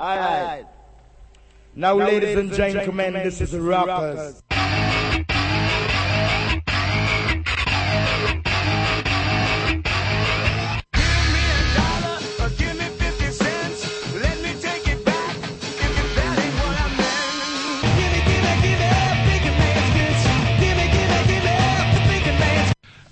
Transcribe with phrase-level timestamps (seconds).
[0.00, 0.64] Alright.
[1.74, 4.42] Now, ladies and gentlemen, this is the Rockers.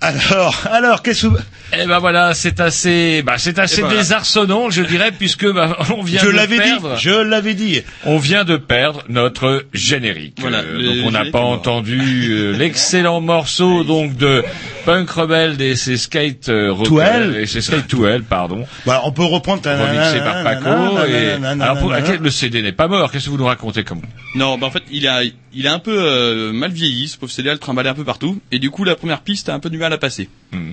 [0.01, 1.58] Alors, alors, qu'est-ce que...
[1.71, 5.77] Eh ben voilà, c'est assez, bah c'est assez Eh ben, désarçonnant, je dirais, puisque bah,
[5.97, 6.97] on vient Je de l'avais dit, perdre.
[6.97, 7.81] je l'avais dit.
[8.05, 10.37] On vient de perdre notre générique.
[10.39, 14.43] Voilà, Euh, donc on n'a pas entendu euh, l'excellent morceau donc de
[14.85, 17.35] Punk Rebel des c'est Skate euh, Toel.
[17.37, 19.61] et c'est Skate Toel, pardon, Voilà, on peut reprendre...
[19.63, 21.05] remixé par Paco.
[21.07, 23.11] Et alors pour le CD n'est pas mort.
[23.11, 24.01] Qu'est-ce que vous nous racontez comme
[24.35, 25.21] Non, bah en fait, il a,
[25.53, 28.59] il a un peu mal vieilli, ce pauvre CD, le trimballé un peu partout, et
[28.59, 30.29] du coup, la première piste a un peu du mal à passer.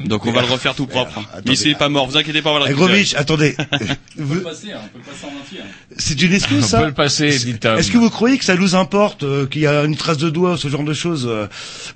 [0.07, 1.13] Donc on va le refaire tout propre.
[1.19, 1.57] alors, Mais attendez.
[1.57, 2.89] c'est pas mort, vous inquiétez pas, on va le récupérer.
[2.91, 3.57] Grovitch, attendez.
[4.17, 5.59] Vous- passer, hein, on peut le passer en entier.
[5.99, 7.79] C'est une excuse, On ça peut le passer, dit Tom.
[7.79, 10.31] Est-ce que vous croyez que ça nous importe, euh, qu'il y a une trace de
[10.31, 11.47] doigt, ce genre de choses euh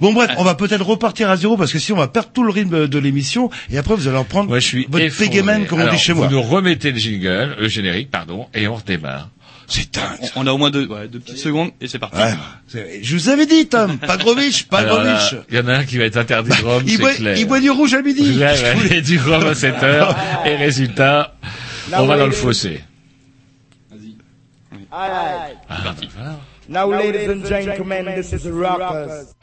[0.00, 2.42] Bon bref, on va peut-être repartir à zéro parce que si on va perdre tout
[2.42, 5.06] le rythme de l'émission et après vous allez en prendre Moi, je suis votre
[5.66, 6.28] comme on Alors, dit chez vous moi.
[6.30, 9.30] nous remettez le jingle, le générique, pardon, et on redémarre.
[9.70, 10.18] C'est dingue.
[10.22, 10.32] ça.
[10.36, 12.16] On a au moins deux, ouais, deux petites secondes, et c'est parti.
[12.18, 15.36] Ouais, je vous avais dit, Tom, pas Grovitch, pas là, Grovitch.
[15.48, 17.36] Il y en a un qui va être interdit de rhum, Il c'est boit, clair.
[17.38, 18.36] il boit du rouge à midi.
[18.38, 18.54] Ouais,
[18.90, 20.16] ouais, du rhum à 7 heures.
[20.44, 21.34] Et résultat,
[21.96, 22.82] on va dans le fossé.
[24.92, 25.56] Alright.
[25.68, 26.40] Ah, bah, voilà.
[26.68, 29.34] Now, ladies and gentlemen, this is the Rockers.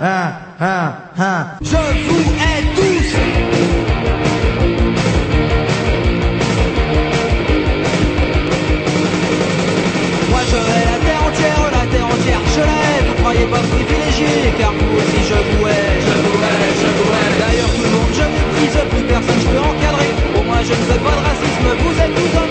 [0.00, 3.10] Je vous hais tous
[10.30, 13.02] Moi je hais la terre entière, la terre entière je la hais.
[13.06, 16.00] Vous croyez pas privilégié, car vous aussi je vous hais.
[16.00, 17.30] Je vous hais, je vous hais.
[17.38, 20.10] D'ailleurs tout le monde je méprise, plus personne je peux encadrer.
[20.36, 22.43] Au moins je ne veux pas de racisme, vous êtes tous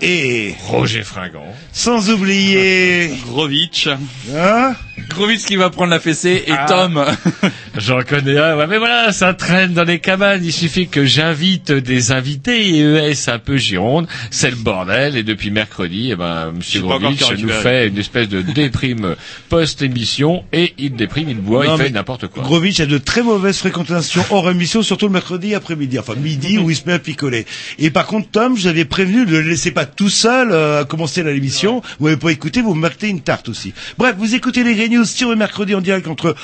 [0.00, 1.44] Et Roger Fringant.
[1.72, 3.88] sans oublier, Grovitch.
[4.34, 4.74] hein
[5.08, 6.66] Grovitch qui va prendre la fessée, et Ah.
[6.68, 7.04] Tom.
[7.80, 8.56] J'en connais un.
[8.56, 10.44] Ouais, mais voilà, ça traîne dans les cabanes.
[10.44, 14.06] Il suffit que j'invite des invités EES un peu Gironde.
[14.30, 15.16] C'est le bordel.
[15.16, 19.16] Et depuis mercredi, eh ben, Monsieur pu nous fait une espèce de déprime
[19.48, 20.44] post-émission.
[20.52, 22.42] Et il déprime, il boit, Non, il fait n'importe quoi.
[22.42, 26.68] Grovitch a de très mauvaises fréquentations hors émission, surtout le mercredi après-midi, enfin midi où
[26.68, 27.46] il se met à picoler.
[27.78, 30.82] Et par contre, Tom, je vous avais prévenu, ne le laissez pas tout seul euh,
[30.82, 31.82] à commencer l'émission.
[31.98, 33.72] Vous n'avez pas écouté, vous mettez une tarte aussi.
[33.96, 36.34] Bref, vous écoutez les Grey News sur le mercredi en direct entre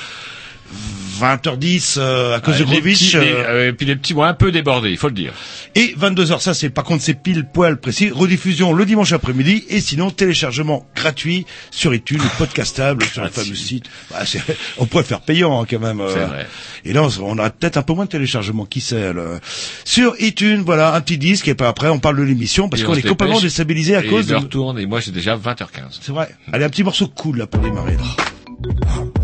[1.19, 4.23] 20h10 euh, à cause Ouais, de Grovitch les- euh, euh, et puis les petits vont
[4.23, 5.33] un peu débordés, il faut le dire.
[5.75, 6.39] et 22h.
[6.41, 8.09] Ça, c'est par contre c'est pile poil précis.
[8.09, 13.85] Rediffusion le dimanche après-midi et sinon téléchargement gratuit sur iTunes, podcastable sur le fameux site.
[14.11, 14.19] Bah,
[14.77, 16.01] on pourrait faire payant hein, quand même.
[16.13, 16.47] C'est vrai.
[16.85, 19.13] Et là, on aura peut-être un peu moins de téléchargement, qui sait.
[19.13, 19.39] là.
[19.85, 22.85] Sur iTunes, voilà, un petit disque et puis après on parle de l'émission parce Et
[22.85, 24.33] qu'on on est complètement déstabilisé à et cause de.
[24.33, 25.99] l'heure tourne et moi j'ai déjà 20h15.
[26.01, 26.29] C'est vrai.
[26.51, 27.93] Allez, un petit morceau cool là pour démarrer.
[27.97, 29.16] Là.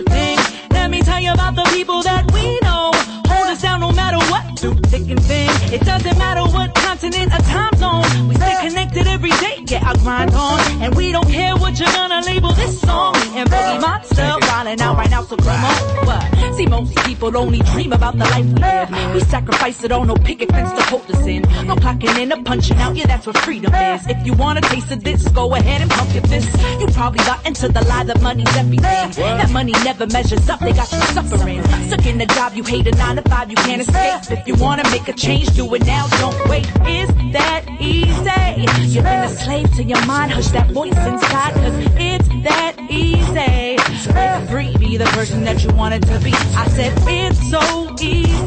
[0.00, 0.38] Don't thing.
[0.70, 2.90] Let me tell you about the people that we know.
[3.26, 4.58] Hold us down no matter what.
[4.58, 5.50] Through thick and thin.
[5.72, 8.28] It doesn't matter what continent or time zone.
[8.28, 10.60] We stay connected every day get our grind on.
[10.82, 13.14] And we don't care what you're gonna label this song.
[13.38, 16.06] And Boogie Monster wildin' out right now, so come on.
[16.06, 16.56] What?
[16.56, 19.14] See, most people only dream about the life we live.
[19.14, 21.42] We sacrifice it all, no picket fence to hold us in.
[21.68, 24.06] No clocking in or punching out, yeah, that's what freedom is.
[24.08, 26.48] If you want a taste of this, go ahead and pump your fist.
[26.80, 29.10] You probably got into the lie that money's everything.
[29.40, 31.62] That money never measures up, they got you suffering.
[31.86, 34.38] Stuck in a job you hate, a nine to five you can't escape.
[34.38, 36.66] If you wanna make a change, do it now, don't wait.
[36.98, 38.90] Is that easy?
[38.92, 43.76] You've been a slave to your mind, hush that voice inside, cause it's that easy.
[44.12, 46.32] Break free, be the person that you wanted to be.
[46.32, 47.62] I said it's so
[48.00, 48.44] easy.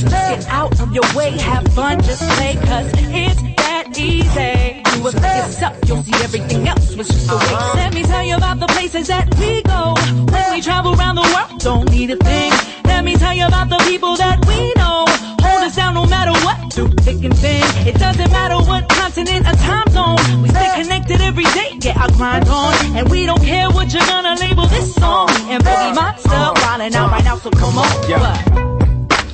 [0.00, 4.82] Just get out of your way, have fun, just play, cause it's that easy.
[4.96, 7.74] Do it for yourself, you'll see everything else was just a waste.
[7.74, 9.94] Let me tell you about the places that we go
[10.32, 11.60] when we travel around the world.
[11.60, 12.52] Don't need a thing.
[12.84, 15.04] Let me tell you about the people that we know.
[15.66, 17.60] Us down no matter what, through thick and thin.
[17.88, 20.42] It doesn't matter what continent or time zone.
[20.42, 22.72] We stay connected every day, get our grind on.
[22.96, 25.28] And we don't care what you're gonna label this song.
[25.50, 28.08] And Boogie Monster wildin' out right now, so come on.
[28.08, 28.75] Yeah.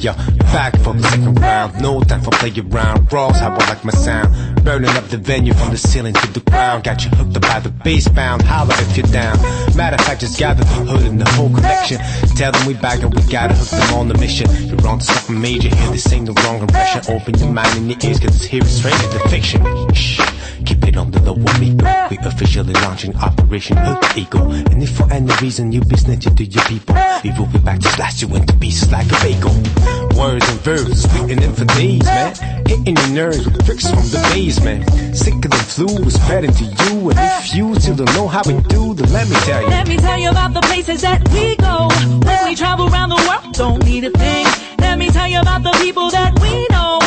[0.02, 0.12] Yo,
[0.50, 1.80] back for the second round.
[1.80, 3.12] No time for play around.
[3.12, 4.64] Raws, how I like my sound.
[4.64, 6.82] Burning up the venue from the ceiling to the ground.
[6.82, 8.42] Got you hooked up by the bass bound.
[8.42, 9.38] Holla if you're down.
[9.76, 11.98] Matter of fact, just gather the hood and the whole connection.
[12.34, 14.50] Tell them we back and we gotta hook them on the mission.
[14.66, 15.90] You're on to something major here.
[15.92, 17.02] This ain't the wrong impression.
[17.14, 19.62] Open your mind and your ears, cause it's here straight to the fiction.
[19.94, 20.18] Shh.
[20.66, 21.86] Keep it on the low amigo.
[22.10, 24.50] We officially launching Operation Hook Eagle.
[24.50, 27.78] And if for any reason you be snitching to your people, we will be back
[27.80, 29.91] to slice you into pieces like a bagel.
[30.16, 32.34] Words and verbs, sweetening for days, man.
[32.66, 34.88] Hitting your nerves with tricks from the basement.
[35.16, 37.10] Sicker than flu, is spreading to you.
[37.10, 39.68] And if you still don't know how we do, then let me tell you.
[39.68, 41.88] Let me tell you about the places that we go
[42.26, 43.54] when we travel around the world.
[43.54, 44.46] Don't need a thing.
[44.78, 46.98] Let me tell you about the people that we know.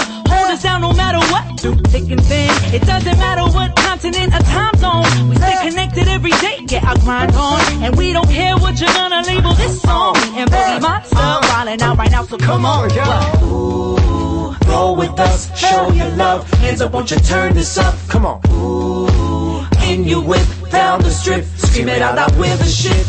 [0.55, 2.49] Us down no matter what, through thick and thin.
[2.73, 5.27] It doesn't matter what continent or time zone.
[5.27, 7.59] We stay connected every day, get our grind on.
[7.83, 10.15] And we don't care what you're gonna label this song.
[10.15, 11.65] And Boogie Monster uh-huh.
[11.65, 12.87] wildin' out right now, so come on.
[12.89, 14.67] What?
[14.69, 16.49] Roll with us, show your love.
[16.53, 17.93] Hands up, won't you turn this up?
[18.07, 18.39] Come on.
[18.51, 21.43] Ooh, in your whip, down the strip.
[21.57, 23.05] Scream it out, out with the shit.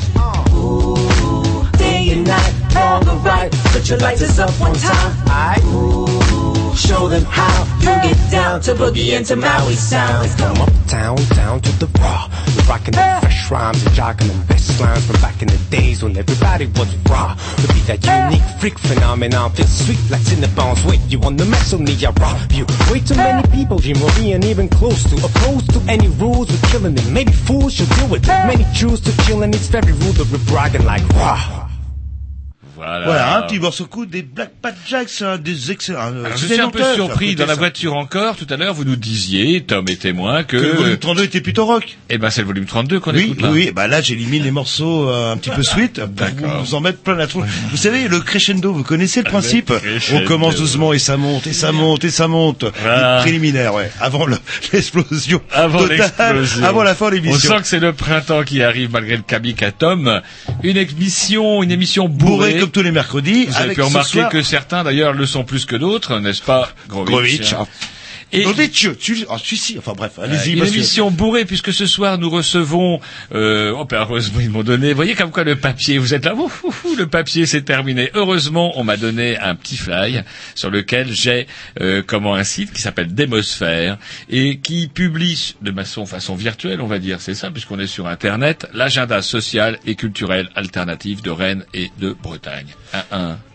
[0.52, 3.52] Ooh, day and night, wrong or right.
[3.70, 5.12] Put your lighters up one time.
[5.26, 5.64] Aight.
[5.66, 6.15] Ooh,
[6.76, 10.34] show them how you get down to boogie and to Maui sounds.
[10.34, 12.28] Come uptown, down down to the raw.
[12.56, 13.20] We're rocking the eh.
[13.20, 16.94] fresh rhymes and jogging the best lines from back in the days when everybody was
[17.08, 17.37] raw.
[17.58, 18.31] We be that eh.
[18.31, 19.52] unique freak phenomenon.
[19.52, 20.84] Feel sweet like Cinnabons.
[20.88, 21.94] Wait, you on the mess with me?
[22.05, 22.67] I rock you.
[22.90, 23.55] Way too many eh.
[23.55, 25.17] people dream of being even close to.
[25.25, 27.08] Opposed to any rules, we're killing it.
[27.11, 28.26] Maybe fools should do it.
[28.26, 31.65] Many choose to chill and it's very rude that we're bragging like raw.
[32.87, 33.05] Voilà.
[33.06, 36.00] Voilà, un petit morceau coup des Black Pat Jacks, un des excellents.
[36.00, 37.59] Alors, je suis un peu surpris dans la ça.
[37.59, 38.37] voiture encore.
[38.37, 41.41] Tout à l'heure, vous nous disiez, Tom est témoin, que, Que le volume 32 était
[41.41, 41.97] plutôt rock.
[42.11, 43.50] eh ben, c'est le volume 32 qu'on Oui, écoute là.
[43.50, 46.59] oui, bah là j'élimine les morceaux euh, un petit peu sweet pour D'accord.
[46.61, 47.49] vous, vous en mettre plein la tronche.
[47.71, 50.23] Vous savez, le crescendo, vous connaissez le principe crescendo.
[50.23, 52.65] On commence doucement et ça monte, et ça monte, et ça monte.
[52.83, 53.17] Voilà.
[53.17, 53.91] Les préliminaires, ouais.
[54.00, 54.38] Avant le-
[54.73, 55.41] l'explosion.
[55.53, 56.65] Avant totale, l'explosion.
[56.65, 57.50] Avant la fin de On l'émission.
[57.56, 60.21] sent que c'est le printemps qui arrive malgré le cabic à Tom.
[60.62, 62.50] Une émission, une émission bourrée.
[62.53, 63.46] Bourré comme tous les mercredis.
[63.46, 66.43] Vous avez avec pu remarquer soir- que certains d'ailleurs le sont plus que d'autres, n'est-ce
[66.43, 67.67] pas, Grovitch, Grovitch, hein.
[68.32, 70.75] Et Non, des tcheux, tu, ah, celui-ci, enfin bref, allez-y, une monsieur.
[70.75, 73.00] émission bourrée puisque ce soir nous recevons
[73.32, 76.25] euh, oh ben heureusement ils m'ont donné vous voyez comme quoi le papier vous êtes
[76.25, 80.25] là ouf, ouf, ouf, le papier c'est terminé heureusement on m'a donné un petit fly
[80.56, 81.47] sur lequel j'ai
[81.80, 83.97] euh, comment un site qui s'appelle Démosphère
[84.28, 88.09] et qui publie de façon façon virtuelle on va dire c'est ça puisqu'on est sur
[88.09, 92.66] internet l'agenda social et culturel alternatif de Rennes et de Bretagne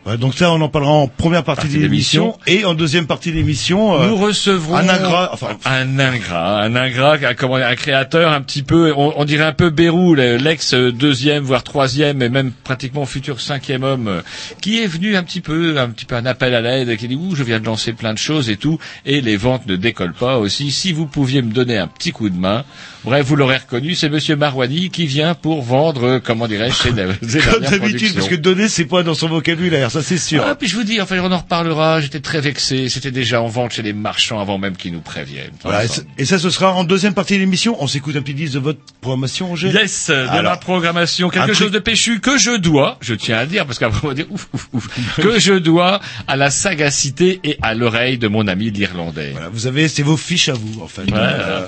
[0.03, 3.05] Ouais, donc ça, on en parlera en première partie, Partie de l'émission et en deuxième
[3.05, 3.93] partie de l'émission.
[4.01, 8.93] euh, Nous recevrons un ingrat, enfin- un ingrat, un ingrat, un, créateur un petit peu,
[8.97, 13.39] on, on dirait un peu Bérou, le- l'ex deuxième voire troisième et même pratiquement futur
[13.41, 14.21] cinquième homme, euh,
[14.59, 17.15] qui est venu un petit peu, un petit peu un appel à l'aide, qui dit
[17.15, 20.13] ouh je viens de lancer plein de choses et tout, et les ventes ne décollent
[20.15, 20.71] pas aussi.
[20.71, 22.63] Si vous pouviez me donner un petit coup de main,
[23.03, 26.91] bref vous l'aurez reconnu, c'est Monsieur Marouani qui vient pour vendre, euh, comment dirais-je, ses,
[27.27, 30.43] ses Comme d'habitude, parce que donner, c'est pas dans son vocabulaire, ça c'est sûr.
[30.47, 32.01] Ah, puis je vous dis, enfin, on en reparlera.
[32.01, 32.89] J'étais très vexé.
[32.89, 35.51] C'était déjà en vente chez les marchands avant même qu'ils nous préviennent.
[35.63, 35.83] Voilà,
[36.17, 37.77] et ça- ce sera en deuxième partie de l'émission.
[37.79, 41.53] On s'écoute un petit disque de votre programmation, Roger Yes, de Alors, ma programmation, quelque
[41.53, 44.25] chose de péchu que je dois, je tiens à dire, parce qu'après on va dire
[44.29, 48.71] ouf, ouf, ouf, que je dois à la sagacité et à l'oreille de mon ami
[48.71, 49.29] l'Irlandais.
[49.31, 51.03] Voilà, vous avez, c'est vos fiches à vous, en fait.
[51.09, 51.27] Voilà.
[51.29, 51.67] Euh,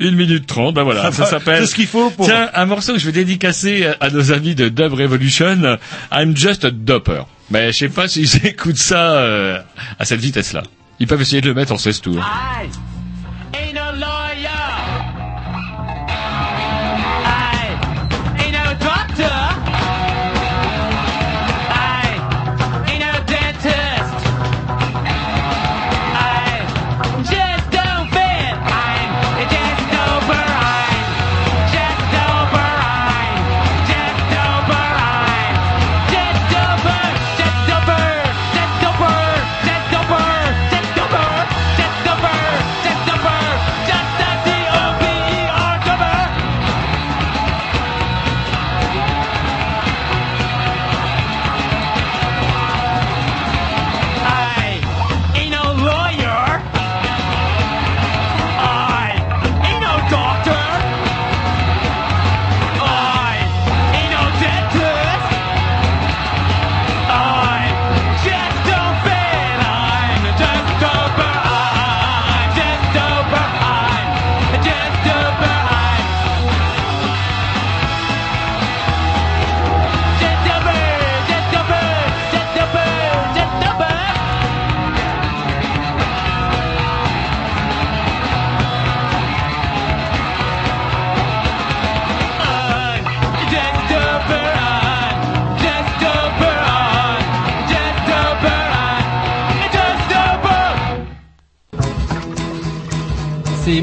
[0.00, 1.60] Une minute trente, ben voilà, ça s'appelle.
[1.60, 2.26] C'est ce qu'il faut pour.
[2.26, 5.78] Tiens, un morceau que je vais dédicacer à- à nos amis de Dub Revolution,
[6.12, 7.22] I'm Just a Dopper.
[7.50, 9.58] Mais je sais pas s'ils écoutent ça euh,
[9.98, 10.62] à cette vitesse-là.
[11.00, 12.24] Ils peuvent essayer de le mettre en 16 tours.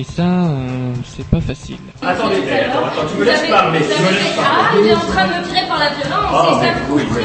[0.00, 1.76] Et ça, euh, c'est pas facile.
[2.00, 3.80] Attendez, attends, attends, tu me laisses parler.
[3.80, 4.40] tu me laisses parler.
[4.40, 7.04] Ah, il est en train de me tirer par la violence, Ah, c'est ça mais
[7.04, 7.24] voulez.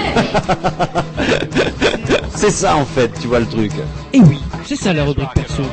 [2.35, 3.71] C'est ça en fait, tu vois le truc.
[4.11, 5.63] Et oui, c'est ça la rubrique perso.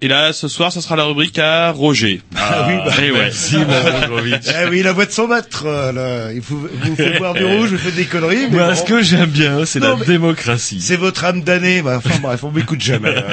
[0.00, 2.22] Et là, ce soir, ça sera la rubrique à Roger.
[2.48, 3.18] Ah oui, bah, et ouais.
[3.18, 3.56] Merci.
[4.64, 6.32] Eh oui, la voix de son maître, euh, là.
[6.32, 8.74] Il faut, vous fait boire du rouge, vous faites des conneries, mais Moi, bon.
[8.74, 10.80] ce que j'aime bien, c'est la démocratie.
[10.80, 13.14] C'est votre âme d'année, bah, enfin bref, on m'écoute jamais.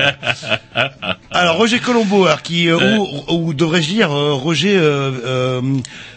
[1.34, 5.62] Alors Roger Colombo, alors, qui euh, ou, ou devrais-je dire euh, Roger euh, euh,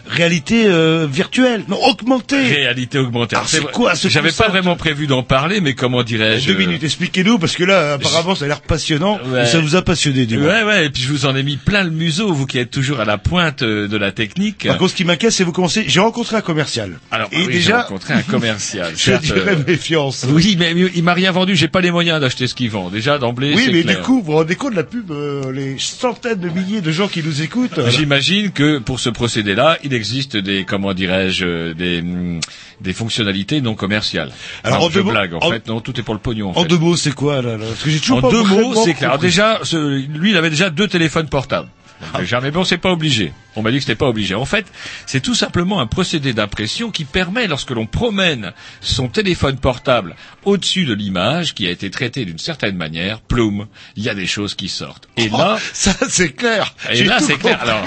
[0.07, 2.41] réalité euh, virtuelle, non augmentée.
[2.43, 3.35] Réalité augmentée.
[3.35, 6.83] Alors, c'est quoi ce J'avais pas vraiment prévu d'en parler, mais comment dirais-je Deux minutes,
[6.83, 9.43] expliquez-nous parce que là, apparemment, ça a l'air passionnant Ouais.
[9.43, 10.37] et ça vous a passionné du.
[10.37, 12.69] Ouais, ouais, et puis je vous en ai mis plein le museau, vous qui êtes
[12.71, 14.67] toujours à la pointe de la technique.
[14.67, 15.85] Par contre, ce qui m'inquiète, c'est vous commencez.
[15.87, 16.99] J'ai rencontré un commercial.
[17.11, 18.91] Alors, et oui, j'ai déjà, rencontré un commercial.
[18.95, 20.25] je certes, dirais méfiance.
[20.29, 22.89] Oui, mais il m'a rien vendu, j'ai pas les moyens d'acheter ce qu'il vend.
[22.89, 23.97] Déjà, d'emblée, Oui, mais clair.
[23.97, 27.07] du coup, vous rendez compte de la pub, euh, les centaines de milliers de gens
[27.07, 27.79] qui nous écoutent.
[27.89, 32.39] J'imagine que pour ce procédé-là, il existe des, comment dirais-je, des, hum,
[32.81, 34.31] des fonctionnalités non commerciales.
[34.63, 36.49] Alors, Non, en je deux mots- en, en- fait, non, tout est pour le pognon.
[36.49, 36.67] En, En fait.
[36.69, 38.93] deux mots, c'est quoi là, là Parce que j'ai toujours En pas deux mots, c'est
[38.93, 39.09] clair.
[39.09, 41.69] Alors déjà, ce- lui, il avait déjà deux téléphones portables.
[42.13, 42.19] Ah.
[42.19, 43.33] Déjà, mais bon, c'est pas obligé.
[43.57, 44.35] On m'a dit que c'était pas obligé.
[44.35, 44.65] En fait,
[45.07, 50.85] c'est tout simplement un procédé d'impression qui permet, lorsque l'on promène son téléphone portable au-dessus
[50.85, 54.53] de l'image qui a été traitée d'une certaine manière, ploum, il y a des choses
[54.55, 55.09] qui sortent.
[55.17, 56.73] Et Oh, là, ça c'est clair.
[56.91, 57.59] et là, c'est clair.
[57.61, 57.83] Alors,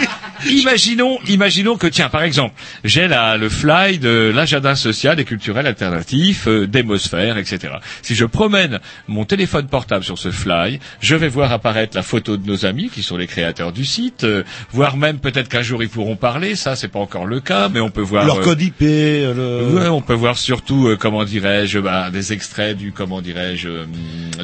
[0.49, 5.67] imaginons, imaginons que, tiens, par exemple, j'ai la, le fly de l'agenda social et culturel
[5.67, 7.75] alternatif, euh, d'Hémosphère, etc.
[8.03, 12.37] Si je promène mon téléphone portable sur ce fly, je vais voir apparaître la photo
[12.37, 15.83] de nos amis, qui sont les créateurs du site, euh, voire même peut-être qu'un jour
[15.83, 16.57] ils pourront parler.
[16.57, 19.69] Ça, c'est pas encore le cas, mais on peut voir Leur euh, code IP, euh,
[19.71, 19.75] le...
[19.79, 23.85] Ouais, on peut voir surtout, euh, comment dirais-je, bah, des extraits du, comment dirais-je, euh,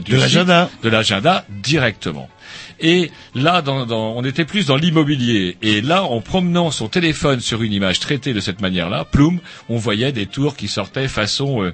[0.04, 0.68] du De l'agenda.
[0.82, 2.28] de l'agenda directement.
[2.78, 5.56] Et là, dans, dans- on était plus dans l'immobilier.
[5.62, 9.76] Et là, en promenant son téléphone sur une image traitée de cette manière-là, ploum, on
[9.76, 11.62] voyait des tours qui sortaient façon.
[11.62, 11.72] euh,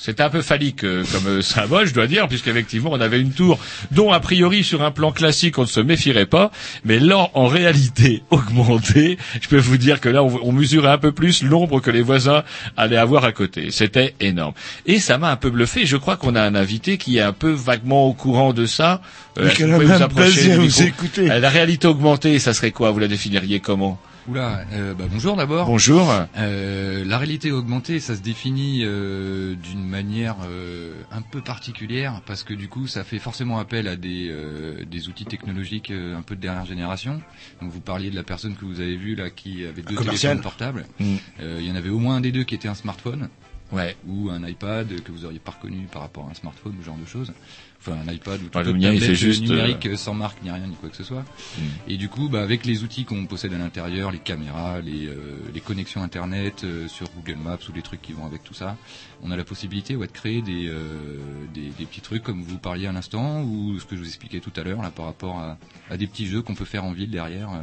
[0.00, 3.32] c'était un peu phallique euh, comme euh, symbole, je dois dire, puisqu'effectivement, on avait une
[3.32, 3.58] tour
[3.90, 6.52] dont, a priori, sur un plan classique, on ne se méfierait pas.
[6.84, 10.98] Mais là, en réalité augmentée, je peux vous dire que là, on, on mesurait un
[10.98, 12.44] peu plus l'ombre que les voisins
[12.76, 13.70] allaient avoir à côté.
[13.72, 14.54] C'était énorme.
[14.86, 15.84] Et ça m'a un peu bluffé.
[15.84, 19.00] Je crois qu'on a un invité qui est un peu vaguement au courant de ça.
[19.36, 21.30] Vous pouvez vous approcher du micro écouter.
[21.30, 22.92] Euh, La réalité augmentée, ça serait quoi?
[22.92, 23.98] Vous la définiriez comment?
[24.28, 25.66] Oula, euh, bah bonjour d'abord.
[25.66, 26.12] Bonjour.
[26.36, 32.42] Euh, la réalité augmentée, ça se définit euh, d'une manière euh, un peu particulière parce
[32.42, 36.20] que du coup, ça fait forcément appel à des, euh, des outils technologiques euh, un
[36.20, 37.22] peu de dernière génération.
[37.62, 40.42] Donc, vous parliez de la personne que vous avez vue là qui avait deux téléphones
[40.42, 40.84] portables.
[41.00, 41.16] Mm.
[41.40, 43.28] Euh, Il y en avait au moins un des deux qui était un smartphone
[43.70, 43.96] Ouais.
[44.06, 46.86] ou un iPad que vous auriez pas reconnu par rapport à un smartphone ou ce
[46.86, 47.32] genre de choses.
[47.80, 50.42] Enfin, un iPad ou toute le mien, il tablette fait juste, numérique euh, sans marque
[50.42, 51.22] ni rien ni quoi que ce soit.
[51.22, 51.62] Mm.
[51.86, 55.14] Et du coup, bah, avec les outils qu'on possède à l'intérieur, les caméras, les, euh,
[55.54, 58.76] les connexions Internet euh, sur Google Maps ou les trucs qui vont avec tout ça,
[59.22, 61.18] on a la possibilité ouais, de créer des, euh,
[61.54, 64.40] des, des petits trucs comme vous parliez à l'instant ou ce que je vous expliquais
[64.40, 65.56] tout à l'heure là par rapport à,
[65.88, 67.50] à des petits jeux qu'on peut faire en ville derrière.
[67.50, 67.62] euh,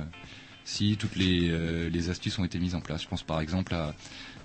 [0.68, 3.04] si toutes les, euh, les astuces ont été mises en place.
[3.04, 3.94] Je pense par exemple à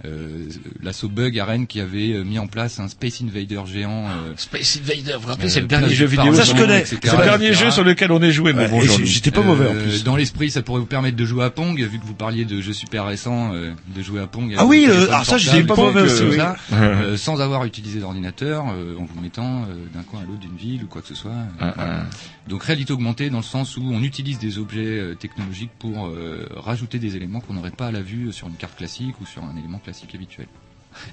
[0.05, 0.47] euh,
[0.83, 4.07] l'assaut Bug à Rennes qui avait euh, mis en place un Space Invader géant.
[4.09, 6.35] euh, Space Invader, vous vous rappelez, Euh, c'est le dernier jeu vidéo.
[6.35, 6.85] Ça, je connais.
[6.85, 7.65] C'est le dernier etc.
[7.65, 8.97] jeu sur lequel on est joué, mon Ouais, bon.
[9.05, 10.05] J'étais pas mauvais en Euh, plus.
[10.05, 12.61] Dans l'esprit, ça pourrait vous permettre de jouer à Pong, vu que vous parliez de
[12.61, 14.55] jeux super récents, euh, de jouer à Pong.
[14.57, 18.01] Ah oui, euh, alors ça, portables, j'étais pas mauvais aussi, ça, euh, sans avoir utilisé
[18.01, 21.09] d'ordinateur, euh, en vous mettant euh, d'un coin à l'autre d'une ville ou quoi que
[21.09, 21.33] ce soit.
[21.61, 22.07] Ah, Voilà.
[22.49, 26.47] Donc réalité augmentée dans le sens où on utilise des objets euh, technologiques pour euh,
[26.57, 29.43] rajouter des éléments qu'on n'aurait pas à la vue sur une carte classique ou sur
[29.45, 30.47] un élément classique habituel.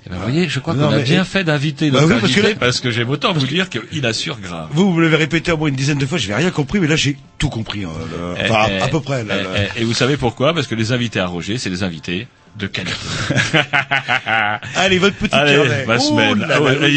[0.05, 2.53] Eh ben, vous voyez, je crois qu'on a bien fait d'inviter Bah oui, parce que
[2.55, 4.69] parce que j'aime autant vous dire qu'il assure grave.
[4.71, 6.87] Vous, vous l'avez répété au moins une dizaine de fois, je n'ai rien compris, mais
[6.87, 7.83] là j'ai tout compris.
[7.85, 9.23] hein, le- Enfin, Eh, à, à eh, peu près.
[9.23, 9.49] là, eh, là.
[9.77, 10.53] eh, Et vous savez pourquoi?
[10.55, 12.95] Parce que les invités à Roger, c'est des invités de qualité.
[14.75, 15.85] Allez, votre petit Allez, carnet.
[15.85, 16.39] ma semaine.
[16.39, 16.87] là Ah ouais, là,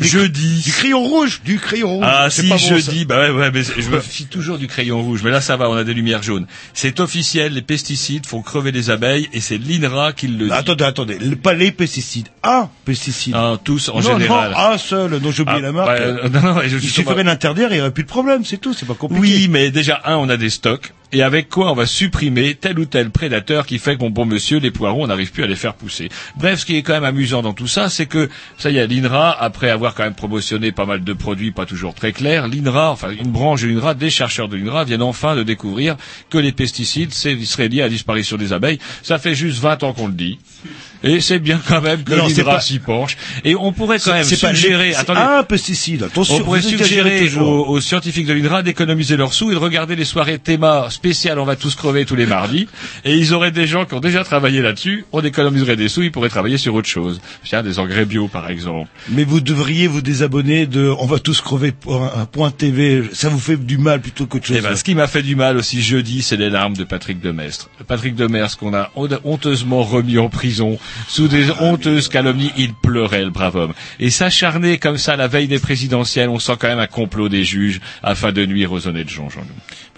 [0.00, 0.62] jeudi.
[0.64, 2.06] Du crayon rouge, du crayon rouge.
[2.08, 5.02] Ah si pas bon, jeudi, bah ouais, ouais, mais je me fie toujours du crayon
[5.02, 6.46] rouge, mais là ça va, on a des lumières jaunes.
[6.74, 10.52] C'est officiel, les pesticides font crever les abeilles et c'est l'INRA qui le dit.
[10.52, 13.34] Attendez, attendez, le- pas les pesticides, un pesticide.
[13.36, 14.52] Ah, tous en non, général.
[14.52, 15.88] Non, un seul, dont j'ai oublié Ah, la marque.
[15.88, 18.58] bah, euh, non, non, je- Il suffirait d'interdire, il n'y aurait plus de problème, c'est
[18.58, 19.20] tout, c'est pas compliqué.
[19.22, 20.92] Oui, mais déjà, un, on a des stocks.
[21.12, 24.26] Et avec quoi on va supprimer tel ou tel prédateur qui fait que, mon bon
[24.26, 26.08] monsieur, les poireaux, on n'arrive plus à les faire pousser.
[26.36, 28.86] Bref, ce qui est quand même amusant dans tout ça, c'est que, ça y est,
[28.86, 32.92] l'INRA, après avoir quand même promotionné pas mal de produits pas toujours très clairs, l'INRA,
[32.92, 35.96] enfin, une branche de l'INRA, des chercheurs de l'INRA viennent enfin de découvrir
[36.28, 38.78] que les pesticides, seraient liés à la disparition des abeilles.
[39.02, 40.38] Ça fait juste 20 ans qu'on le dit.
[41.02, 43.16] Et c'est bien quand même que pas- s'y penche.
[43.44, 46.36] Et on pourrait quand même pas suggérer, c'est attendez, un pesticide, attention.
[46.36, 50.04] on pourrait suggérer aux, aux scientifiques de l'INRA d'économiser leurs sous et de regarder les
[50.04, 52.68] soirées théma spéciales On va tous crever tous les mardis.
[53.04, 55.04] Et ils auraient des gens qui ont déjà travaillé là-dessus.
[55.12, 57.20] On économiserait des sous, ils pourraient travailler sur autre chose.
[57.44, 58.88] Tiens, des engrais bio, par exemple.
[59.08, 63.04] Mais vous devriez vous désabonner de On va tous crever point, un point TV.
[63.12, 64.56] Ça vous fait du mal plutôt qu'autre chose.
[64.58, 67.20] Eh ben, ce qui m'a fait du mal aussi jeudi, c'est les larmes de Patrick
[67.20, 67.70] Demestre.
[67.86, 70.78] Patrick Demestre qu'on a hon- honteusement remis en prison
[71.08, 72.52] sous des honteuses calomnies.
[72.56, 73.72] Il pleurait, le brave homme.
[73.98, 77.44] Et s'acharner comme ça la veille des présidentielles, on sent quand même un complot des
[77.44, 79.46] juges afin de nuire aux honnêtes gens, Jean-Loup.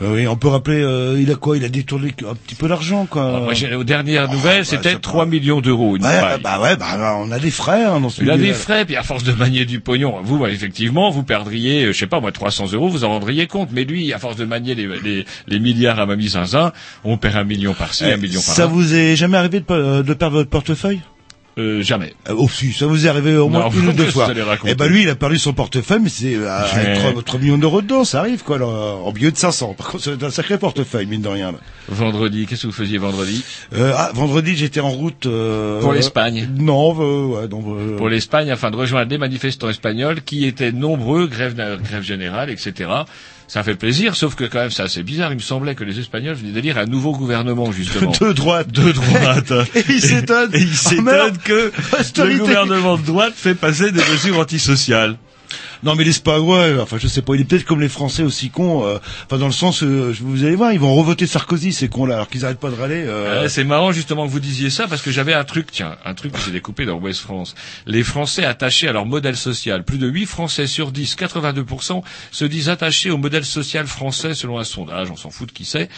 [0.03, 1.57] Ben oui, on peut rappeler, euh, il a quoi?
[1.57, 3.41] Il a détourné un petit peu d'argent, quoi.
[3.41, 5.97] Moi, j'ai- aux dernières nouvelles, bah, c'était c'est 3 millions d'euros.
[5.97, 6.03] une
[6.43, 8.97] bah ouais, bah on a des frais hein, dans ce Il a des frais, puis
[8.97, 12.19] à force de manier du pognon, vous, bah, effectivement, vous perdriez, euh, je sais pas,
[12.21, 13.69] moi, 300 euros, vous en rendriez compte.
[13.73, 16.73] Mais lui, à force de manier les, les, les milliards à mamie zinzin,
[17.05, 18.55] on perd un million par-ci, Eh, un million par-là.
[18.55, 21.01] Ça vous est jamais arrivé de, pe- de perdre votre portefeuille?
[21.59, 22.15] Euh, jamais.
[22.31, 24.29] Euh, Oh si, ça vous est arrivé au moins Non, une ou deux fois.
[24.65, 27.23] Eh ben lui, il a perdu son portefeuille, mais c'est euh, avec Ouais.
[27.23, 29.75] 3, millions d'euros dedans, ça arrive quoi, là, en milieu de 500.
[29.77, 31.53] Par contre, c'est un sacré portefeuille, mine de rien.
[31.53, 31.59] là.
[31.89, 33.45] Vendredi, qu'est-ce que vous faisiez vendredi?
[33.75, 35.27] Euh, ah, vendredi, j'étais en route.
[35.27, 36.49] Euh, Pour l'Espagne.
[36.59, 37.63] Non, euh, ouais, non.
[37.77, 42.49] euh, Pour l'Espagne, afin de rejoindre les manifestants espagnols qui étaient nombreux, grève, grève générale,
[42.51, 42.89] etc.
[43.49, 45.31] Ça fait plaisir, sauf que quand même, c'est assez bizarre.
[45.33, 48.13] Il me semblait que les Espagnols venaient d'élire un nouveau gouvernement, justement.
[48.21, 48.71] de droite.
[48.73, 49.53] De droite.
[49.75, 50.51] Et il s'étonne.
[50.55, 51.39] Et il Ah, s'étonne merde.
[51.45, 51.71] que
[52.23, 55.17] le gouvernement de droite fait passer des mesures antisociales.
[55.83, 58.87] Non, mais l'Espagnol, enfin, je sais pas, il est peut-être comme les Français aussi cons.
[58.87, 62.15] euh, Enfin, dans le sens, euh, vous allez voir, ils vont revoter Sarkozy, ces cons-là,
[62.15, 63.03] alors qu'ils arrêtent pas de râler.
[63.07, 65.97] euh, Ouais, c'est marrant justement que vous disiez ça parce que j'avais un truc, tiens,
[66.05, 67.55] un truc que j'ai découpé dans Ouest France.
[67.87, 69.85] Les Français attachés à leur modèle social.
[69.85, 74.59] Plus de 8 Français sur 10, 82%, se disent attachés au modèle social français selon
[74.59, 75.89] un sondage, on s'en fout de qui c'est.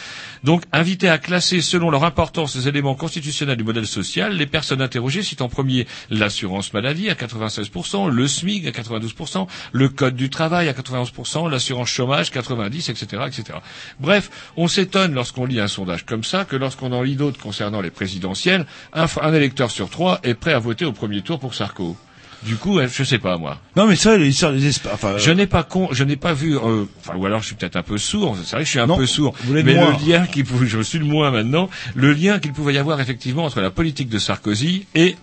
[0.44, 4.80] Donc, invités à classer selon leur importance les éléments constitutionnels du modèle social, les personnes
[4.82, 10.30] interrogées citent en premier l'assurance maladie à 96%, le SMIC à 92%, le code du
[10.30, 13.58] travail à 91%, l'assurance chômage 90, etc., etc.
[13.98, 17.80] Bref, on s'étonne lorsqu'on lit un sondage comme ça que lorsqu'on en lit d'autres concernant
[17.80, 21.54] les présidentielles, un, un électeur sur trois est prêt à voter au premier tour pour
[21.54, 21.96] Sarko.
[22.44, 23.58] Du coup, euh, je sais pas moi.
[23.74, 26.34] Non, mais ça, les histoires des Espa- enfin, Je n'ai pas con, je n'ai pas
[26.34, 28.36] vu, euh, enfin, ou alors je suis peut-être un peu sourd.
[28.44, 29.34] C'est vrai que je suis un Non, peu sourd.
[29.44, 29.96] vous Mais moins.
[29.98, 33.00] le lien qu'il pouvait, je suis le moins maintenant, le lien qu'il pouvait y avoir
[33.00, 35.16] effectivement entre la politique de Sarkozy et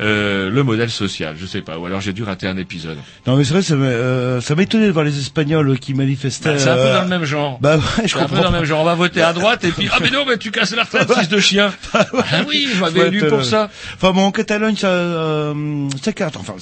[0.00, 1.36] euh, le modèle social.
[1.38, 1.78] Je sais pas.
[1.78, 2.96] Ou alors j'ai dû rater un épisode.
[3.26, 6.52] Non, mais c'est vrai, ça m'a euh, m'a étonné de voir les Espagnols qui manifestaient.
[6.54, 7.58] Bah, c'est un peu euh, dans le même genre.
[7.60, 8.42] Bah ouais, je C'est un peu comprends.
[8.42, 8.80] dans le même genre.
[8.80, 11.12] On va voter à droite et puis ah mais non mais tu casses la retraite
[11.12, 11.72] fils de chien.
[11.92, 13.70] Ah oui, je m'avais t'as- pour ça.
[13.94, 16.36] Enfin bon, en Catalogne, ça, euh, ça carte.
[16.36, 16.54] Enfin,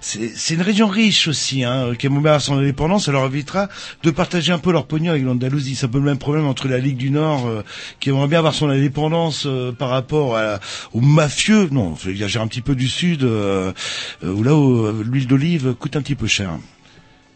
[0.00, 3.06] c'est une région riche aussi, hein, qui aimerait bien avoir son indépendance.
[3.06, 3.68] Ça leur évitera
[4.02, 5.74] de partager un peu leur pognon avec l'Andalousie.
[5.76, 7.62] C'est un peu le même problème entre la Ligue du Nord, euh,
[8.00, 10.58] qui aimerait bien avoir son indépendance euh, par rapport à,
[10.92, 11.68] aux mafieux.
[11.70, 13.72] Non, j'exagère un petit peu du Sud, euh,
[14.22, 16.50] où là où euh, l'huile d'olive coûte un petit peu cher.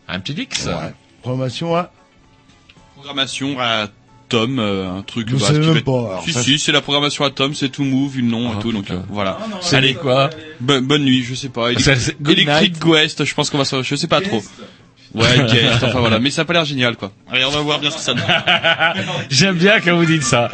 [0.09, 0.66] Un petit Dix.
[0.66, 0.92] Ouais.
[1.22, 1.90] Programmation à
[2.96, 3.88] Programmation à
[4.29, 5.29] Tom, euh, un truc.
[5.31, 7.24] Je bah, sais ce qui même va être- pas, si, ça, si, c'est la programmation
[7.24, 9.38] à Tom, c'est tout move, une nom Ah, et tout, donc euh, voilà.
[9.61, 11.68] C'est Allez, quoi Bo- bonne nuit, je sais pas.
[11.79, 12.85] C'est- Electric night.
[12.85, 14.42] West, je pense qu'on va se, je sais pas trop.
[15.14, 17.12] Ouais, guest, enfin voilà, mais ça a pas l'air génial quoi.
[17.31, 18.24] Allez, on va voir bien ce que ça donne.
[19.31, 20.50] J'aime bien quand vous dites ça.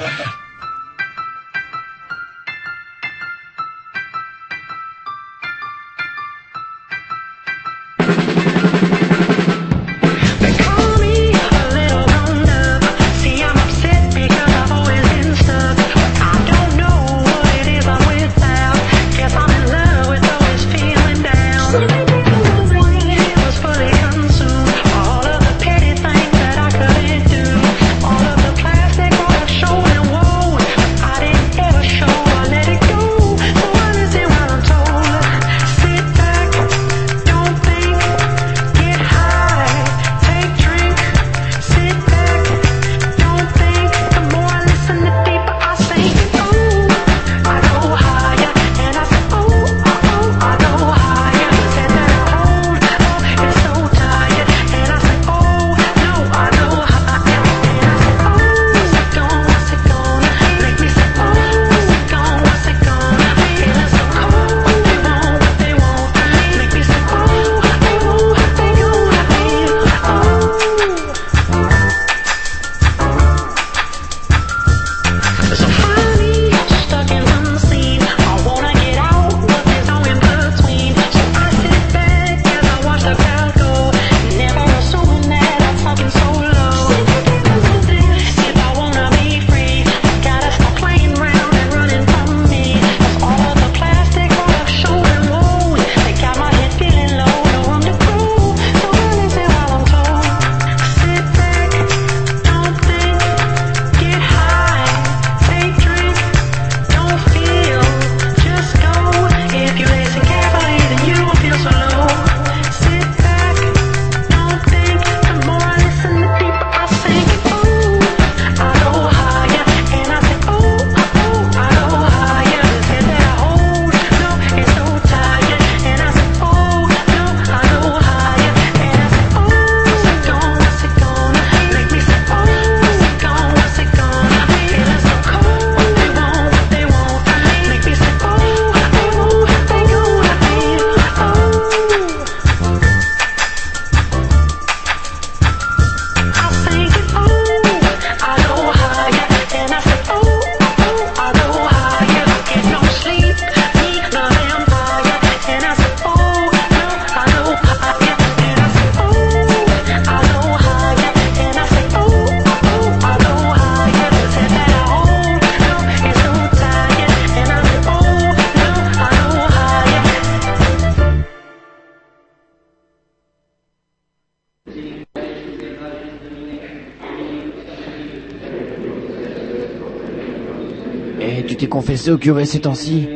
[181.90, 183.09] Confessé au curé ces temps-ci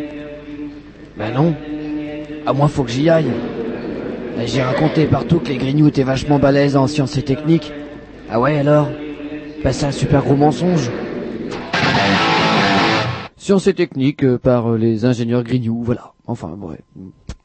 [1.16, 1.54] Ben non.
[2.44, 3.30] À moi, faut que j'y aille.
[4.36, 7.72] Et J'ai raconté partout que les grignoux étaient vachement balèzes en sciences et techniques.
[8.28, 8.88] Ah ouais, alors?
[9.62, 10.90] Ben c'est un super gros mensonge.
[13.36, 16.12] Sciences et techniques euh, par euh, les ingénieurs grignoux, voilà.
[16.26, 16.80] Enfin, ouais.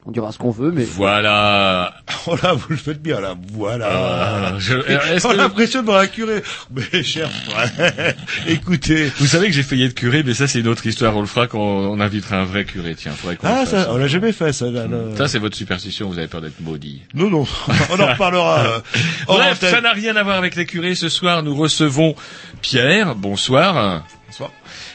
[0.06, 0.82] On dira ce qu'on veut, mais...
[0.82, 1.92] Voilà.
[2.26, 3.34] Oh là, vous le faites bien, là.
[3.52, 3.88] Voilà.
[3.90, 6.42] Ah, je- est-ce On que- a l'impression de voir un curé.
[6.70, 8.14] Mais cher frère,
[8.46, 9.10] écoutez.
[9.18, 11.16] Vous savez que j'ai failli être curé, mais ça c'est une autre histoire.
[11.16, 12.94] On le fera quand on invitera un vrai curé.
[12.94, 13.84] Tiens, faudrait qu'on Ah, le fasse.
[13.86, 14.66] ça, on l'a jamais fait, ça.
[14.70, 14.98] là, là.
[15.16, 16.08] Ça c'est votre superstition.
[16.08, 17.02] Vous avez peur d'être maudit.
[17.14, 17.46] Non, non.
[17.90, 18.60] On en reparlera.
[18.66, 18.80] euh,
[19.26, 20.94] Bref, ça n'a rien à voir avec les curés.
[20.94, 22.14] Ce soir, nous recevons
[22.60, 23.14] Pierre.
[23.14, 24.04] Bonsoir.
[24.26, 24.50] Bonsoir.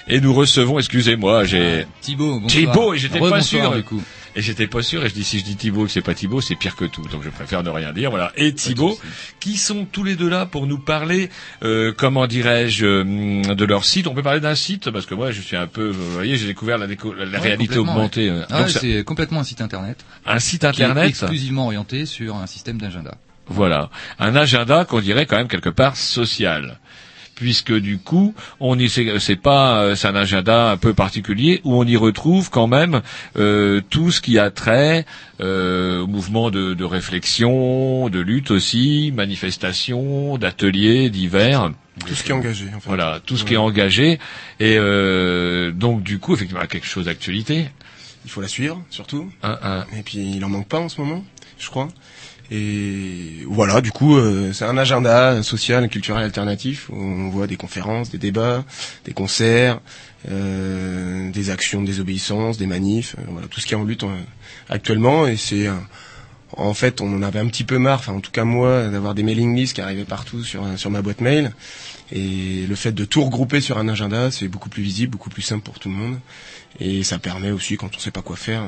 [0.07, 2.49] Et nous recevons, excusez-moi, j'ai Thibaut, bonsoir.
[2.49, 3.73] Thibaut et j'étais pas sûr.
[3.73, 4.01] du coup.
[4.37, 5.05] Et j'étais pas sûr.
[5.05, 7.01] Et je dis si je dis Thibaut que c'est pas Thibaut, c'est pire que tout.
[7.07, 8.09] Donc je préfère ne rien dire.
[8.09, 8.33] Voilà.
[8.35, 8.99] Et Thibaut,
[9.39, 11.29] qui sont tous les deux là pour nous parler,
[11.63, 14.07] euh, comment dirais-je, euh, de leur site?
[14.07, 14.91] On peut parler d'un site?
[14.91, 17.37] Parce que moi je suis un peu, vous voyez, j'ai découvert la, déco- la Ouais,
[17.39, 18.29] réalité augmentée.
[18.29, 18.41] ouais.
[18.49, 20.03] Ah c'est complètement un site internet.
[20.25, 21.09] un site qui est internet.
[21.09, 23.15] exclusivement orienté sur un système d'agenda.
[23.47, 26.79] Voilà, un agenda qu'on dirait quand même quelque part social,
[27.35, 31.75] puisque du coup, on y c'est pas euh, c'est un agenda un peu particulier où
[31.75, 33.01] on y retrouve quand même
[33.37, 35.05] euh, tout ce qui a trait
[35.41, 41.71] euh, au mouvement de, de réflexion, de lutte aussi, manifestations, d'ateliers divers.
[42.05, 42.87] Tout ce qui est engagé, en fait.
[42.87, 44.19] Voilà, tout ce qui est engagé
[44.59, 47.67] et euh, donc du coup effectivement quelque chose d'actualité.
[48.25, 49.29] Il faut la suivre, surtout.
[49.95, 51.23] Et puis il en manque pas en ce moment,
[51.57, 51.87] je crois.
[52.51, 58.11] Et voilà, du coup, euh, c'est un agenda social, culturel alternatif on voit des conférences,
[58.11, 58.63] des débats,
[59.03, 59.79] des concerts,
[60.29, 64.03] euh, des actions de désobéissance, des manifs, euh, voilà, tout ce qui est en lutte
[64.03, 64.19] euh,
[64.69, 65.25] actuellement.
[65.27, 65.73] Et c'est, euh,
[66.55, 69.15] en fait, on en avait un petit peu marre, enfin en tout cas moi, d'avoir
[69.15, 71.51] des mailing lists qui arrivaient partout sur sur ma boîte mail.
[72.11, 75.41] Et le fait de tout regrouper sur un agenda, c'est beaucoup plus visible, beaucoup plus
[75.41, 76.19] simple pour tout le monde.
[76.79, 78.67] Et ça permet aussi, quand on sait pas quoi faire,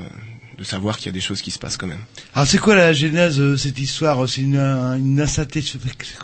[0.57, 1.99] de savoir qu'il y a des choses qui se passent quand même.
[2.33, 6.17] Alors, c'est quoi la genèse de cette histoire C'est une, une insatisfaction?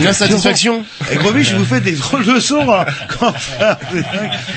[0.00, 0.84] Une insatisfaction?
[1.12, 2.86] Et Grovitch, je vous fais des drôles de sons hein,
[3.20, 4.02] quand faire des-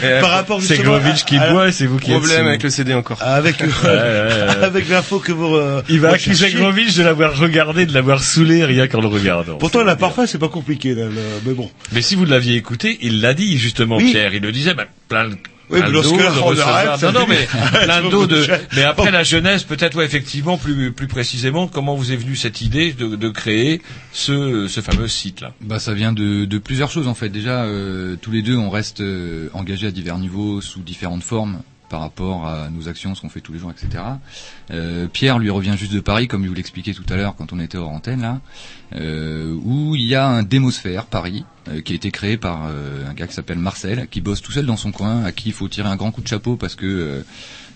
[0.04, 2.64] Euh, par rapport C'est Grovitch qui à- boit, et c'est vous qui êtes Problème avec
[2.64, 3.22] le CD encore.
[3.22, 4.64] avec euh, Ouais, ouais, ouais.
[4.64, 8.64] avec l'info que vous euh, Il va accuser Grovitch de l'avoir regardé, de l'avoir saoulé
[8.64, 9.58] rien qu'en le regardant.
[9.58, 11.12] Pourtant, la parfait, c'est pas compliqué, là, le-
[11.46, 11.70] mais bon.
[11.92, 14.12] Mais si vous l'aviez écouté, il l'a dit justement, Oui.
[14.12, 14.34] Pierre.
[14.34, 15.36] Il le disait, bah, plein de
[15.70, 15.98] Oui, mais
[16.44, 17.48] on arrête, ça Non, mais
[17.84, 18.46] plein C'est d'eau de.
[18.76, 22.62] Mais après la jeunesse, peut-être, ouais, effectivement, plus plus précisément, comment vous est venue cette
[22.62, 25.54] idée de, de créer ce ce fameux site-là?
[25.62, 27.30] Bah, ça vient de, de plusieurs choses en fait.
[27.30, 31.60] Déjà, euh, tous les deux, on reste euh, engagés à divers niveaux, sous différentes formes
[31.90, 34.04] par rapport à nos actions, ce qu'on fait tous les jours, etc.
[34.72, 37.54] Euh, Pierre, lui, revient juste de Paris, comme je vous l'expliquais tout à l'heure quand
[37.54, 38.40] on était hors antenne, là,
[38.94, 43.10] euh, où il y a un démosphère Paris euh, qui a été créé par euh,
[43.10, 45.54] un gars qui s'appelle Marcel, qui bosse tout seul dans son coin, à qui il
[45.54, 47.24] faut tirer un grand coup de chapeau parce que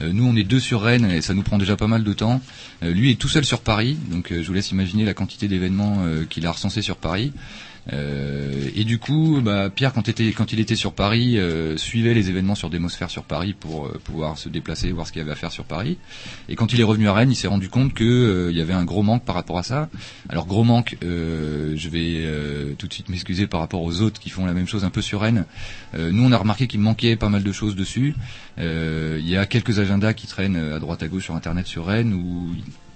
[0.01, 2.39] nous, on est deux sur Rennes et ça nous prend déjà pas mal de temps.
[2.81, 6.47] Lui est tout seul sur Paris, donc je vous laisse imaginer la quantité d'événements qu'il
[6.47, 7.33] a recensés sur Paris.
[7.93, 12.55] Euh, et du coup, bah, Pierre, quand, il était sur Paris, euh, suivait les événements
[12.55, 15.35] sur Démosphère sur Paris pour euh, pouvoir se déplacer, voir ce qu'il y avait à
[15.35, 15.97] faire sur Paris.
[16.47, 18.61] Et quand il est revenu à Rennes, il s'est rendu compte que euh, il y
[18.61, 19.89] avait un gros manque par rapport à ça.
[20.29, 24.45] Alors gros manque, je vais tout de suite m'excuser par rapport aux autres qui font
[24.45, 25.45] la même chose un peu sur Rennes.
[25.97, 28.15] Nous, on a remarqué qu'il manquait pas mal de choses dessus.
[28.57, 32.13] Il y a quelques agendas qui traînent à droite à gauche sur Internet sur Rennes
[32.13, 32.49] où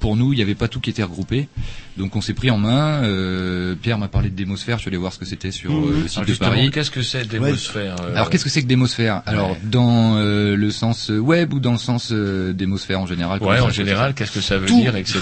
[0.04, 1.48] pour nous, il n'y avait pas tout qui était regroupé.
[1.96, 3.04] Donc on s'est pris en main.
[3.04, 6.02] Euh, Pierre m'a parlé de Démosphère, je suis allé voir ce que c'était sur euh,
[6.02, 6.72] le site Alors, de Paris.
[6.72, 9.22] Qu'est-ce que c'est Démosphère euh, Alors qu'est-ce que c'est que Démosphère?
[9.26, 13.62] Alors dans euh, le sens web ou dans le sens euh, Démosphère en général Ouais,
[13.62, 15.22] en général, qu'est-ce que ça veut Tout, dire, etc.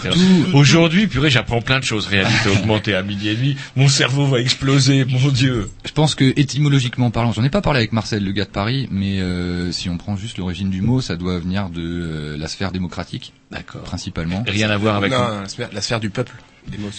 [0.55, 2.07] Aujourd'hui, purée, j'apprends plein de choses.
[2.07, 3.57] Réalité augmentée à midi et demi.
[3.75, 5.69] Mon cerveau va exploser, mon Dieu.
[5.85, 8.87] Je pense que étymologiquement parlant, j'en ai pas parlé avec Marcel, le gars de Paris,
[8.89, 12.47] mais euh, si on prend juste l'origine du mot, ça doit venir de euh, la
[12.47, 13.81] sphère démocratique, D'accord.
[13.83, 14.43] principalement.
[14.47, 16.33] Rien à voir avec Non, une- la sphère, la sphère du peuple.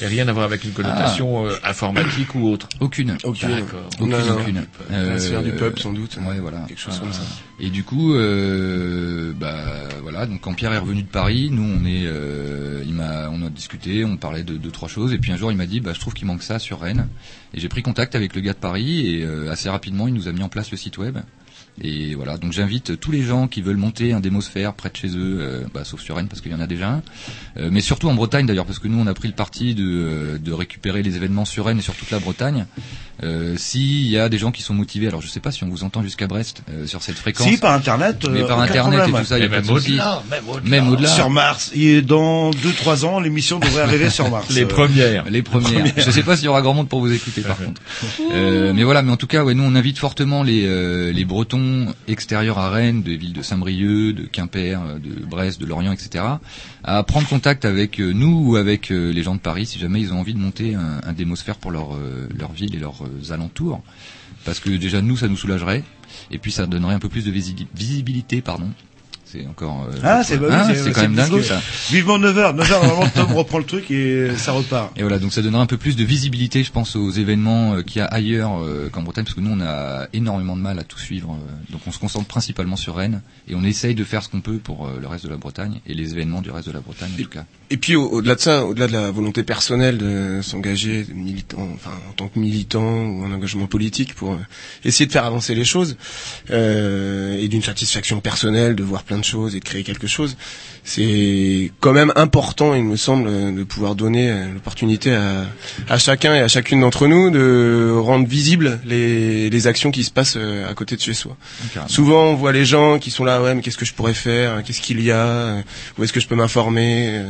[0.02, 2.68] Et rien à voir avec une connotation euh, informatique ou autre.
[2.80, 3.16] Aucune.
[3.22, 3.48] Aucune.
[3.50, 3.88] D'accord.
[4.00, 4.40] Aucune, Non, non.
[4.40, 4.62] aucune.
[4.90, 6.18] La sphère du Euh, peuple, sans doute.
[6.26, 6.64] Ouais, voilà.
[6.66, 7.22] Quelque chose comme ça.
[7.60, 9.64] Et du coup, euh, bah
[10.02, 10.26] voilà.
[10.26, 13.50] Donc quand Pierre est revenu de Paris, nous on est, euh, il m'a, on a
[13.50, 15.92] discuté, on parlait de deux trois choses, et puis un jour il m'a dit, bah
[15.94, 17.06] je trouve qu'il manque ça sur Rennes.
[17.54, 20.26] Et j'ai pris contact avec le gars de Paris, et euh, assez rapidement il nous
[20.26, 21.18] a mis en place le site web.
[21.80, 25.08] Et voilà, donc j'invite tous les gens qui veulent monter un démosphère près de chez
[25.08, 27.02] eux, euh, bah, sauf sur Rennes parce qu'il y en a déjà un,
[27.58, 29.84] Euh, mais surtout en Bretagne d'ailleurs parce que nous on a pris le parti de,
[29.84, 32.66] euh, de récupérer les événements sur Rennes et sur toute la Bretagne.
[33.22, 35.68] Euh, S'il y a des gens qui sont motivés, alors je sais pas si on
[35.68, 37.46] vous entend jusqu'à Brest euh, sur cette fréquence.
[37.46, 39.16] Si, par Internet, mais par internet problème.
[39.16, 40.22] et tout ça, il y a même au-delà,
[40.64, 41.08] même au-delà.
[41.08, 41.70] Sur Mars.
[41.74, 44.50] Et dans 2-3 ans, l'émission devrait arriver sur Mars.
[44.50, 45.28] Les premières.
[45.30, 45.84] Les premières.
[45.96, 47.80] Je sais pas s'il y aura grand monde pour vous écouter par contre.
[48.32, 51.24] Euh, mais voilà, mais en tout cas, ouais, nous on invite fortement les, euh, les
[51.24, 51.61] Bretons
[52.08, 56.24] extérieures à Rennes, des villes de Saint-Brieuc, de Quimper, euh, de Brest, de Lorient, etc.,
[56.84, 60.00] à prendre contact avec euh, nous ou avec euh, les gens de Paris si jamais
[60.00, 61.98] ils ont envie de monter un, démosphère pour leur,
[62.38, 63.82] leur ville et leurs alentours.
[64.44, 65.84] Parce que déjà nous, ça nous soulagerait,
[66.30, 68.70] et puis ça donnerait un peu plus de visi- visibilité, pardon.
[69.32, 69.86] C'est encore.
[69.90, 71.62] euh, Ah, c'est bah oui, c'est- c'est c'est quand même dingue ça.
[71.90, 74.92] Vivement 9h, 9h, normalement Tom reprend le truc et ça repart.
[74.98, 77.82] Et voilà, donc ça donnera un peu plus de visibilité, je pense, aux événements euh,
[77.82, 80.78] qu'il y a ailleurs euh, qu'en Bretagne, parce que nous, on a énormément de mal
[80.78, 81.32] à tout suivre.
[81.32, 84.42] euh, donc on se concentre principalement sur Rennes, et on essaye de faire ce qu'on
[84.42, 86.80] peut pour euh, le reste de la Bretagne, et les événements du reste de la
[86.80, 87.44] Bretagne, en tout cas.
[87.70, 91.92] Et puis au- au-delà de ça, au-delà de la volonté personnelle de s'engager militant, enfin
[92.10, 94.38] en tant que militant ou un engagement politique pour euh,
[94.84, 95.96] essayer de faire avancer les choses
[96.50, 99.21] euh, et d'une satisfaction personnelle de voir plein de
[99.56, 100.36] et de créer quelque chose,
[100.84, 105.44] c'est quand même important, il me semble, de pouvoir donner euh, l'opportunité à,
[105.88, 110.10] à chacun et à chacune d'entre nous de rendre visibles les, les actions qui se
[110.10, 111.36] passent euh, à côté de chez soi.
[111.88, 114.62] Souvent, on voit les gens qui sont là, ouais, mais qu'est-ce que je pourrais faire
[114.64, 115.60] Qu'est-ce qu'il y a Euh,
[115.98, 117.22] Où est-ce que je peux m'informer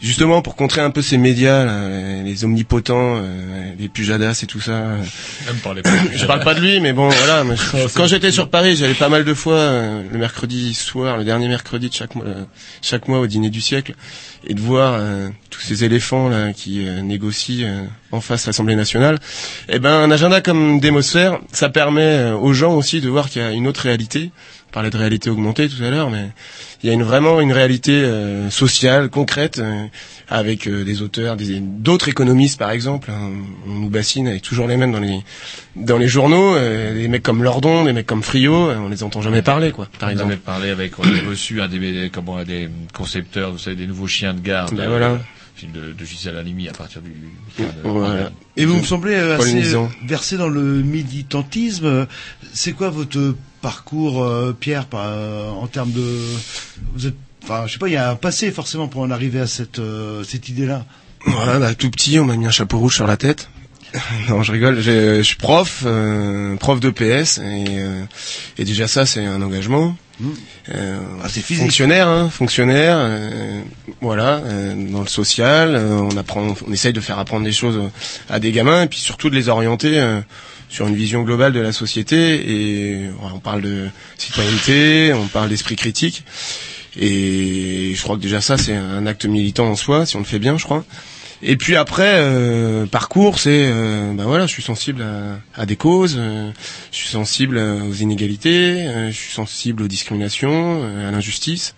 [0.00, 3.20] Justement, pour contrer un peu ces médias, là, les omnipotents,
[3.78, 4.72] les pujadas et tout ça.
[5.46, 5.56] Même
[6.16, 7.44] je parle pas de lui, mais bon, voilà.
[7.54, 9.70] je- quand j'étais sur Paris, j'allais pas mal de fois
[10.10, 12.44] le mercredi soir, le dernier mercredi de chaque mois, euh,
[12.96, 13.94] chaque mois au dîner du siècle,
[14.46, 18.48] et de voir euh, tous ces éléphants là qui euh, négocient euh, en face de
[18.48, 19.18] l'Assemblée nationale.
[19.68, 23.44] Eh ben, un agenda comme Démosphère, ça permet aux gens aussi de voir qu'il y
[23.44, 24.30] a une autre réalité.
[24.70, 26.30] On parlait de réalité augmentée tout à l'heure, mais
[26.82, 28.10] il y a vraiment une réalité
[28.50, 29.60] sociale, concrète,
[30.28, 33.10] avec euh, des auteurs, des- d'autres économistes par exemple.
[33.10, 33.30] hein.
[33.68, 35.20] on nous bassine avec toujours les mêmes dans les
[35.76, 39.02] dans les journaux, euh, des mecs comme Lordon, des mecs comme Frio, euh, on les
[39.02, 39.86] entend jamais parler quoi.
[39.98, 40.32] Par On exemple.
[40.32, 43.86] avait parlé avec, on avait reçu un des, des- comment, des concepteurs, vous savez, des
[43.86, 44.74] nouveaux chiens de garde.
[44.74, 45.18] Ben euh, voilà.
[45.54, 47.12] film de, de Gisèle Halimi à partir du.
[47.84, 48.30] Voilà.
[48.56, 49.62] Et vous me semblez euh, assez
[50.06, 52.06] versé dans le militantisme.
[52.52, 56.02] C'est quoi votre parcours, euh, Pierre, par- euh, en termes de...
[56.94, 57.14] Vous êtes...
[57.48, 59.78] Enfin, je sais pas, il y a un passé forcément pour en arriver à cette,
[59.78, 60.84] euh, cette idée-là.
[61.26, 63.48] Voilà, bah, tout petit, on m'a mis un chapeau rouge sur la tête.
[64.28, 64.80] non, je rigole.
[64.80, 68.02] Je suis prof, euh, prof de PS, et, euh,
[68.58, 69.96] et déjà ça, c'est un engagement.
[70.74, 71.62] Euh, Ah, c'est physique.
[71.62, 72.96] Fonctionnaire, hein, fonctionnaire.
[72.98, 73.60] euh,
[74.00, 77.80] voilà, euh, dans le social, euh, on apprend, on essaye de faire apprendre des choses
[78.28, 79.98] à des gamins, et puis surtout de les orienter.
[80.00, 80.20] euh,
[80.68, 82.16] sur une vision globale de la société
[82.50, 83.86] et on parle de
[84.18, 86.24] citoyenneté, on parle d'esprit critique
[86.98, 90.24] et je crois que déjà ça c'est un acte militant en soi si on le
[90.24, 90.84] fait bien je crois.
[91.42, 95.76] Et puis après euh, parcours c'est euh, ben voilà je suis sensible à, à des
[95.76, 96.50] causes, euh,
[96.90, 101.74] je suis sensible euh, aux inégalités, euh, je suis sensible aux discriminations, euh, à l'injustice.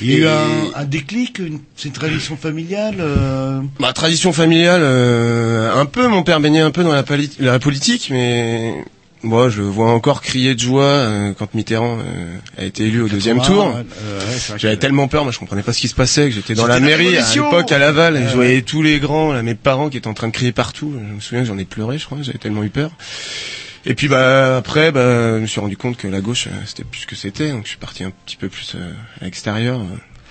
[0.00, 2.96] Il y a eu un, un déclic, une, c'est une tradition familiale.
[2.98, 7.30] euh, Ma tradition familiale, euh, un peu, mon père baignait un peu dans la, pali-
[7.38, 8.74] la politique, mais
[9.22, 13.08] moi je vois encore crier de joie euh, quand Mitterrand euh, a été élu au
[13.08, 13.66] deuxième 80, tour.
[13.76, 13.80] euh,
[14.20, 16.54] ouais, J'avais que- tellement peur, moi je comprenais pas ce qui se passait, que j'étais
[16.54, 19.54] dans la mairie à l'époque à Laval, et je voyais tous les grands, là, mes
[19.54, 20.92] parents qui étaient en train de crier partout.
[20.96, 22.90] Je me souviens, j'en ai pleuré, je crois, j'avais tellement eu peur.
[23.88, 27.02] Et puis bah après, bah, je me suis rendu compte que la gauche c'était plus
[27.02, 29.80] ce que c'était, donc je suis parti un petit peu plus euh, à l'extérieur.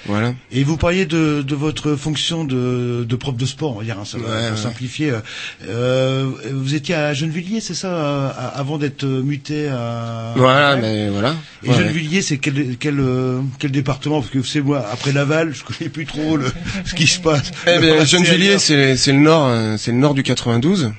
[0.08, 0.34] Euh, voilà.
[0.52, 3.98] Et vous parliez de, de votre fonction de, de prof de sport, on va dire,
[4.00, 4.58] hein, ça va, Ouais, ouais.
[4.58, 5.10] simplifier.
[5.12, 5.20] euh,
[5.68, 10.34] euh, vous étiez à Gennevilliers, c'est ça, euh, avant d'être muté à...
[10.36, 11.36] Voilà, mais voilà.
[11.64, 14.20] Et Ouais, Gennevilliers, c'est quel, quel, euh, quel département?
[14.22, 16.46] Parce que vous savez, moi, après Laval, je connais plus trop le,
[16.86, 17.52] ce qui se passe.
[17.68, 20.92] Eh ben, C'est Gennevilliers, c'est c'est le nord, euh, c'est le nord du 92.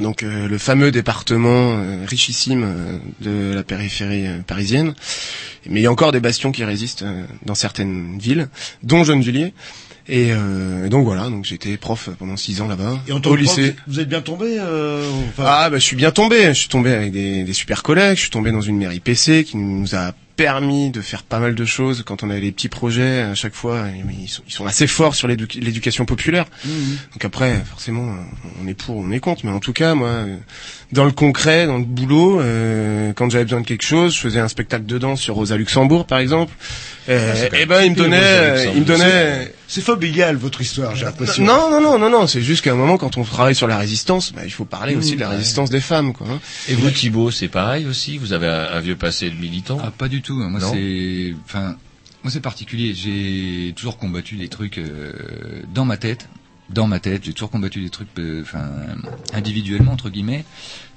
[0.00, 4.94] Donc euh, le fameux département euh, richissime euh, de la périphérie euh, parisienne.
[5.68, 8.48] Mais il y a encore des bastions qui résistent euh, dans certaines villes,
[8.82, 9.54] dont Gennevilliers.
[10.06, 13.74] Et euh, donc voilà, donc j'étais prof pendant six ans là-bas, Et au prof, lycée.
[13.86, 16.92] vous êtes bien tombé euh, enfin, Ah bah je suis bien tombé, je suis tombé
[16.92, 20.12] avec des, des super collègues, je suis tombé dans une mairie PC qui nous a
[20.36, 23.54] permis de faire pas mal de choses quand on avait les petits projets à chaque
[23.54, 26.46] fois et ils sont, ils sont assez forts sur l'édu- l'éducation populaire.
[26.64, 26.72] Mhm.
[27.12, 28.14] donc après forcément
[28.62, 30.36] on est pour on est contre mais en tout cas moi euh,
[30.92, 34.40] dans le concret dans le boulot euh, quand j'avais besoin de quelque chose je faisais
[34.40, 36.52] un spectacle de danse sur Rosa Luxembourg par exemple.
[37.08, 41.04] Euh, et ben il me donnait euh, il me donnait C'est familial votre histoire, j'ai
[41.06, 41.44] l'impression.
[41.44, 43.78] non, non, non, non, non, c'est juste qu'à un moment, quand on travaille sur la
[43.78, 45.36] résistance, bah, il faut parler aussi de la ouais.
[45.36, 46.26] résistance des femmes, quoi.
[46.30, 46.40] hein.
[46.68, 48.18] Et vous, Thibaut, c'est pareil aussi?
[48.18, 49.78] Vous avez un, un vieux passé de militant?
[49.82, 50.34] Ah, pas du tout.
[50.34, 51.76] Moi, c'est, enfin,
[52.22, 52.94] moi c'est particulier.
[52.94, 55.12] J'ai toujours combattu des trucs euh,
[55.72, 56.28] dans ma tête.
[56.70, 58.64] Dans ma tête, j'ai toujours combattu des trucs, euh, enfin,
[59.34, 60.44] individuellement entre guillemets.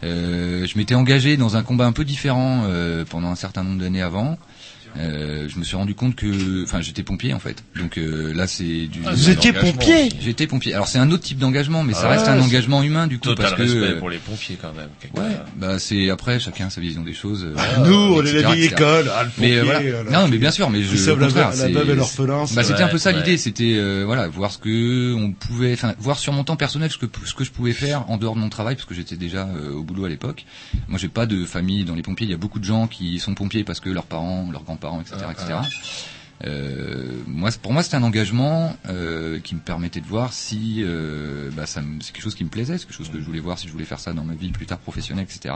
[0.04, 3.82] Euh, je m'étais engagé dans un combat un peu différent euh, pendant un certain nombre
[3.82, 4.38] d'années avant.
[4.98, 7.64] Euh, je me suis rendu compte que, enfin, j'étais pompier en fait.
[7.76, 9.00] Donc euh, là, c'est du.
[9.06, 10.74] Ah, vous étiez pompier J'étais pompier.
[10.74, 13.26] Alors c'est un autre type d'engagement, mais ça Ah, reste un engagement humain du coup
[13.30, 13.62] Total parce que.
[13.62, 14.90] respect euh, pour les pompiers quand même.
[15.16, 17.46] Ouais, bah c'est après chacun sa vision des choses.
[17.46, 20.00] euh, Nous, on est la vieille école, ah, le mais euh, pompier, voilà.
[20.00, 21.12] euh, là, non, mais bien sûr, mais je.
[21.12, 23.18] au la la et l'orphelin, Bah c'était un peu ça ouais.
[23.18, 26.90] l'idée, c'était euh, voilà voir ce que on pouvait, enfin voir sur mon temps personnel
[26.92, 29.16] ce que ce que je pouvais faire en dehors de mon travail parce que j'étais
[29.16, 30.46] déjà au boulot à l'époque.
[30.88, 33.20] Moi j'ai pas de famille dans les pompiers, il y a beaucoup de gens qui
[33.20, 35.60] sont pompiers parce que leurs parents, leurs grands-parents, etc., Ah, etc.
[36.46, 41.50] Euh, moi, pour moi, c'était un engagement euh, qui me permettait de voir si euh,
[41.56, 43.40] bah, ça me- c'est quelque chose qui me plaisait, c'est quelque chose que je voulais
[43.40, 45.56] voir, si je voulais faire ça dans ma vie plus tard professionnelle, etc.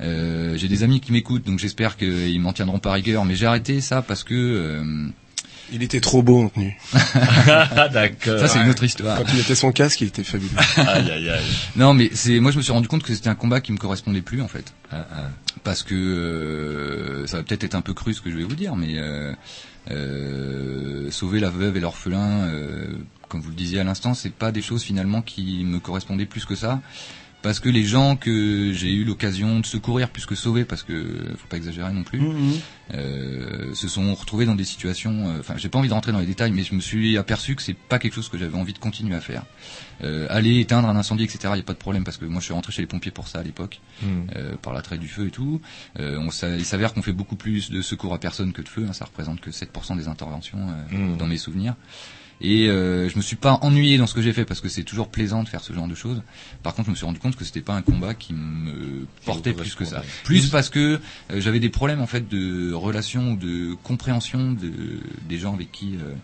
[0.00, 3.24] J'ai des amis qui m'écoutent, donc j'espère qu'ils m'en tiendront par rigueur.
[3.24, 4.82] Mais j'ai arrêté ça parce que
[5.72, 6.78] Il était trop beau en tenue.
[6.94, 8.38] Ah, D'accord.
[8.40, 9.18] ça, c'est une autre histoire.
[9.18, 10.50] Quand il mettait son casque, il était fabuleux.
[10.76, 11.44] Aïe, aïe, aïe.
[11.76, 13.78] Non, mais c'est moi je me suis rendu compte que c'était un combat qui me
[13.78, 15.16] correspondait plus en fait, Ah, ah.
[15.64, 18.54] parce que euh, ça va peut-être être un peu cru ce que je vais vous
[18.56, 19.32] dire, mais euh,
[19.90, 22.86] euh, sauver la veuve et l'orphelin, euh,
[23.28, 26.44] comme vous le disiez à l'instant, c'est pas des choses finalement qui me correspondaient plus
[26.44, 26.80] que ça.
[27.40, 31.16] Parce que les gens que j'ai eu l'occasion de secourir plus que sauver, parce que
[31.36, 32.52] faut pas exagérer non plus, Mhm.
[32.94, 35.28] euh, se sont retrouvés dans des situations.
[35.28, 37.54] euh, Enfin, j'ai pas envie de rentrer dans les détails, mais je me suis aperçu
[37.54, 39.44] que c'est pas quelque chose que j'avais envie de continuer à faire.
[40.02, 41.38] Euh, aller éteindre un incendie, etc.
[41.54, 43.12] Il y a pas de problème parce que moi je suis rentré chez les pompiers
[43.12, 44.26] pour ça à l'époque, Hmm.
[44.36, 45.60] euh, par l'attrait du feu et tout.
[46.00, 48.84] Euh, on, il s'avère qu'on fait beaucoup plus de secours à personne que de feu.
[48.88, 50.58] hein, ça représente que 7% des interventions
[50.92, 51.16] euh, Hmm.
[51.18, 51.74] dans mes souvenirs.
[52.40, 54.84] Et euh, je me suis pas ennuyé dans ce que j'ai fait parce que c'est
[54.84, 56.22] toujours plaisant de faire ce genre de choses.
[56.62, 59.52] Par contre, je me suis rendu compte que c'était pas un combat qui me portait
[59.52, 60.02] plus que ça.
[60.24, 61.00] Plus parce que
[61.32, 64.70] euh, j'avais des problèmes en fait de relation ou de compréhension de
[65.28, 66.14] des gens avec qui, euh,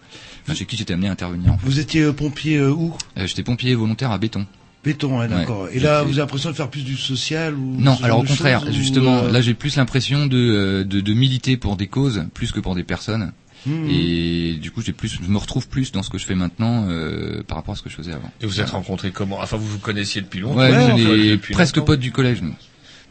[0.44, 1.52] enfin, chez qui j'étais amené à intervenir.
[1.52, 1.66] en fait.
[1.66, 2.96] Vous étiez euh, pompier euh, où?
[3.16, 4.46] J'étais pompier volontaire à béton.
[4.84, 5.62] Béton, hein, d'accord.
[5.62, 5.76] Ouais.
[5.76, 8.64] Et là, vous avez l'impression de faire plus du social ou Non, alors au contraire,
[8.68, 12.60] ou, justement, là j'ai plus l'impression de, de de militer pour des causes plus que
[12.60, 13.32] pour des personnes.
[13.66, 13.88] Mhm.
[13.90, 16.86] Et du coup, j'ai plus, je me retrouve plus dans ce que je fais maintenant
[16.88, 18.30] euh, par rapport à ce que je faisais avant.
[18.40, 19.38] Et vous êtes rencontrés comment?
[19.40, 21.86] Enfin, vous vous connaissiez depuis longtemps Ouais, enfin, on est depuis presque longtemps.
[21.86, 22.54] potes du collège, nous.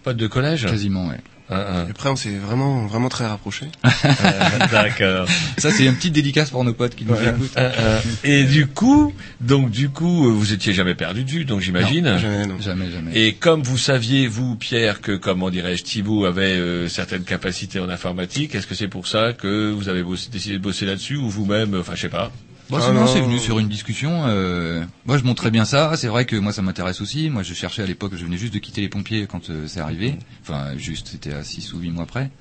[0.03, 0.65] Potes de collège?
[0.65, 1.19] Quasiment, ouais.
[1.49, 3.67] Ah, Après, on s'est vraiment, vraiment très rapprochés.
[3.83, 3.91] ah.
[4.71, 5.27] D'accord.
[5.57, 7.29] Ça, c'est un petit dédicace pour nos potes qui nous Ouais.
[7.29, 7.51] écoutent.
[7.55, 7.99] Ah, ah.
[8.23, 12.05] Et du coup, donc du coup, euh, vous étiez jamais perdu de vue, donc j'imagine.
[12.05, 12.59] Non, Jamais, non.
[12.61, 13.11] Jamais, jamais.
[13.13, 17.89] Et comme vous saviez, vous, Pierre, que, comment dirais-je, Thibaut avait euh, certaines capacités en
[17.89, 21.29] informatique, est-ce que c'est pour ça que vous avez bossé- décidé de bosser là-dessus, ou
[21.29, 22.31] vous-même, euh, enfin, je sais pas
[22.73, 23.07] Bon, Ah sinon, non.
[23.07, 24.23] c'est venu sur une discussion.
[24.27, 25.91] euh, moi, je montrais bien ça.
[25.95, 27.29] C'est vrai que moi, ça m'intéresse aussi.
[27.29, 29.79] Moi, je cherchais à l'époque, je venais juste de quitter les pompiers quand euh, c'est
[29.79, 30.15] arrivé.
[30.41, 32.31] Enfin, juste, c'était à 6 ou 8 mois après.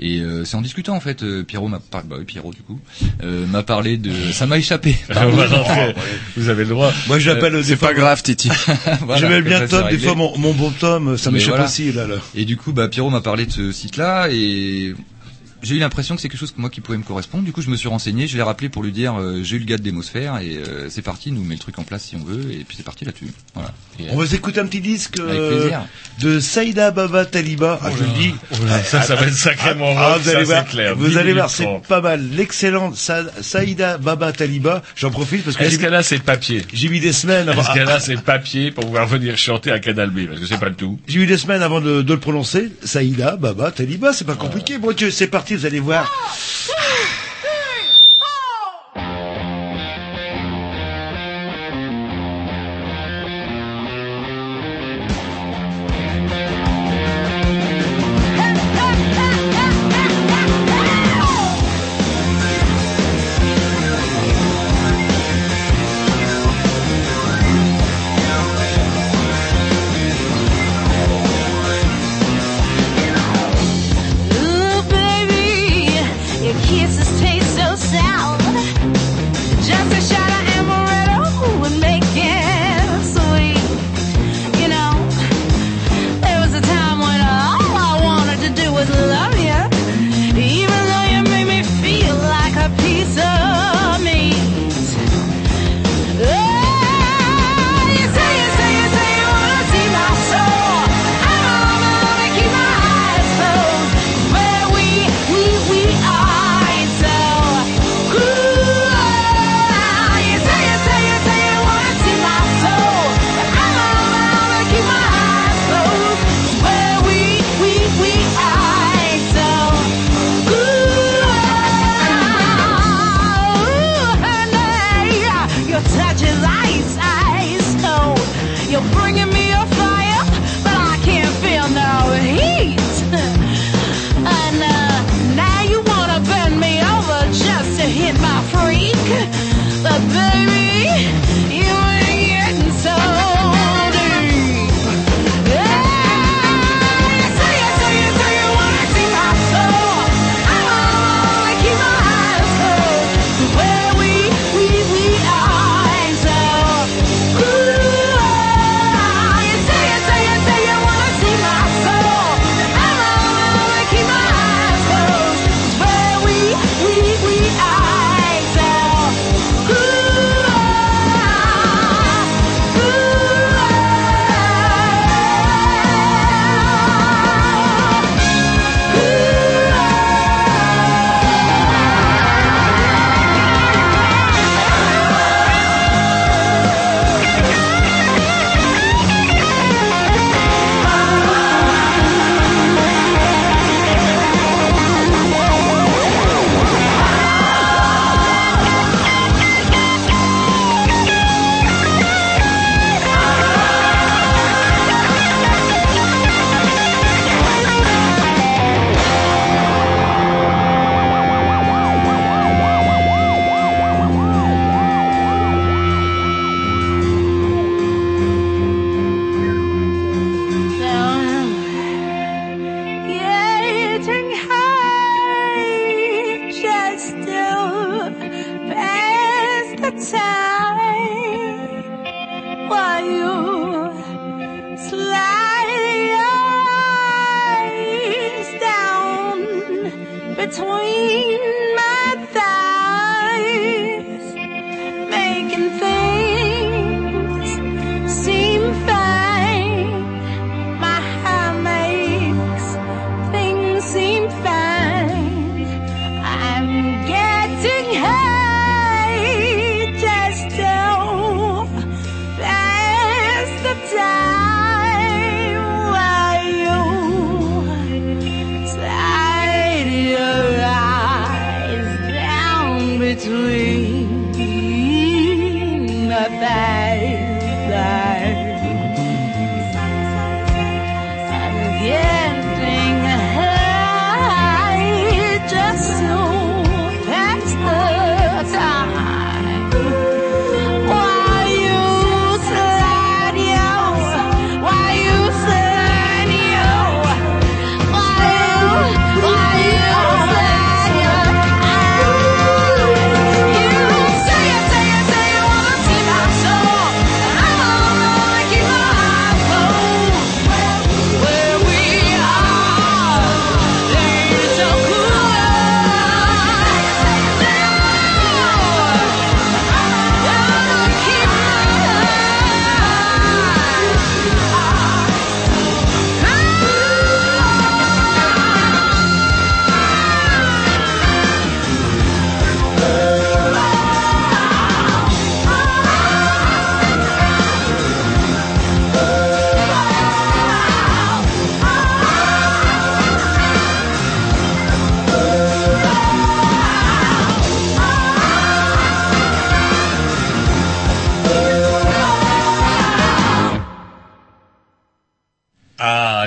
[0.00, 2.04] Et euh, c'est en discutant, en fait, euh, Pierrot m'a par...
[2.04, 2.78] bah, oui, Pierrot, du coup,
[3.22, 4.12] euh, m'a parlé de...
[4.32, 4.94] Ça m'a échappé.
[5.08, 5.30] pardon.
[5.36, 5.94] Voilà, après,
[6.36, 6.92] vous avez le droit.
[7.06, 8.50] Moi, je l'appelle Euh, C'est pas grave, Titi.
[9.06, 11.64] Voilà, comme bien Tom, des fois mon, mon bon Tom, ça m'échappe voilà.
[11.64, 12.06] aussi là.
[12.06, 12.16] là.
[12.34, 14.94] Et du coup, bah, Pierrot m'a parlé de ce site-là et
[15.62, 17.44] j'ai eu l'impression que c'est quelque chose que moi qui pouvait me correspondre.
[17.44, 19.58] Du coup, je me suis renseigné, je l'ai rappelé pour lui dire euh, j'ai eu
[19.60, 22.16] le gars de Démosphère et euh, c'est parti, nous met le truc en place si
[22.16, 23.28] on veut et puis c'est parti là-dessus.
[23.54, 23.72] Voilà.
[24.10, 25.70] On va s'écouter un petit disque euh,
[26.20, 27.78] de Saïda Baba Taliba.
[27.82, 28.34] Ah, je le dis.
[28.84, 30.94] ça, ça va être sacrément Ah, rock, vous allez ça, voir, clair.
[30.96, 31.86] vous 10 allez voir, c'est 30.
[31.86, 32.28] pas mal.
[32.30, 34.82] L'excellente Sa- Saïda Baba Taliba.
[34.96, 37.62] J'en profite parce que Est-ce j'ai qu'elle a ses papiers j'ai mis des semaines avant.
[37.62, 40.58] Est-ce qu'elle a ses papiers pour pouvoir venir chanter à Canal B Parce que c'est
[40.58, 40.98] pas le tout.
[41.08, 42.70] J'ai eu des semaines avant de, de le prononcer.
[42.84, 44.78] Saïda Baba Taliba, c'est pas compliqué.
[44.78, 46.10] Bon, Dieu, c'est parti, vous allez voir.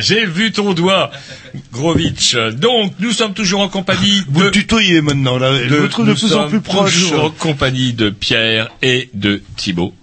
[0.01, 1.11] J'ai vu ton doigt,
[1.71, 2.35] Grovitch.
[2.35, 4.45] Donc, nous sommes toujours en compagnie Vous de...
[4.45, 5.51] le tutoyez maintenant, là.
[5.67, 6.93] Je me trouve de nous plus en sommes plus proche.
[6.93, 9.93] toujours en compagnie de Pierre et de Thibaut.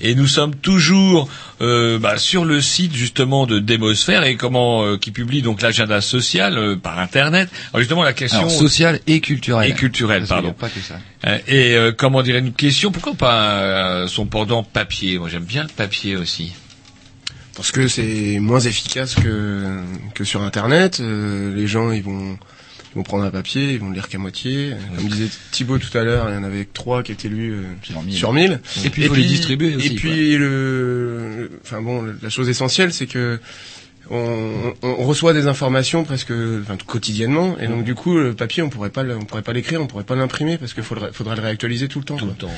[0.00, 1.28] Et nous sommes toujours
[1.60, 6.00] euh, bah, sur le site justement de Démosphère et comment euh, qui publie donc l'agenda
[6.00, 7.48] social euh, par internet.
[7.72, 9.70] Alors justement la question Alors, social et culturel.
[9.70, 10.52] et culturelle, pardon.
[10.52, 10.96] pas que ça.
[11.26, 15.18] Euh, et euh, comment dirait une question Pourquoi pas euh, son pendant papier?
[15.18, 16.52] Moi j'aime bien le papier aussi.
[17.56, 19.78] Parce que c'est moins efficace que
[20.14, 20.98] que sur Internet.
[21.00, 22.36] Euh, les gens, ils vont
[22.92, 24.72] ils vont prendre un papier, ils vont le lire qu'à moitié.
[24.96, 27.52] Comme disait Thibaut tout à l'heure, il y en avait que trois qui étaient lus
[27.52, 28.16] euh, sur mille.
[28.32, 28.60] 1000.
[28.84, 32.92] Et puis, il faut les distribuer aussi, Et puis le, enfin bon, la chose essentielle,
[32.92, 33.40] c'est que
[34.10, 36.30] on, on reçoit des informations presque
[36.60, 39.54] enfin, quotidiennement et donc du coup le papier on pourrait pas le- on pourrait pas
[39.54, 42.26] l'écrire on pourrait pas l'imprimer parce qu'il faudrait, faudrait le réactualiser tout le temps tout
[42.26, 42.50] le temps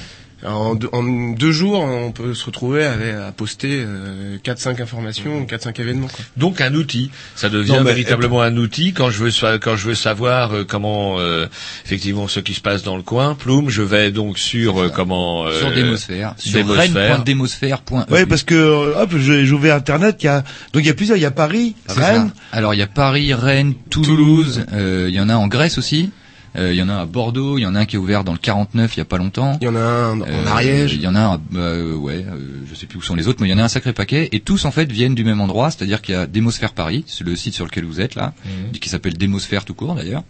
[0.47, 5.81] en, deux, en deux jours on peut se retrouver à poster euh, 4-5 informations 4-5
[5.81, 6.25] événements quoi.
[6.37, 9.95] Donc un outil, ça devient Non, véritablement un outil quand je veux quand je veux
[9.95, 11.47] savoir euh, comment euh,
[11.85, 13.35] effectivement ce qui se passe dans le coin.
[13.35, 17.13] Ploum, je vais donc sur euh, comment euh, Sur Démosphère, sur Démosphère.
[17.17, 18.13] rennes.démosphère.eu.
[18.13, 20.17] Ouais, parce que euh, hop, j'ai ouvert Internet.
[20.23, 20.43] Il y a
[20.73, 21.17] donc il y a plusieurs.
[21.17, 22.31] Il y a Paris, Rennes.
[22.35, 22.57] ça.
[22.57, 26.11] Alors il y a Paris, Rennes, Toulouse, euh, il y en a en Grèce aussi.
[26.57, 28.25] Euh, Il y en a à Bordeaux, il y en a un qui est ouvert
[28.25, 29.59] dans le 49 il y a pas longtemps.
[29.61, 30.95] Il y en a un en Ariège.
[30.95, 32.39] Il y en a un, euh, ouais, euh,
[32.69, 34.29] je sais plus où sont les autres, mais il y en a un sacré paquet.
[34.33, 37.25] Et tous en fait viennent du même endroit, c'est-à-dire qu'il y a Démosphère Paris, c'est
[37.25, 38.79] le site sur lequel vous êtes là, Mhm.
[38.79, 40.23] qui s'appelle Démosphère tout court d'ailleurs.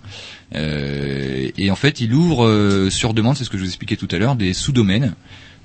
[0.54, 3.96] Euh, et en fait, il ouvre euh, sur demande, c'est ce que je vous expliquais
[3.96, 5.14] tout à l'heure, des sous-domaines.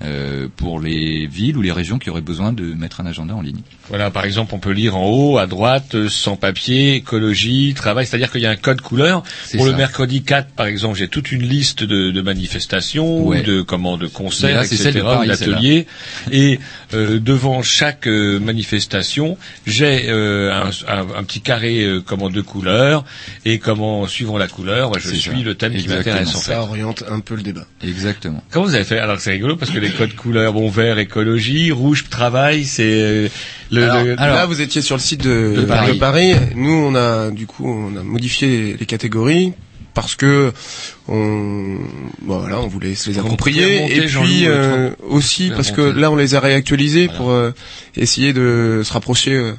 [0.04, 3.42] Euh, pour les villes ou les régions qui auraient besoin de mettre un agenda en
[3.42, 3.62] ligne.
[3.90, 8.06] Voilà, par exemple, on peut lire en haut, à droite, euh, sans papier, écologie, travail,
[8.06, 9.24] c'est-à-dire qu'il y a un code couleur.
[9.46, 9.78] C'est Pour le ça.
[9.78, 13.42] mercredi 4, par exemple, j'ai toute une liste de, de manifestations, Ouais.
[13.42, 14.92] de comment, de concerts, là, etc.,
[15.28, 15.88] d'ateliers.
[16.32, 16.60] Et
[16.94, 19.38] euh, devant chaque euh, manifestation,
[19.68, 23.04] j'ai euh, un, un- un petit carré euh, comment de couleurs
[23.46, 25.38] et comment, suivant la couleur, moi, je suis ça.
[25.44, 26.52] le thème qui m'intéresse en fait.
[26.54, 27.66] Ça oriente un peu le débat.
[27.84, 28.44] Exactement.
[28.52, 29.00] Comment vous avez fait?
[29.00, 33.28] Alors c'est rigolo parce que les codes couleurs, bon vert écologie, rouge travail, c'est euh,
[33.72, 35.94] le, Alors, le- là, vous étiez sur le site de, De Paris.
[35.94, 36.34] de Paris.
[36.56, 39.54] Nous, on a du coup, on a modifié les catégories
[39.94, 40.54] parce que
[41.10, 41.76] on,
[42.22, 45.00] bon, voilà, on voulait se les approprier et puis euh, truc.
[45.12, 47.52] aussi parce que là, on les a réactualisés pour euh,
[47.98, 49.52] essayer de se rapprocher euh,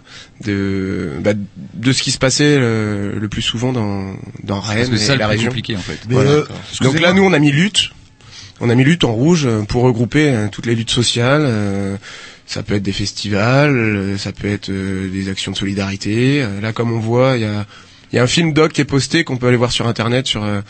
[0.46, 1.32] de bah,
[1.74, 5.06] de ce qui se passait euh, le plus souvent dans dans Rennes Parce que c'est
[5.08, 5.48] ça et la région.
[5.48, 5.98] compliqué, en fait.
[6.08, 6.30] Voilà.
[6.30, 6.44] Euh,
[6.80, 7.90] Donc là, nous, on a mis lutte.
[8.64, 11.42] On a mis lutte en rouge euh, pour regrouper euh, toutes les luttes sociales.
[11.44, 11.96] euh,
[12.46, 16.44] ça peut être des festivals, ça peut être des actions de solidarité.
[16.60, 17.64] Là, comme on voit, il y a
[18.12, 20.26] Il y a un film doc qui est posté qu'on peut aller voir sur internet
[20.26, 20.60] sur euh,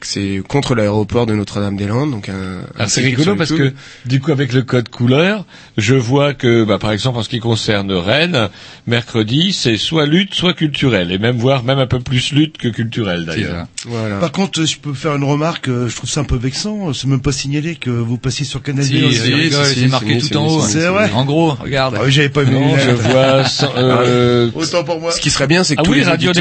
[0.00, 3.72] que c'est contre l'aéroport de Notre-Dame-des-Landes donc un, un Ah, c'est rigolo parce que
[4.04, 5.44] du coup avec le code couleur,
[5.78, 8.48] je vois que bah, par exemple en ce qui concerne Rennes,
[8.86, 12.68] mercredi c'est soit lutte soit culturel et même voire même un peu plus lutte que
[12.68, 13.66] culturel d'ailleurs.
[13.86, 14.16] Voilà.
[14.18, 17.06] Par contre, je peux faire une remarque, euh, je trouve ça un peu vexant, c'est
[17.06, 19.04] même pas signalé que vous passiez sur Canal Si, B.
[19.32, 20.60] rigole, c'est marqué tout en haut.
[20.60, 21.10] C'est vrai.
[21.14, 21.94] En gros, regarde.
[21.98, 22.52] Ah oui, j'avais pas vu.
[22.52, 25.12] Non, je vois sans- euh, Autant pour moi.
[25.12, 26.32] Ce qui serait bien, c'est que Ah tous oui, les Radio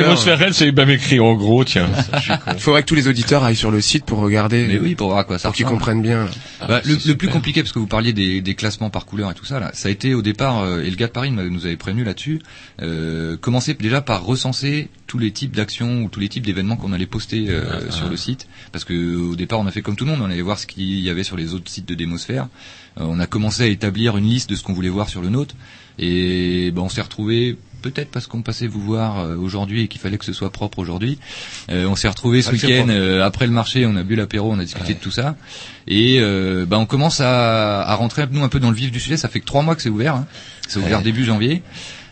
[0.54, 1.90] c'est même écrit en gros, tiens.
[2.54, 5.10] Il faudrait que tous les auditeurs aillent sur le site pour regarder, Mais oui, pour
[5.10, 6.28] voir quoi ça pour qu'ils comprennent bien.
[6.68, 9.46] Bah, le, plus compliqué, parce que vous parliez des, des classements par couleur et tout
[9.46, 11.78] ça, là, ça a été au départ, euh, et le gars de Paris nous avait
[11.78, 12.42] prévenu là-dessus,
[12.82, 16.94] euh, commencer déjà par recenser tous les types d'actions ou tous les types d'événements qu'on
[16.94, 20.06] allait poster euh, sur le site, parce que au départ on a fait comme tout
[20.06, 22.48] le monde, on allait voir ce qu'il y avait sur les autres sites de Démosphère,
[23.00, 25.30] Euh, on a commencé à établir une liste de ce qu'on voulait voir sur le
[25.30, 25.56] nôtre,
[25.98, 30.00] et ben on s'est retrouvé peut-être parce qu'on passait vous voir euh, aujourd'hui et qu'il
[30.02, 31.18] fallait que ce soit propre aujourd'hui.
[31.70, 34.52] Euh, on s'est retrouvé ce Ah, week-end euh, après le marché, on a bu l'apéro,
[34.52, 35.36] on a discuté de tout ça.
[35.88, 39.00] Et euh, bah, on commence à, à rentrer nous un peu dans le vif du
[39.00, 39.18] sujet.
[39.18, 40.16] Ça fait que trois mois que c'est ouvert.
[40.16, 40.28] hein.
[40.68, 41.64] C'est ouvert début janvier.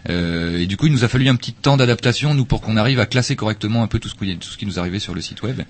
[0.09, 2.77] Euh, et du coup, il nous a fallu un petit temps d'adaptation, nous, pour qu'on
[2.77, 5.13] arrive à classer correctement un peu tout ce, qui- tout ce qui nous arrivait sur
[5.13, 5.61] le site web.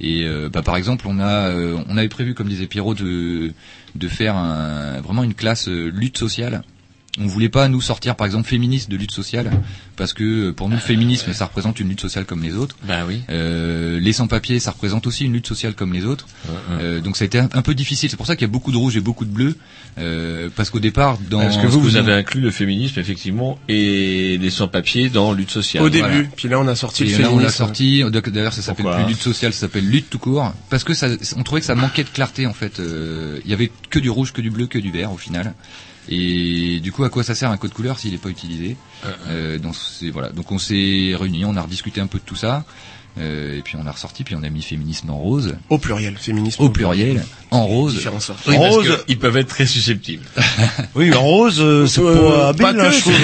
[0.00, 3.52] Et euh, bah, par exemple, on a, euh, on avait prévu, comme disait Pierrot, de,
[3.94, 6.62] de faire un- vraiment une classe euh, lutte sociale.
[7.20, 9.50] On voulait pas nous sortir, par exemple, féministe de lutte sociale,
[9.96, 12.76] parce que euh, pour nous, le féminisme, ça représente une lutte sociale comme les autres.
[12.86, 13.22] Bah oui.
[13.30, 16.26] Euh, les sans-papiers, ça représente aussi une lutte sociale comme les autres.
[16.80, 18.08] Euh, donc ça a été un, un peu difficile.
[18.10, 19.56] C'est pour ça qu'il y a beaucoup de rouge et beaucoup de bleu,
[19.98, 23.58] euh, parce qu'au départ, dans Parce que ce vous, vous avez inclus le féminisme, effectivement,
[23.68, 25.82] et les sans-papiers dans lutte sociale.
[25.84, 26.08] Au Voilà.
[26.16, 28.02] début, puis là on a sorti Et le là, on l'a sorti.
[28.28, 31.42] D'ailleurs, ça s'appelle plus lutte sociale, ça s'appelle lutte tout court, parce que ça, on
[31.42, 32.78] trouvait que ça manquait de clarté en fait.
[32.80, 35.54] Euh, Il y avait que du rouge, que du bleu, que du vert au final.
[36.10, 38.76] Et du coup, à quoi ça sert un code couleur s'il n'est pas utilisé
[39.28, 40.30] euh, donc c'est voilà.
[40.30, 42.64] Donc on s'est réunis, on a rediscuté un peu de tout ça.
[43.18, 46.16] Euh, et puis on a ressorti, puis on a mis féminisme en rose, Au pluriel,
[46.16, 46.62] féminisme.
[46.62, 47.96] au pluriel, en rose.
[48.46, 48.86] Oui, parce Rose.
[48.86, 50.24] que ils peuvent être très susceptibles.
[50.94, 53.14] Oui, en rose, euh, c'est Euh, pas habile, hein, que, je trouve.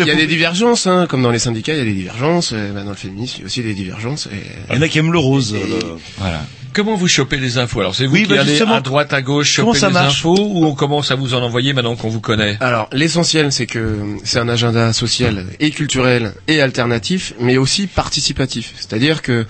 [0.00, 2.50] Il y a- des divergences, hein, comme dans les syndicats, il y a des divergences.
[2.52, 4.26] euh, bah, dans le féminisme, il y a aussi des divergences.
[4.26, 4.36] Et...
[4.70, 5.54] Il y en a qui aiment le rose.
[5.54, 6.44] euh, Voilà.
[6.74, 7.80] Comment vous chopez les infos?
[7.80, 10.36] Alors c'est vous Oui, qui bah, allez à droite, à gauche choper ça les infos
[10.36, 12.56] ou on commence à vous en envoyer maintenant qu'on vous connaît?
[12.58, 18.72] Alors, l'essentiel, c'est que c'est un agenda social et culturel et alternatif, mais aussi participatif.
[18.76, 19.46] C'est-à-dire que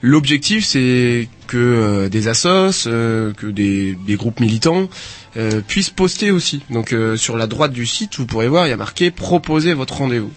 [0.00, 4.88] l'objectif, c'est que euh, des assos, euh, que des, des groupes militants
[5.36, 6.62] euh, puissent poster aussi.
[6.70, 9.94] Donc, sur la droite du site, vous pourrez voir, il y a marqué «Proposez votre
[9.96, 10.32] rendez-vous».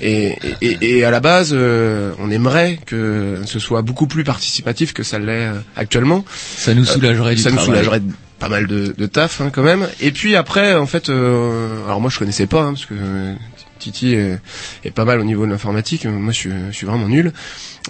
[0.00, 4.92] Et, et, et à la base, euh, on aimerait que ce soit beaucoup plus participatif
[4.92, 6.24] que ça l'est euh, actuellement.
[6.56, 8.02] Ça nous soulagerait du ça nous soulagerait
[8.38, 9.88] pas mal de, de taf hein, quand même.
[10.00, 13.34] Et puis après, en fait, euh, alors moi je connaissais pas hein, parce que euh,
[13.78, 14.38] Titi est,
[14.84, 16.04] est pas mal au niveau de l'informatique.
[16.06, 17.32] Moi, je suis, je suis vraiment nul.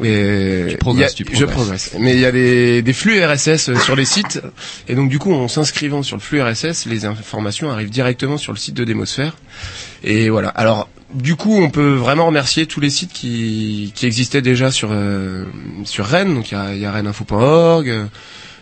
[0.04, 1.88] Et Tu progresses, tu a- Je progresses.
[1.88, 1.90] progresse.
[1.98, 4.40] Mais il y a des, des flux RSS euh, sur les sites,
[4.88, 8.52] et donc du coup, en s'inscrivant sur le flux RSS, les informations arrivent directement sur
[8.52, 9.36] le site de Démosphère.
[10.04, 10.48] Et voilà.
[10.50, 14.90] Alors, du coup, on peut vraiment remercier tous les sites qui, qui existaient déjà sur
[14.92, 15.44] euh,
[15.84, 16.34] sur Rennes.
[16.34, 17.88] Donc il y a, il y a renneinfo.org.
[17.88, 18.06] euh,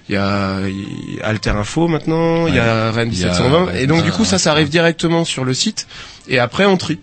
[0.08, 3.24] il y a, il y a Alter Info maintenant, il y a Rennes Il y
[3.24, 4.38] a 1720, Rennes et donc du coup ça, 1720.
[4.38, 5.86] ça arrive directement sur le site,
[6.28, 7.00] et après on trie.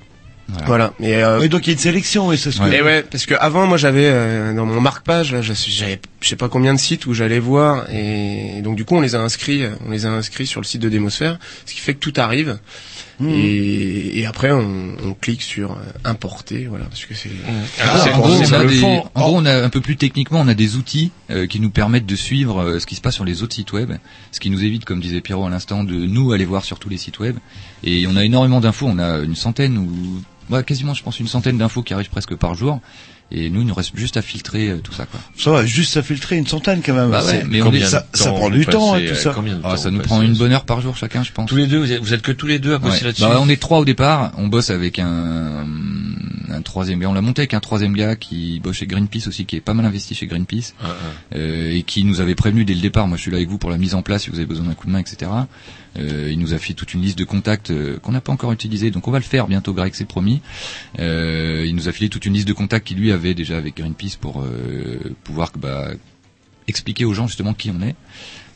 [0.47, 0.65] Voilà.
[0.67, 0.93] Voilà.
[0.99, 2.65] Et, euh, Oui, donc il y a une sélection, et c'est ce que...
[2.65, 2.77] Ouais.
[2.77, 6.35] et ouais, parce que avant moi j'avais euh, dans mon marque-page, là, j'avais je sais
[6.35, 9.63] pas combien de sites où j'allais voir, et, donc du coup on les a inscrits,
[9.87, 12.59] on les a inscrits sur le site de Démosphère, ce qui fait que tout arrive.
[13.21, 13.29] Mmh.
[13.29, 17.29] Et, et après on, on clique sur euh, importer, voilà, parce que c'est.
[17.79, 20.47] Ah, en gros, on a des- en gros, on a un peu plus techniquement, on
[20.47, 23.25] a des outils euh, qui nous permettent de suivre euh, ce qui se passe sur
[23.25, 23.91] les autres sites web,
[24.31, 26.89] ce qui nous évite, comme disait Pierrot à l'instant, de nous aller voir sur tous
[26.89, 27.37] les sites web.
[27.83, 30.21] Et on a énormément d'infos, on a une centaine ou
[30.53, 32.79] ouais, quasiment, je pense, une centaine d'infos qui arrivent presque par jour.
[33.33, 35.19] Et nous, il nous reste juste à filtrer euh, tout ça, quoi.
[35.37, 37.11] Ça va, juste à filtrer une centaine quand même.
[37.11, 39.15] Bah ouais, mais on combien est- ça, ça prend du temps, hein, passez, tout euh,
[39.15, 39.31] ça.
[39.33, 41.49] combien de Ah, ça nous prend une bonne heure par jour chacun, je pense.
[41.49, 43.05] Tous les deux, vous êtes, vous êtes que tous les deux à bosser Ouais.
[43.07, 44.31] là-dessus Bah, on est trois au départ.
[44.37, 45.65] On bosse avec un,
[46.49, 47.09] un troisième gars.
[47.09, 49.73] On l'a monté avec un troisième gars qui bosse chez Greenpeace aussi, qui est pas
[49.73, 51.35] mal investi chez Greenpeace Ah, ah.
[51.37, 53.07] euh, et qui nous avait prévenu dès le départ.
[53.07, 54.65] Moi, je suis là avec vous pour la mise en place si vous avez besoin
[54.65, 55.31] d'un coup de main, etc.
[55.99, 58.51] Euh, il nous a fait toute une liste de contacts euh, qu'on n'a pas encore
[58.53, 59.73] utilisé, donc on va le faire bientôt.
[59.73, 60.41] Greg, c'est promis.
[60.99, 63.75] Euh, il nous a filé toute une liste de contacts qu'il lui avait déjà avec
[63.77, 65.89] Greenpeace pour euh, pouvoir bah,
[66.67, 67.95] expliquer aux gens justement qui on est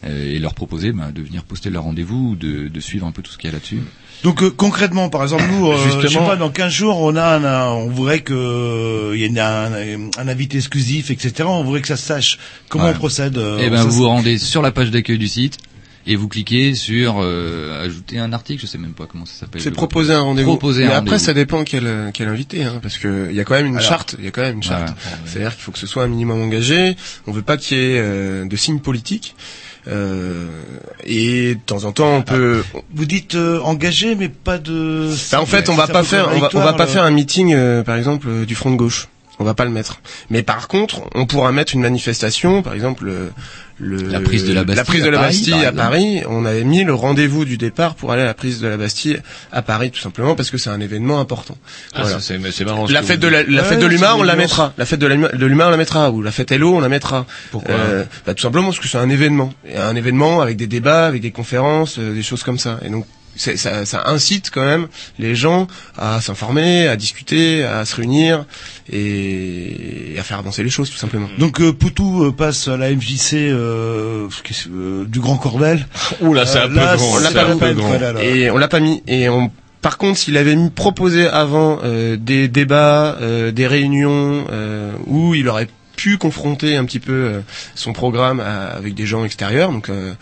[0.05, 3.11] euh, et leur proposer bah, de venir poster leur rendez-vous ou de, de suivre un
[3.11, 3.79] peu tout ce qu'il y a là-dessus.
[4.23, 6.01] Donc euh, concrètement, par exemple, nous, euh, Justement.
[6.03, 9.23] je sais pas, dans 15 jours, on a, un, un- on voudrait que euh, y
[9.25, 9.73] ait un,
[10.17, 11.33] un invité exclusif, etc.
[11.47, 12.39] On voudrait que ça se sache.
[12.69, 12.91] Comment Ouais.
[12.91, 15.57] on procède Eh ben, ça vous vous rendez sur la page d'accueil du site
[16.07, 19.61] Et vous cliquez sur euh, ajouter un article, je sais même pas comment ça s'appelle.
[19.61, 20.51] C'est proposer un rendez-vous.
[20.51, 21.17] Proposer Mais un après, rendez-vous.
[21.25, 23.87] ça dépend quel, quel invité, hein, parce que il y a quand même une Alors.
[23.89, 24.15] charte.
[24.19, 24.93] Il y a quand même une charte.
[25.01, 25.17] Voilà.
[25.25, 26.95] C'est-à-dire qu'il faut que ce soit un minimum engagé.
[27.25, 29.35] On veut pas qu'il y ait euh, de signes politiques.
[29.87, 30.47] Euh,
[31.03, 32.63] et de temps en temps, on peut.
[32.93, 35.11] Vous dites euh, engagé, mais pas de.
[35.31, 37.11] Bah, en fait, on va pas faire, on va, on va pas le- faire un
[37.11, 39.07] meeting, euh, par exemple, euh, du front de gauche.
[39.39, 39.99] On va pas le mettre.
[40.29, 43.05] Mais par contre, on pourra mettre une manifestation, par exemple,
[43.77, 45.71] le, La prise de la Bastille prise de à la Paris, Bastille à.
[45.73, 46.21] Paris.
[46.29, 49.19] On avait mis le rendez-vous du départ pour aller à la prise de la Bastille
[49.51, 51.57] à Paris, tout simplement parce que c'est un événement important.
[51.93, 52.19] Ah, Voilà.
[52.21, 52.87] c'est marrant.
[52.87, 54.73] La fête de la, la Ouais, fête de une on la mettra.
[54.77, 56.11] La fête de l'humain, on la mettra.
[56.11, 57.25] Ou la fête Hello, on la mettra.
[57.51, 59.53] Pourquoi Euh, bah, Tout simplement parce que c'est un événement.
[59.75, 62.79] Un événement avec des débats, avec des conférences, euh, des choses comme ça.
[62.85, 63.05] Et donc,
[63.35, 64.87] ça, ça incite quand même
[65.19, 65.67] les gens
[65.97, 68.45] à s'informer, à discuter, à se réunir
[68.91, 71.27] et, et à faire avancer les choses, tout simplement.
[71.37, 74.27] Donc euh, Poutou euh, passe à la MJC euh,
[74.71, 75.87] euh, du Grand Cordel.
[76.21, 77.13] Ouh là, c'est un peu là, grand.
[77.13, 77.93] on l'a c'est pas un peu grand.
[77.99, 78.23] Là.
[78.23, 79.03] Et on l'a pas mis.
[79.07, 84.45] Et on, par contre, s'il avait mis proposé avant euh, des débats, euh, des réunions
[84.51, 87.39] euh, où il aurait pu confronter un petit peu euh,
[87.75, 90.13] son programme à- avec des gens extérieurs, donc euh,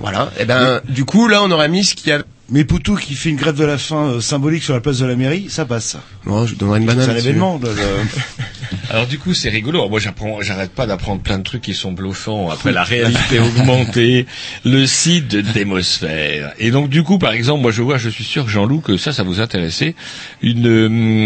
[0.00, 0.30] voilà.
[0.38, 2.22] Et ben, du coup, là, on aurait mis ce qu'il y a.
[2.48, 5.06] Mais Poutou qui fait une grève de la faim euh, symbolique sur la place de
[5.06, 5.96] la mairie, ça passe.
[6.24, 7.04] Bon, je donnerais une banane.
[7.04, 7.60] C'est un événement.
[7.60, 7.70] là,
[8.90, 9.88] Alors du coup, c'est rigolo.
[9.88, 12.48] Moi, j'apprends, j'arrête pas d'apprendre plein de trucs qui sont bluffants.
[12.50, 14.26] Après la réalité augmentée,
[14.64, 16.52] le site de Démosphère.
[16.58, 19.12] Et donc du coup, par exemple, moi je vois, je suis sûr, Jean-Loup, que ça,
[19.12, 19.96] ça vous intéressait.
[20.40, 20.66] Une,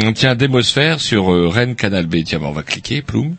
[0.04, 2.24] hum, tiens, Démosphère sur euh, Rennes Canal B.
[2.24, 3.36] Tiens, bah, on va cliquer, ploum.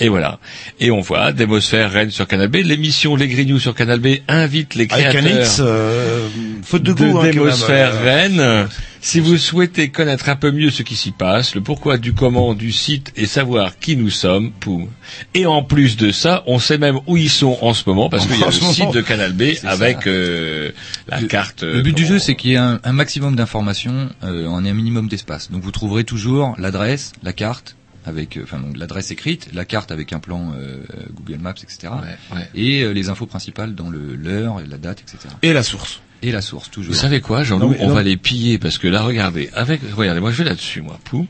[0.00, 0.38] Et voilà.
[0.80, 2.56] Et on voit Démosphère Rennes sur Canal B.
[2.64, 6.26] L'émission Les Grignoux sur Canal B invite les Avec créateurs un X, euh,
[6.64, 7.04] faute de de, goût.
[7.04, 8.04] hein, quand même, Démosphère euh.
[8.04, 8.68] Rennes.
[9.02, 12.52] Si vous souhaitez connaître un peu mieux ce qui s'y passe, le pourquoi du comment
[12.52, 14.88] du site et savoir qui nous sommes, poum.
[15.32, 18.26] Et en plus de ça, on sait même où ils sont en ce moment parce
[18.26, 20.70] qu'il y a le site de Canal B avec euh,
[21.08, 21.62] la Le- carte.
[21.62, 24.72] Le but du jeu, c'est qu'il y ait un, un maximum d'informations euh, en un
[24.74, 25.50] minimum d'espace.
[25.50, 29.92] Donc vous trouverez toujours l'adresse, la carte avec, euh, enfin donc l'adresse écrite, la carte
[29.92, 30.78] avec un plan euh,
[31.14, 31.92] Google Maps, etc.
[32.02, 32.48] Ouais, ouais.
[32.54, 35.34] Et euh, les infos principales dans le l'heure, la date, etc.
[35.42, 36.00] Et la source.
[36.22, 36.92] Et la source toujours.
[36.92, 37.94] Vous savez quoi, Jean-Loup On non.
[37.94, 41.26] va les piller parce que là, regardez, avec, regardez, moi je vais là-dessus, moi, poum.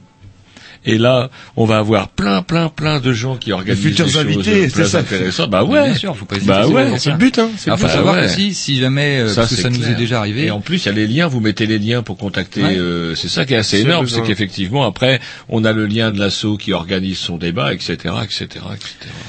[0.86, 4.20] Et là, on va avoir plein, plein, plein de gens qui organisent futurs des choses,
[4.22, 5.00] invités, c'est ça.
[5.00, 5.50] intéressantes.
[5.50, 6.50] Bah ouais, Bien sûr, faut pas hésiter.
[6.50, 6.98] bah ouais.
[6.98, 7.50] C'est le but, hein.
[7.58, 8.24] C'est le Alors, faut Bah savoir ouais.
[8.24, 10.86] aussi, si jamais, euh, parce que ça nous est déjà arrivé, Et en plus, il
[10.86, 11.26] y a les liens.
[11.26, 12.62] Vous mettez les liens pour contacter.
[12.62, 12.78] Ouais.
[12.78, 15.20] euh, c'est ça qui est assez énorme, c'est qu'effectivement après,
[15.50, 18.64] on a le lien de l'assaut qui organise son débat, etc., etc., etc.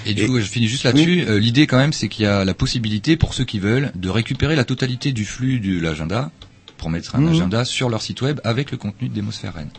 [0.05, 1.25] Et du coup, je finis juste là-dessus.
[1.27, 4.09] Euh, L'idée quand même, c'est qu'il y a la possibilité pour ceux qui veulent de
[4.09, 6.31] récupérer la totalité du flux de l'agenda
[6.77, 7.29] pour mettre un Mhm.
[7.33, 9.69] agenda sur leur site web avec le contenu de Démosphère Rennes.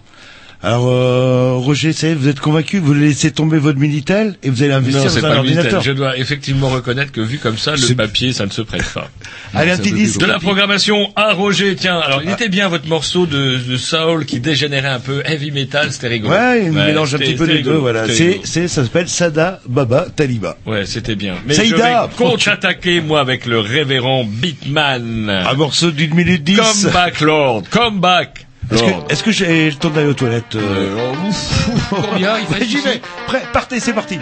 [0.64, 4.72] Alors euh, Roger, ça vous êtes convaincu Vous laissez tomber votre Minitel et vous allez
[4.72, 5.56] investir Non, dans un pas Minitel.
[5.56, 5.82] ordinateur.
[5.82, 9.10] Je dois effectivement reconnaître que vu comme ça, le papier, ça ne se prête pas.
[9.54, 10.20] Allez, un petit disque.
[10.20, 11.98] De la programmation à Roger, tiens.
[11.98, 15.90] Alors, il était bien votre morceau de, de soul qui dégénérait un peu heavy metal,
[15.92, 16.32] c'était rigolo.
[16.34, 18.06] Ouais, il mélange un petit peu les deux, voilà.
[18.06, 20.58] C'est, c'est, ça s'appelle Sada Baba Taliba.
[20.64, 21.34] Ouais, c'était bien.
[21.44, 25.28] Mais Saïda, je vais contre-attaquer, moi, avec le révérend Beatman.
[25.28, 26.56] Un morceau d'une minute dix.
[26.56, 27.62] Come back, Lord.
[27.70, 28.46] Come back.
[28.70, 31.12] Est-ce que, j'ai le temps d'aller aux toilettes euh...
[31.90, 33.00] Combien il fait J'y vais.
[33.26, 34.18] Prêt, partez, c'est parti.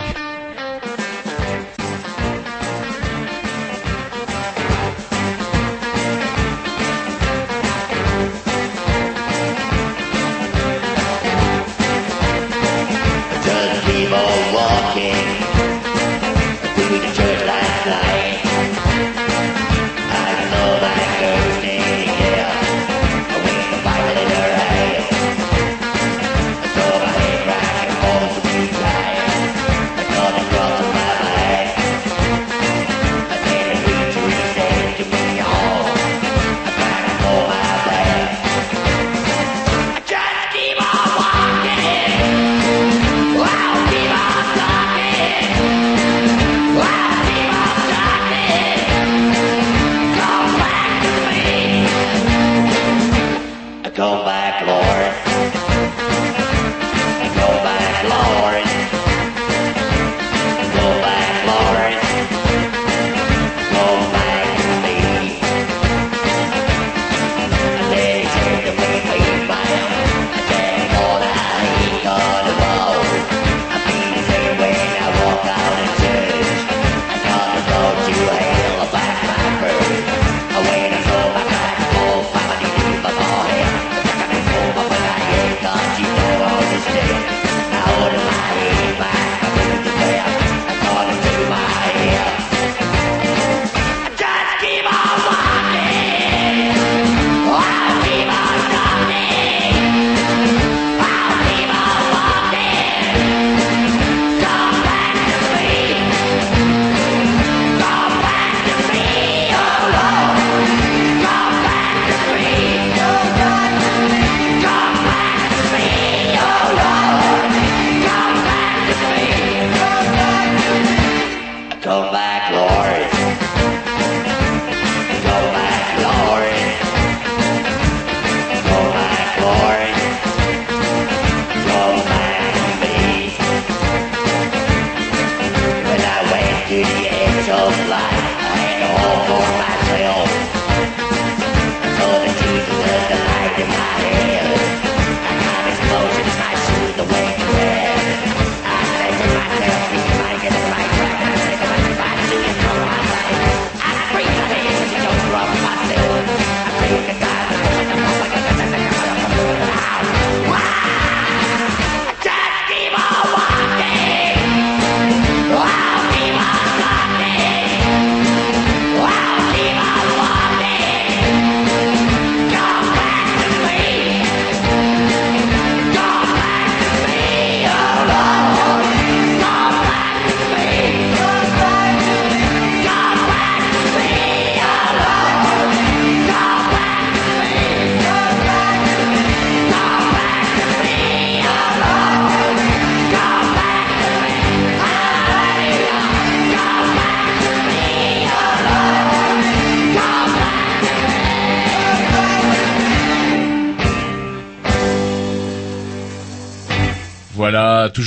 [13.87, 14.40] People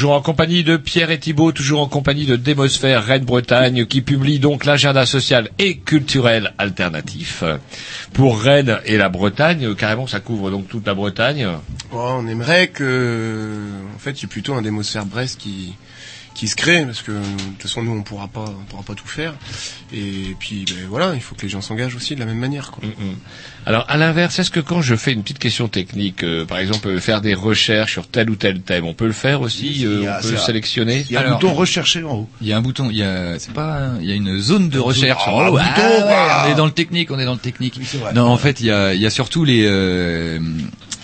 [0.03, 4.37] toujours en compagnie de Pierre et Thibault, toujours en compagnie de Démosphère Rennes-Bretagne, qui publie
[4.37, 7.41] donc l'agenda social et culturel alternatif
[8.11, 9.73] pour Rennes et la Bretagne.
[9.75, 11.47] Carrément, ça couvre donc toute la Bretagne.
[11.93, 13.47] Oh, on aimerait que,
[13.95, 15.73] en fait, il y ait plutôt un démosphère Brest qui
[16.33, 17.17] qui se crée parce que de
[17.51, 19.35] toute façon nous on pourra pas on pourra pas tout faire
[19.93, 22.71] et puis ben, voilà il faut que les gens s'engagent aussi de la même manière
[22.71, 22.83] quoi.
[23.65, 26.87] Alors, à l'inverse, est-ce que quand je fais une petite question technique, euh, par exemple,
[26.89, 30.05] euh, faire des recherches sur tel ou tel thème, on peut le faire aussi euh,
[30.11, 32.29] a- On peut sélectionner Il y a un Alors- bouton rechercher en haut.
[32.41, 34.67] Il y a un bouton, il y a, c'est pas, il y a une zone
[34.69, 35.23] de recherche.
[35.27, 37.79] oh, bouton, Ah ouais, on est dans le technique, on est dans le technique.
[38.01, 38.13] vrai.
[38.13, 40.39] non, en fait, il y a, il y a surtout les, euh,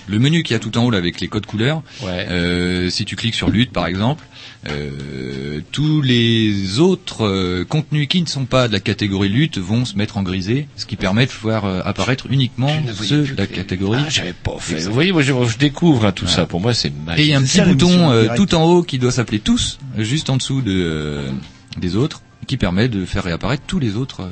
[0.09, 1.83] le menu qui a tout en haut là avec les codes couleurs.
[2.01, 2.25] Ouais.
[2.29, 4.25] Euh, si tu cliques sur lutte par exemple,
[4.67, 9.85] euh, tous les autres euh, contenus qui ne sont pas de la catégorie lutte vont
[9.85, 13.47] se mettre en grisé, ce qui permet de voir euh, apparaître uniquement ceux de la
[13.47, 14.01] que- catégorie.
[14.05, 14.79] Ah, j'avais pas fait.
[14.79, 16.45] Vous voyez, moi, je, je découvre hein, tout ça.
[16.45, 17.19] Pour moi, c'est magique.
[17.23, 19.79] Et il y a un petit bouton euh, tout en haut qui doit s'appeler tous,
[19.97, 21.29] juste en dessous de, euh,
[21.77, 24.29] des autres, qui permet de faire réapparaître tous les autres,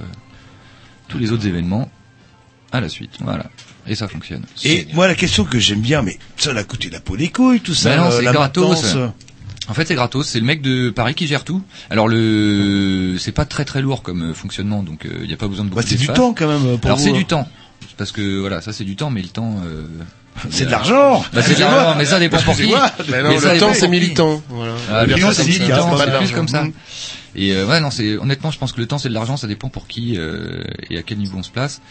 [1.08, 1.90] tous les autres événements
[2.72, 3.12] à la suite.
[3.22, 3.46] Voilà.
[3.88, 4.44] Et ça fonctionne.
[4.66, 7.62] Et moi, la question que j'aime bien, mais ça l'a coûté la peau des couilles,
[7.62, 7.92] tout ça.
[7.92, 8.96] Bah non, euh, c'est la gratos.
[9.70, 10.28] En fait, c'est gratos.
[10.28, 11.62] C'est le mec de Paris qui gère tout.
[11.90, 15.48] Alors le, c'est pas très très lourd comme euh, fonctionnement, donc il n'y a pas
[15.48, 16.78] besoin de beaucoup Bah, c'est du temps quand même.
[16.78, 17.48] Pour Alors vous, c'est du temps,
[17.98, 19.58] parce que voilà, ça c'est du temps, mais le temps.
[19.66, 19.86] euh,
[20.50, 21.24] C'est de euh, l'argent.
[21.34, 22.72] Bah, c'est de l'argent, mais ça dépend pour qui.
[23.10, 24.42] Ben non, Mais ça le temps dépend c'est militant.
[24.50, 24.74] Voilà.
[24.92, 26.58] Ah, Le temps, c'est militant, c'est plus comme ça.
[26.58, 26.74] l'argent.
[27.36, 29.48] Et euh, ouais, non, c'est honnêtement, je pense que le temps c'est de l'argent, ça
[29.48, 31.82] dépend pour qui euh, et à quel niveau on se place.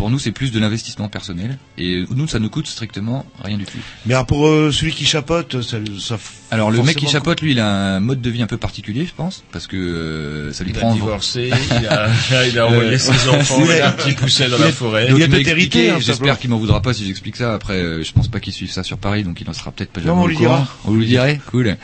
[0.00, 3.66] Pour nous, c'est plus de l'investissement personnel, et nous, ça nous coûte strictement rien du
[3.66, 3.76] tout.
[4.06, 6.18] Mais alors, pour euh, celui qui chapote, ça, ça
[6.50, 9.04] Alors le mec qui chapote, lui, il a un mode de vie un peu particulier,
[9.04, 10.94] je pense, parce que euh, ça lui Il a prend.
[10.94, 11.50] divorcé,
[11.82, 14.68] il a, il a envoyé Euh, ses enfants, il a- a petit pousset dans la
[14.68, 15.06] a- forêt.
[15.08, 17.52] Donc, Il a peut-être expliqué, hérité, hein, J'espère qu'il m'en voudra pas si j'explique ça.
[17.52, 19.90] Après, euh, je pense pas qu'il suive ça sur Paris, donc il en sera peut-être
[19.92, 20.60] pas jamais on au lui courant.
[20.60, 20.76] dira.
[20.86, 21.76] On lui dirait, cool.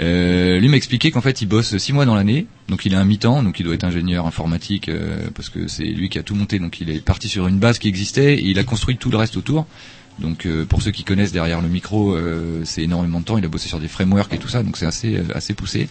[0.00, 3.00] Euh, lui m'a expliqué qu'en fait, il bosse six mois dans l'année, donc il a
[3.00, 6.22] un mi-temps, donc il doit être ingénieur informatique euh, parce que c'est lui qui a
[6.22, 8.96] tout monté, donc il est parti sur une base qui existait et il a construit
[8.96, 9.66] tout le reste autour.
[10.18, 13.38] Donc euh, pour ceux qui connaissent derrière le micro, euh, c'est énormément de temps.
[13.38, 15.88] Il a bossé sur des frameworks et tout ça, donc c'est assez euh, assez poussé.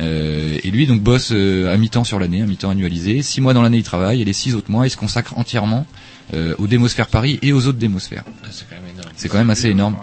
[0.00, 3.20] Euh, et lui donc bosse euh, à mi-temps sur l'année, à mi-temps annualisé.
[3.22, 5.86] Six mois dans l'année il travaille et les six autres mois il se consacre entièrement
[6.34, 8.24] euh, aux démosphères Paris et aux autres démosphères.
[8.50, 9.12] C'est quand même énorme.
[9.16, 9.96] C'est quand même assez énorme.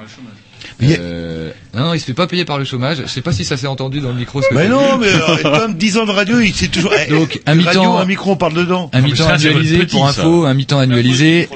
[0.82, 2.98] A- Euh, non, non, il se fait pas payer par le chômage.
[3.04, 4.42] Je sais pas si ça s'est entendu dans le micro.
[4.42, 6.92] ce que Mais non, mais euh, comme 10 ans de radio, il c'est toujours.
[6.94, 8.90] eh, Donc, un mi-temps- un micro, on parle dedans.
[8.94, 11.48] Un mi-temps annualisé pour info, un mi-temps annualisé.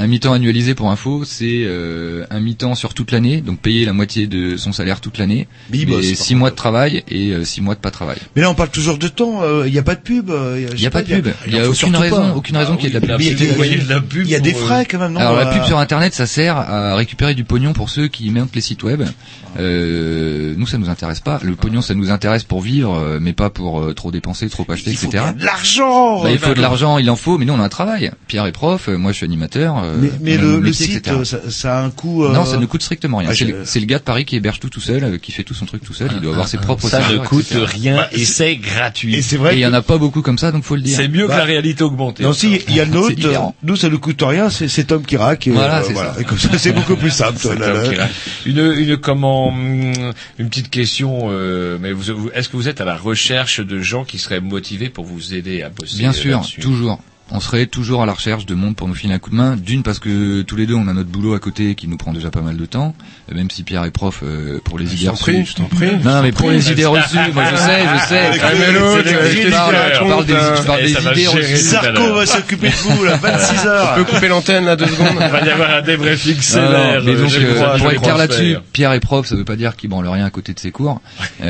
[0.00, 3.92] Un mi-temps annualisé pour info, c'est euh, un mi-temps sur toute l'année, donc payer la
[3.92, 7.74] moitié de son salaire toute l'année, par six mois de travail et euh, six mois
[7.74, 8.18] de pas travail.
[8.36, 9.42] Mais là, on parle toujours de temps.
[9.42, 10.30] euh, Il n'y a pas de pub.
[10.30, 12.32] euh, Il y a pas de pub, il y a aucune raison, pas.
[12.36, 13.26] aucune raison qu'il y ait de la Ah pub.
[13.26, 15.14] il y a- vous voyez de la pub Il y a des frais quand même,
[15.14, 18.30] non Alors la pub sur internet, ça sert à récupérer du pognon pour ceux qui
[18.30, 19.02] montent les sites web.
[19.58, 21.40] Euh, nous, ça nous intéresse pas.
[21.42, 24.64] Le pognon, ça nous intéresse pour vivre, euh, mais pas pour euh, trop dépenser, trop
[24.70, 25.24] acheter, Il faut etc.
[25.36, 26.22] de l'argent.
[26.22, 28.12] Bah, il faut de l'argent, il en faut, mais nous on a un travail.
[28.28, 31.16] Pierre est prof, moi je suis animateur, euh, Mais, le, site, etc.
[31.24, 32.24] ça, ça a un coût.
[32.24, 33.28] euh, Non, ça ne coûte strictement rien.
[33.30, 35.18] ah, c'est, je- le, c'est le gars de Paris qui héberge tout tout seul, euh,
[35.18, 36.10] qui fait tout son truc tout seul.
[36.14, 37.64] Il doit avoir ses propres Ça ne coûte etc.
[37.66, 39.14] rien et c'est gratuit.
[39.16, 39.56] Et c'est Et vrai.
[39.56, 40.96] il y en a pas beaucoup comme ça, donc faut le dire.
[40.96, 42.22] C'est mieux Bah, que la réalité augmentée.
[42.22, 45.48] Non, si, il y a euh, nous ça ne coûte rien, c'est, Tom qui raque.
[45.48, 46.14] Voilà, c'est ça.
[46.20, 47.38] Et comme ça, c'est beaucoup plus simple.
[48.46, 51.28] Une, une comment, une petite question.
[51.80, 51.92] mais
[52.34, 55.62] est-ce que vous êtes à la recherche de gens qui seraient motivés pour vous aider
[55.62, 57.00] à bosser Bien sûr, toujours.
[57.30, 59.56] On serait toujours à la recherche de monde pour nous filer un coup de main.
[59.56, 62.12] D'une parce que tous les deux on a notre boulot à côté qui nous prend
[62.14, 62.94] déjà pas mal de temps.
[63.30, 65.50] Euh, Même si Pierre est prof euh, pour les idées t'en prie, reçues.
[65.50, 65.90] je t'en prie.
[66.02, 68.18] Non, non, mais pour les idées reçues, moi je sais, je sais.
[68.18, 70.90] Avec Ah, mais l'autre, euh, je parle, euh, je parle des, je parle Et des
[70.92, 71.56] idées reçues.
[71.58, 73.90] Sarko va s'occuper de vous, là, 26 heures.
[73.92, 75.08] On peut couper l'antenne là deux secondes.
[75.20, 77.02] Il va y avoir un débriefing sévère.
[77.04, 78.56] mais donc, je euh, crois, pour je être clair là-dessus.
[78.72, 81.02] Pierre est prof, ça veut pas dire qu'il branle rien à côté de ses cours.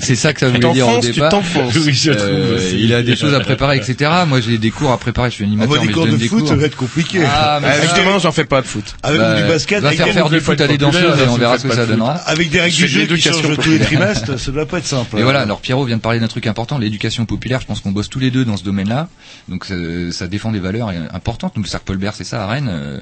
[0.00, 1.30] C'est ça que ça voulait dire au tu départ.
[1.30, 1.74] t'enfonces.
[1.86, 2.78] Oui, je trouve Euh, aussi.
[2.80, 4.10] il a des choses à préparer, etc.
[4.26, 5.30] Moi, j'ai des cours à préparer.
[5.30, 6.48] Je suis Ah, animateur, bah, des mais cours je de donne des foot, cours.
[6.48, 7.20] ça va être compliqué.
[7.24, 8.94] Ah, mais Ah, ça- Justement, j'en fais pas de foot.
[9.02, 11.28] Avec bah, du basket, va avec faire des- faire du foot à des danseuses et
[11.28, 12.14] on verra ce que ça de donnera.
[12.14, 13.86] avec des règles du jeu de qui changent tous les populaire.
[13.86, 15.18] trimestres, ça doit pas être simple.
[15.18, 17.60] Et voilà, alors Pierrot vient de parler d'un truc important, l'éducation populaire.
[17.60, 19.08] Je pense qu'on bosse tous les deux dans ce domaine-là,
[19.48, 19.74] donc ça,
[20.12, 21.52] ça défend des valeurs importantes.
[21.56, 22.68] Nous, le Cercle Paul Bert, c'est ça à Rennes.
[22.70, 22.98] euh,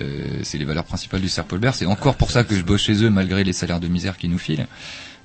[0.00, 1.74] euh, c'est les valeurs principales du Cercle Paul Bert.
[1.74, 4.30] C'est encore pour ça que je bosse chez eux malgré les salaires de misère qu'ils
[4.30, 4.66] nous filent.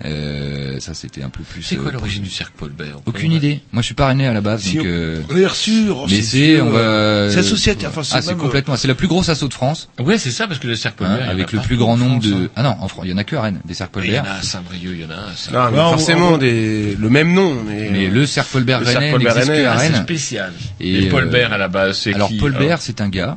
[0.05, 1.61] Euh, ça, c'était un peu plus.
[1.61, 3.59] C'est quoi euh, l'origine du cercle Paul Bert Aucune idée.
[3.73, 4.85] Moi, je suis pas rennais à la base, Si donc.
[4.85, 7.29] on- euh, On est reçu, oh, mais c'est, sûr, on va.
[7.29, 8.77] C'est associatif, enfin, Ah, c'est même, complètement.
[8.77, 9.89] C'est la plus grosse asso de France.
[9.99, 12.31] Ouais, c'est ça, parce que le cercle Paul hein, avec le plus grand nombre France,
[12.33, 12.45] de.
[12.45, 12.49] hein.
[12.55, 14.07] Ah non, en France, il y en a que à Rennes, des cercles Paul Mais
[14.09, 15.35] Il y en a à Saint-Brieuc, il y en a un.
[15.35, 15.51] ça.
[15.71, 17.61] Non, forcément on- des, le même nom.
[17.67, 19.87] Mais, Mais le cercle Paul Bert Le cercle Rennais n'existe que Rennais, à Ah, c'est
[19.91, 20.01] Rennes.
[20.03, 20.53] spécial.
[20.79, 23.01] Et, Et Paul euh, Bert à la base, c'est Alors qui Paul alors Bert, c'est
[23.01, 23.35] un gars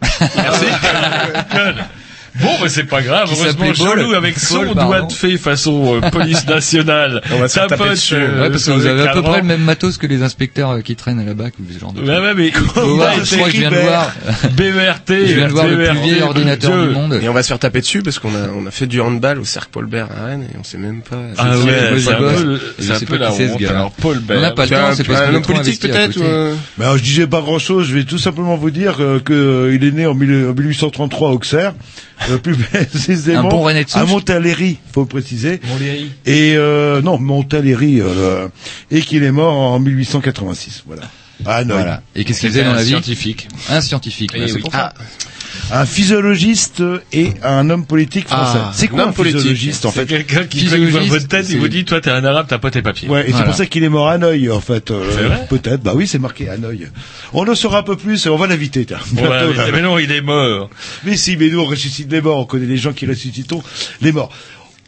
[0.00, 0.64] Merci.
[2.40, 3.28] Bon, mais c'est pas grave.
[3.28, 3.72] Qui Heureusement.
[3.74, 7.22] Jean-Loup avec son Paul, doigt de fée façon euh, police nationale.
[7.32, 8.14] On va se faire taper tapote dessus.
[8.16, 10.70] euh, Ouais, parce que vous avez à peu près le même matos que les inspecteurs
[10.70, 12.24] euh, qui traînent à la BAC ou ce genre de Ouais, trucs.
[12.24, 14.12] ouais, mais voir, je crois que je viens de voir.
[14.56, 17.18] BMRT, Je viens de voir le plus vieil ordinateur du monde.
[17.22, 19.38] Et on va se faire taper dessus parce qu'on a, on a fait du handball
[19.38, 21.16] au cercle Paul Bert à Rennes et on sait même pas.
[21.38, 23.60] Ah ouais, c'est un peu, c'est un sais peu pas la qui c'est, ce honte.
[23.60, 23.70] gars.
[23.70, 24.38] Alors, Paul Bert.
[24.38, 27.40] On n'a pas le temps, c'est parce temps politique peut-être euh, Ben, je disais pas
[27.40, 30.14] grand chose, je vais tout simplement vous dire euh, que euh, il est né en
[30.14, 31.74] 1833 à Auxerre,
[32.30, 32.56] euh, plus
[32.88, 35.60] précisément Un bon René à Montaléry, faut le préciser.
[35.68, 36.10] Montlhéry.
[36.26, 38.48] Et euh, non, Montaléry, euh,
[38.90, 41.02] et qu'il est mort en 1886, voilà.
[41.44, 41.76] À Hanoï.
[41.76, 42.02] Voilà.
[42.14, 43.48] Et qu'est-ce qu'il faisait dans un la vie scientifique.
[43.68, 44.30] Un scientifique.
[44.34, 44.60] Eh bah, c'est oui.
[44.62, 44.94] pour ça.
[45.72, 46.82] Un physiologiste
[47.12, 48.58] et un homme politique français.
[48.60, 49.38] Ah, c'est quoi un un homme politique.
[49.40, 52.24] physiologiste en C'est fait quelqu'un qui, voit votre tête, il vous dit, toi, t'es un
[52.24, 53.08] arabe, t'as pas tes papiers.
[53.08, 54.90] Ouais, et c'est pour ça qu'il est mort à Hanoï en fait.
[54.90, 56.88] euh, C'est vrai Peut-être, bah oui, c'est marqué Hanoï.
[57.32, 58.86] On en saura un peu plus, on va l'inviter.
[59.72, 60.70] mais non, il est mort.
[61.04, 63.62] Mais si, mais nous on ressuscite les morts, on connaît les gens qui ressuscitons
[64.00, 64.30] les morts.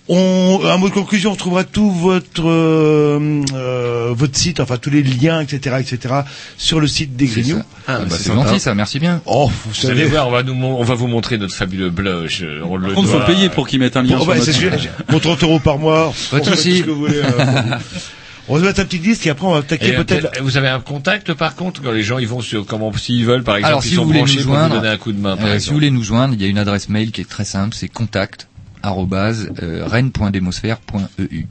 [0.09, 4.91] On, un mot de conclusion, on trouvera tout votre euh, euh, votre site, enfin tous
[4.91, 6.15] les liens, etc., etc.,
[6.57, 7.59] sur le site des C'est Grignoux.
[7.59, 7.65] ça.
[7.89, 8.75] Ah, Ah, bah, c'est c'est gentil, ça.
[8.77, 9.21] Merci bien.
[9.27, 10.09] Oh, vous Vous allez savez.
[10.11, 12.43] voir, on va, nous, on va vous montrer notre fabuleux blush.
[12.43, 15.19] euh, On le faut payer pour qu'ils mettent un lien Bon, sur bah, notre Mon
[15.19, 16.15] 30 euros par mois.
[16.31, 16.85] Pas de souci.
[16.87, 17.79] euh,
[18.49, 20.31] on va se mettre un petit disque et après on va attaquer peut-être.
[20.31, 23.25] peut- Vous avez un contact par contre quand les gens ils vont sur comment s'ils
[23.27, 24.89] veulent par exemple Alors, ils si sont vous voulez branchés nous pour vous joindre, donner
[24.89, 26.59] un coup de main par Euh, si vous voulez nous joindre, il y a une
[26.59, 28.47] adresse mail qui est très simple, c'est contact
[28.83, 31.47] rennes.demosphère.eu.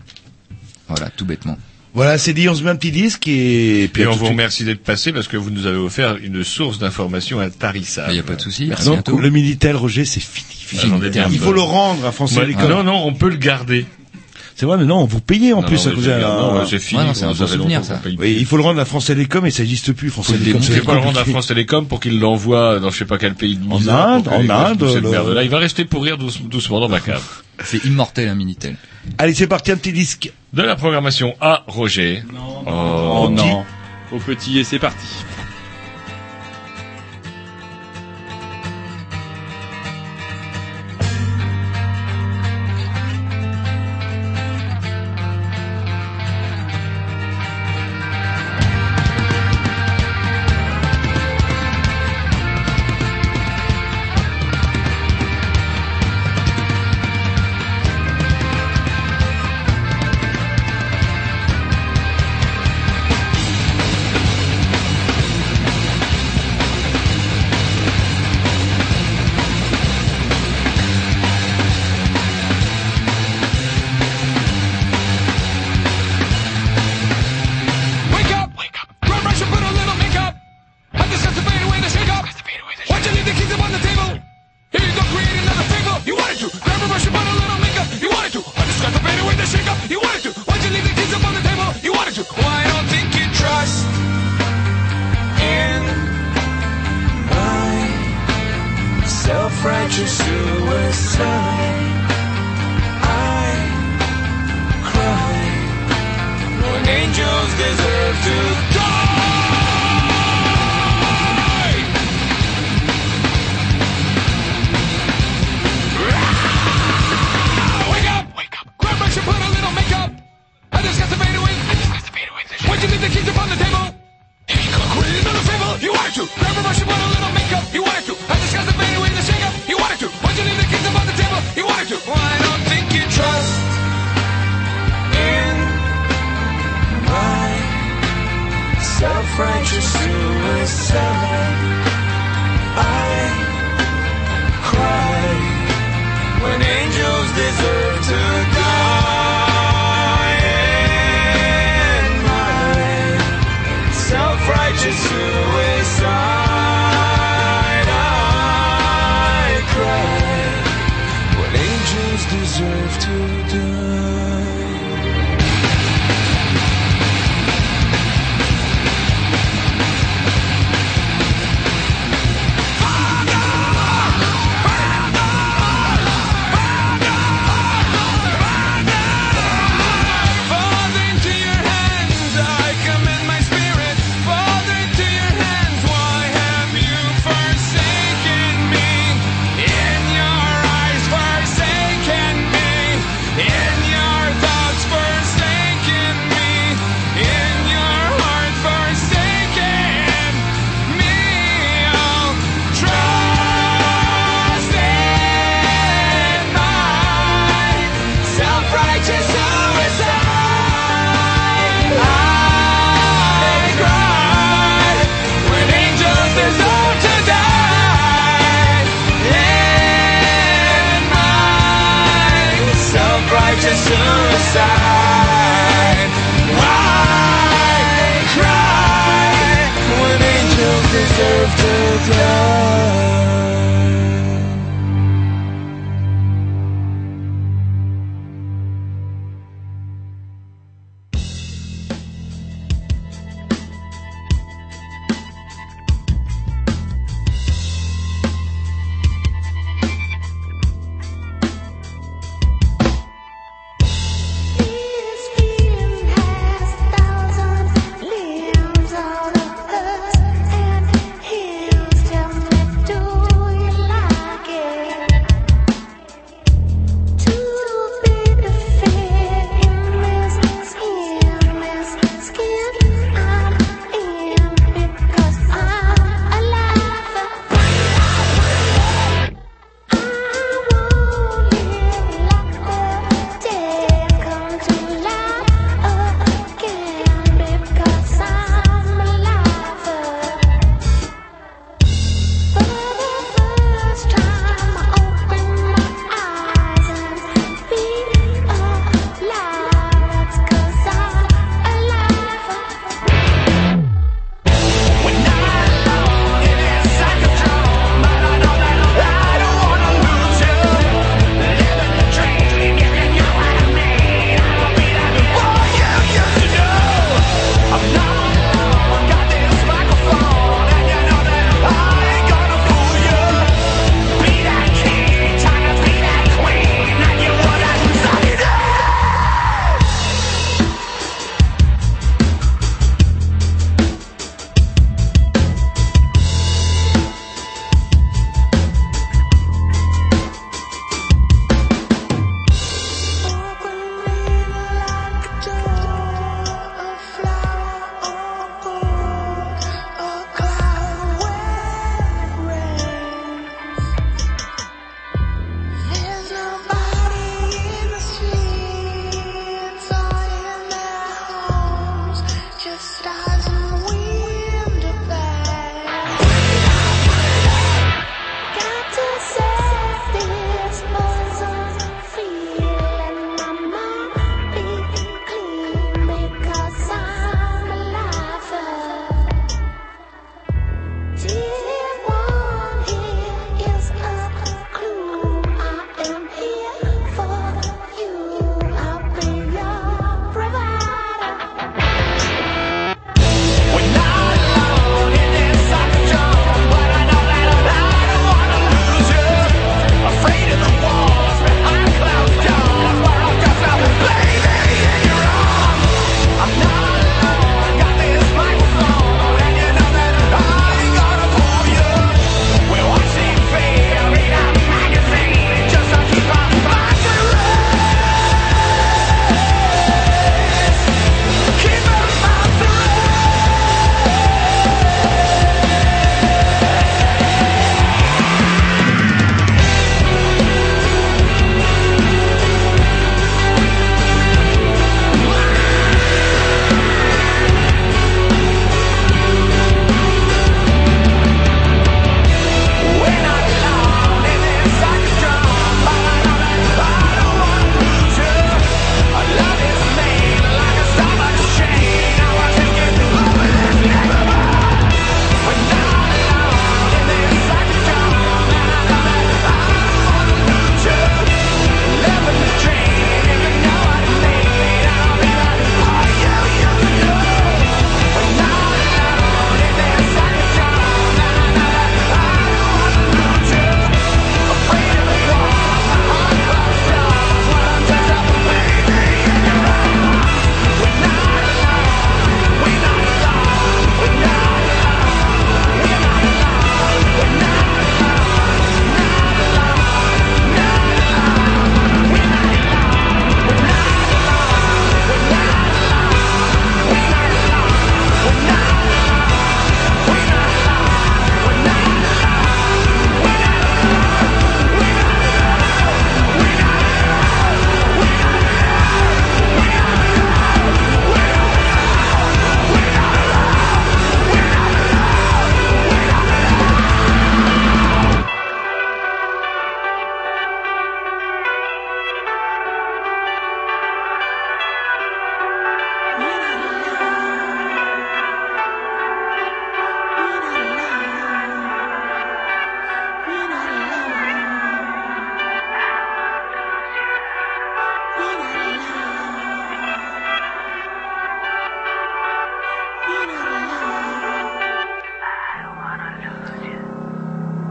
[0.88, 1.58] Voilà, tout bêtement.
[1.96, 4.66] Voilà, c'est dit, on se met un petit disque et puis Et on vous remercie
[4.66, 8.12] d'être passé parce que vous nous avez offert une source d'information intarissable.
[8.12, 8.66] Il n'y a pas de souci.
[8.66, 9.18] Bientôt.
[9.18, 10.84] le Minitel, Roger, c'est fini.
[10.84, 13.86] Ah, Il faut le rendre à France Ouais, non, non, on peut le garder.
[14.58, 15.86] C'est vrai, mais non, vous payez en Non, plus.
[15.86, 16.40] non, ça garde.
[16.54, 17.02] Non, ouais, c'est fini.
[17.02, 17.82] Ouais, non, c'est un ça bon souvenir.
[18.18, 20.10] Oui, il faut le rendre à France Télécom et ça n'existe plus.
[20.10, 20.80] France Faut le Télécom, démonter.
[20.80, 21.26] peut pas le rendre à.
[21.26, 24.50] France Télécom pour qu'il l'envoie dans je sais pas quel pays de En Inde, en
[24.50, 25.44] Inde, merde-là.
[25.44, 27.22] Il va rester pourrir douce- doucement dans ma cave.
[27.66, 28.76] C'est immortel, un Minitel.
[29.18, 30.32] Allez, c'est parti, un petit disque.
[30.54, 32.24] De la programmation à Roger.
[32.66, 33.64] Oh On dit- non.
[34.12, 35.06] Au petit et c'est parti.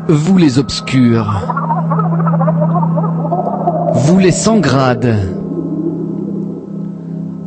[0.08, 1.40] Vous les obscurs.
[3.94, 5.16] Vous les sans grades.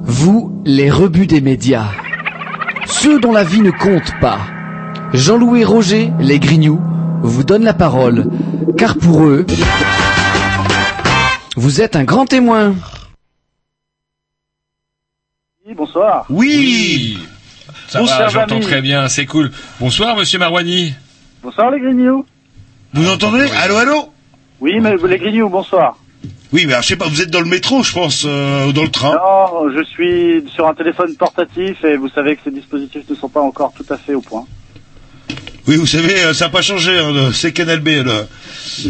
[0.01, 1.91] Vous les rebuts des médias.
[2.87, 4.39] Ceux dont la vie ne compte pas.
[5.13, 6.81] Jean-Louis Roger, les grignoux,
[7.21, 8.25] vous donnent la parole,
[8.77, 9.45] car pour eux,
[11.55, 12.73] vous êtes un grand témoin.
[15.65, 16.25] Oui, bonsoir.
[16.29, 17.19] Oui.
[17.87, 19.51] Ça Bonsoir, va, j'entends très bien, c'est cool.
[19.79, 20.93] Bonsoir, monsieur Marouani.
[21.43, 22.25] Bonsoir les grignoux.
[22.93, 24.09] Vous entendez Allô, allô
[24.59, 25.97] Oui, mais les grignoux, bonsoir.
[26.53, 28.73] Oui, mais alors, je sais pas, vous êtes dans le métro, je pense, euh, ou
[28.73, 29.11] dans le train.
[29.13, 33.27] Non, je suis sur un téléphone portatif et vous savez que ces dispositifs ne sont
[33.29, 34.45] pas encore tout à fait au point.
[35.67, 37.89] Oui, vous savez, euh, ça n'a pas changé, hein, c'est Canal B.
[38.05, 38.25] là.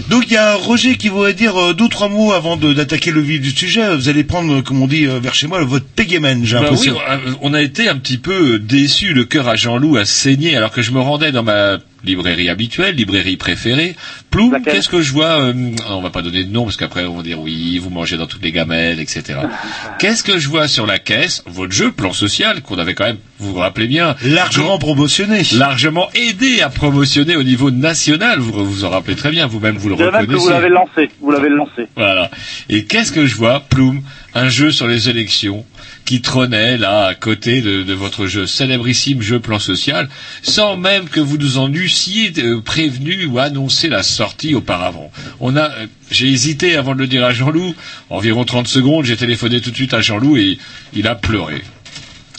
[0.09, 2.71] Donc il y a Roger qui voudrait dire euh, deux ou trois mots avant de-
[2.73, 3.95] d'attaquer le vif du sujet.
[3.95, 6.67] Vous allez prendre, euh, comme on dit euh, vers chez moi, votre pégémen, j'ai Bah
[6.69, 6.97] oui, l'impression.
[7.41, 10.83] on a été un petit peu déçus, le cœur à Jean-Loup a saigné alors que
[10.83, 13.95] je me rendais dans ma librairie habituelle, librairie préférée.
[14.31, 15.53] Ploum, qu'est-ce que je vois euh,
[15.89, 18.27] On va pas donner de nom parce qu'après on va dire oui, vous mangez dans
[18.27, 19.39] toutes les gamelles, etc.
[19.99, 21.43] qu'est-ce que je vois sur la caisse?
[21.45, 26.09] Votre jeu plan social qu'on avait quand même, vous vous rappelez bien, largement promotionné, largement
[26.13, 28.39] aidé à promotionner au niveau national.
[28.39, 30.43] Vous vous en rappelez très bien, vous-même vous le même que reconnaissez.
[30.43, 31.09] vous l'avez lancé.
[31.21, 31.87] Vous l'avez lancé.
[31.95, 32.29] Voilà.
[32.69, 34.01] Et qu'est-ce que je vois, Ploum?
[34.33, 35.65] Un jeu sur les élections
[36.07, 40.07] qui trônait là à côté de, votre jeu célébrissime jeu plan social,
[40.41, 45.11] sans même que vous nous en eussiez euh, prévenu ou annoncé la sortie auparavant.
[45.41, 47.75] On a, euh, j'ai hésité avant de le dire à Jean-Loup,
[48.09, 50.57] environ 30 secondes, j'ai téléphoné tout de suite à Jean-Loup et
[50.93, 51.61] il a pleuré.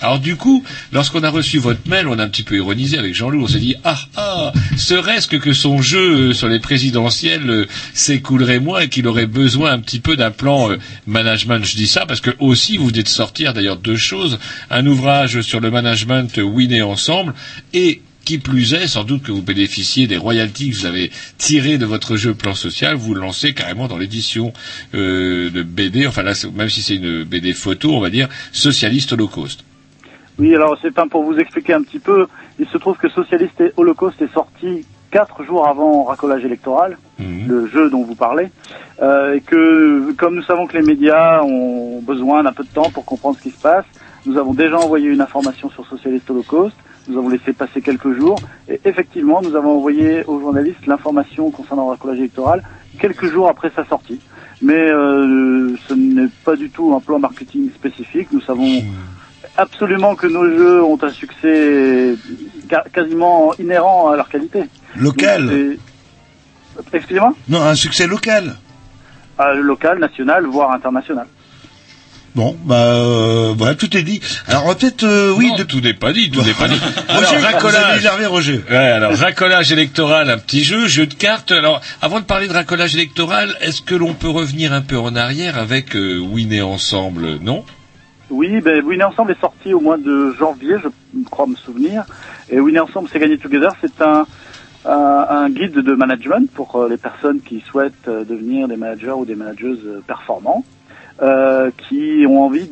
[0.01, 0.63] Alors du coup,
[0.93, 3.43] lorsqu'on a reçu votre mail, on a un petit peu ironisé avec Jean-Loup.
[3.43, 8.61] On s'est dit ah ah, serait-ce que que son jeu sur les présidentielles euh, s'écoulerait
[8.61, 10.77] moins et qu'il aurait besoin un petit peu d'un plan euh,
[11.07, 11.65] management?
[11.65, 14.39] Je dis ça parce que aussi vous venez de sortir d'ailleurs deux choses,
[14.71, 17.35] un ouvrage sur le management euh, Winner ensemble
[17.73, 21.79] et qui plus est, sans doute que vous bénéficiez des royalties que vous avez tirées
[21.79, 24.53] de votre jeu plan social, vous le lancez carrément dans l'édition
[24.93, 29.65] de BD, enfin là, même si c'est une BD photo, on va dire, socialiste holocauste.
[30.39, 32.27] Oui, alors c'est un pour vous expliquer un petit peu.
[32.59, 37.67] Il se trouve que Socialiste et Holocauste est sorti quatre jours avant racolage électoral, le
[37.67, 38.51] jeu dont vous parlez,
[39.01, 42.91] euh, et que comme nous savons que les médias ont besoin d'un peu de temps
[42.91, 43.87] pour comprendre ce qui se passe,
[44.27, 46.77] nous avons déjà envoyé une information sur Socialiste Holocauste.
[47.09, 48.39] Nous avons laissé passer quelques jours
[48.69, 52.63] et effectivement, nous avons envoyé aux journalistes l'information concernant le racolage électoral
[53.01, 54.21] quelques jours après sa sortie.
[54.61, 58.29] Mais euh, ce n'est pas du tout un plan marketing spécifique.
[58.33, 58.83] Nous savons
[59.59, 62.15] absolument que nos jeux ont un succès
[62.93, 64.65] quasiment inhérent à leur qualité.
[64.97, 65.77] Local.
[66.93, 68.57] Excusez-moi Non, un succès local.
[69.41, 71.27] Euh, Local, national, voire international.
[72.35, 74.21] Bon, bah euh, voilà, tout est dit.
[74.47, 75.65] Alors on va peut-être, euh, oui, de...
[75.65, 76.79] tout n'est pas dit, tout n'est pas dit.
[77.09, 78.01] Alors, racolage.
[78.01, 78.63] énervé Roger.
[78.71, 81.51] Ouais, alors racolage électoral, un petit jeu, jeu de cartes.
[81.51, 85.17] Alors, avant de parler de racolage électoral, est-ce que l'on peut revenir un peu en
[85.17, 87.65] arrière avec euh, Winner ensemble, non?
[88.31, 90.89] Oui, ben, Winner Ensemble est sorti au mois de janvier, je
[91.31, 92.05] crois me souvenir.
[92.51, 93.73] Et Winner Ensemble, c'est gagné together.
[93.81, 94.27] C'est un,
[94.85, 99.13] un, un guide de management pour euh, les personnes qui souhaitent euh, devenir des managers
[99.13, 100.63] ou des manageuses euh, performants,
[101.23, 102.69] euh, qui ont envie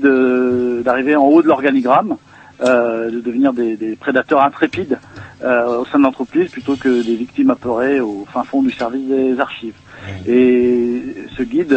[0.84, 2.16] d'arriver en haut de l'organigramme,
[2.60, 4.98] euh, de devenir des, des prédateurs intrépides
[5.42, 9.06] euh, au sein de l'entreprise plutôt que des victimes apeurées au fin fond du service
[9.08, 9.74] des archives.
[10.28, 11.02] Et
[11.36, 11.76] ce guide,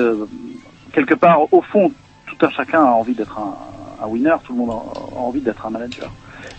[0.91, 1.91] quelque part, au fond,
[2.39, 3.55] tout un chacun a envie d'être un,
[4.03, 6.11] un winner, tout le monde a, envie d'être un manager.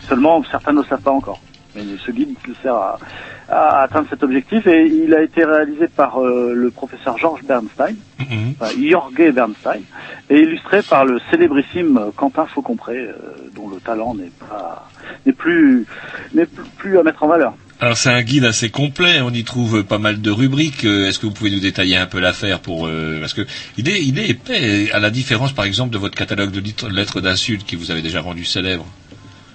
[0.09, 1.40] Seulement, certains ne le savent pas encore.
[1.74, 2.98] Mais ce guide il sert à,
[3.48, 7.94] à atteindre cet objectif et il a été réalisé par euh, le professeur Georges Bernstein,
[8.20, 9.82] enfin, Jorge Bernstein,
[10.28, 13.15] et illustré par le célébrissime Quentin Faucompré, euh,
[13.55, 14.89] dont le talent n'est pas
[15.27, 15.86] n'est plus
[16.35, 17.55] n'est plus à mettre en valeur.
[17.82, 20.85] Alors c'est un guide assez complet, on y trouve pas mal de rubriques.
[20.85, 23.47] Euh, Est-ce que vous pouvez nous détailler un peu l'affaire pour euh, parce que
[23.78, 27.23] il est il est épais à la différence par exemple de votre catalogue de lettres
[27.23, 28.85] d'insultes qui vous avait déjà rendu célèbre.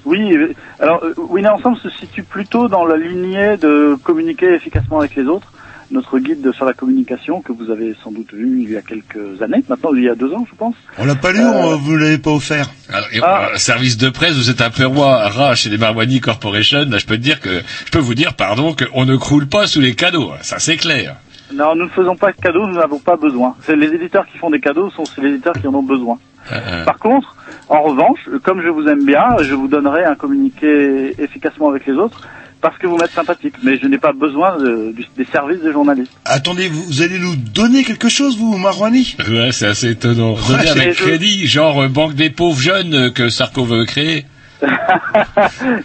[0.05, 4.99] Oui, euh, alors euh, Winner Ensemble se situe plutôt dans la lignée de communiquer efficacement
[4.99, 5.51] avec les autres.
[5.91, 8.81] Notre guide de- sur la communication que vous avez sans doute vu il y a
[8.81, 10.75] quelques années, maintenant il y a deux ans je pense.
[10.97, 12.69] On l'a pas lu, Euh, vous l'avez pas offert.
[12.91, 16.19] Alors, et, euh, service de presse, vous êtes un peu roi rat chez les Marwani
[16.21, 16.85] Corporation.
[16.89, 19.67] Là, je peux te dire que je peux vous dire pardon qu'on ne croule pas
[19.67, 20.31] sous les cadeaux.
[20.31, 20.37] hein.
[20.41, 21.17] Ça c'est clair.
[21.53, 23.55] Non, nous ne faisons pas de cadeaux, nous n'avons pas besoin.
[23.61, 26.17] C'est les éditeurs qui font des cadeaux, sont les éditeurs qui en ont besoin.
[26.51, 27.35] Euh, Par contre,
[27.69, 31.93] en revanche, comme je vous aime bien, je vous donnerai un communiqué efficacement avec les
[31.93, 32.21] autres
[32.65, 33.53] parce que vous m'êtes sympathique.
[33.61, 36.11] Mais je n'ai pas besoin de- du- des services des journalistes.
[36.25, 39.15] Attendez, vous, vous allez nous donner quelque chose, vous, Marwani?
[39.29, 40.33] Ouais, c'est assez étonnant.
[40.47, 43.65] Donner Ouais, avec mais je- crédit, genre euh, banque des pauvres jeunes euh, que Sarko
[43.65, 44.25] veut créer.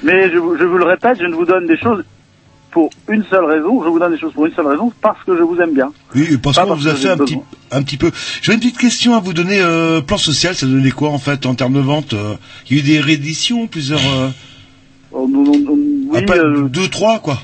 [0.02, 2.02] Mais je, vous- je vous le répète, je ne vous donne des choses
[2.70, 3.82] pour une seule raison.
[3.84, 5.90] Je vous donne des choses pour une seule raison, parce que je vous aime bien.
[6.14, 7.44] Oui, et parce qu'on vous a fait un petit, besoin.
[7.72, 8.10] un petit peu.
[8.42, 9.58] J'ai une petite question à vous donner.
[9.60, 12.34] Euh, plan social, ça donnait quoi en fait en termes de vente euh,
[12.70, 14.00] Il y a eu des rééditions, plusieurs.
[14.00, 14.28] Euh,
[15.12, 17.38] Oh, nous- nous- nous- oui, ah, euh, deux, trois quoi.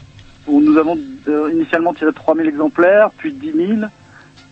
[0.48, 0.98] nous avons
[1.28, 3.68] euh, initialement tiré 3000 exemplaires, puis 10 000,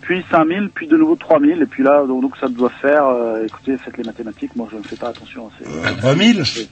[0.01, 3.45] puis 5000, puis de nouveau 3000, et puis là, donc, donc ça doit faire, euh,
[3.45, 5.49] écoutez, faites les mathématiques, moi je ne fais pas attention.
[5.49, 6.66] à ces- 20 000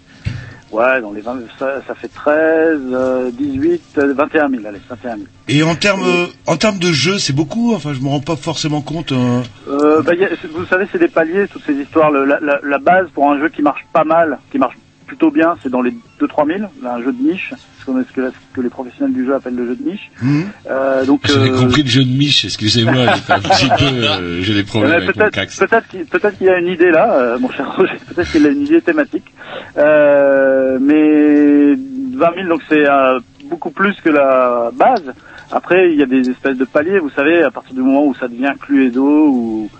[0.70, 5.16] Ouais, dans les 20, ça, ça fait 13, euh, 18, euh, 21 000, allez, 21
[5.16, 5.26] 000.
[5.48, 7.74] Et en termes, euh, en termes de jeu, c'est beaucoup?
[7.74, 9.12] Enfin, je me rends pas forcément compte.
[9.12, 9.42] euh.
[9.68, 12.10] Euh, bah, a- vous savez, c'est des paliers, toutes ces histoires.
[12.10, 14.76] Le- la, la- la base pour un jeu qui marche pas mal, qui marche
[15.12, 18.30] plutôt bien, c'est dans les 2-3 000, un jeu de niche, ce, qu'on- ce que,
[18.30, 20.10] ce que les professionnels du jeu appellent le jeu de niche.
[20.70, 23.84] Euh, donc, J'avais euh, compris le jeu de Mich, excusez-moi, j'ai fait un petit peu,
[23.84, 26.06] euh, j'ai des problèmes avec peut-être peut-être qu'il
[26.38, 27.92] qu'il y a une idée là, euh, mon cher Roger.
[28.14, 29.26] Peut-être qu'il a une idée thématique.
[29.76, 31.74] Euh, mais
[32.16, 33.18] 20 000, donc c'est euh,
[33.50, 35.12] beaucoup plus que la base.
[35.50, 36.98] Après, il y a des espèces de paliers.
[37.00, 39.70] Vous savez, à partir du moment où ça devient Cluedo ou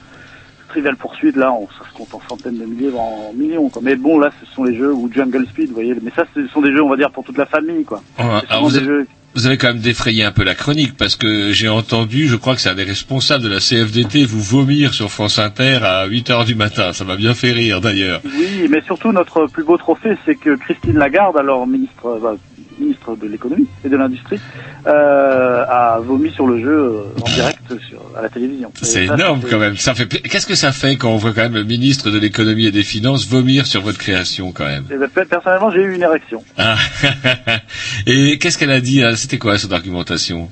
[0.73, 3.69] Trivial Poursuite, là, on, ça se compte en centaines de milliers, voire en millions.
[3.69, 3.83] Quoi.
[3.85, 5.95] Mais bon, là, ce sont les jeux ou Jungle Speed, vous voyez.
[6.03, 8.03] Mais ça, ce sont des jeux, on va dire, pour toute la famille, quoi.
[8.17, 11.17] C'est alors vous, avez, jeux vous avez quand même défrayé un peu la chronique parce
[11.17, 14.95] que j'ai entendu, je crois que c'est un des responsables de la CFDT vous vomir
[14.95, 16.93] sur France Inter à 8 heures du matin.
[16.93, 18.23] Ça m'a bien fait rire d'ailleurs.
[18.25, 22.35] Oui, mais surtout notre plus beau trophée, c'est que Christine Lagarde, alors ministre, bah,
[22.79, 24.41] ministre de l'économie et de l'industrie,
[24.87, 28.71] euh, a vomi sur le jeu euh, en direct sur, à la télévision.
[28.83, 29.77] C'est ça, énorme quand même.
[29.77, 30.07] Ça fait.
[30.07, 32.71] pla- Qu'est-ce que ça fait quand on voit quand même le ministre de l'économie et
[32.73, 34.85] des finances vomir sur votre création quand même?
[34.93, 36.43] Eh ben, pe- personnellement, j'ai eu une érection.
[36.59, 36.77] Ah.
[38.07, 40.49] Et qu'est-ce qu'elle a dit hein C'était quoi son argumentation?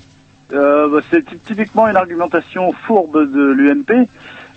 [0.53, 4.07] Euh, bah, c'est ty- typiquement une argumentation fourbe de l'UMP,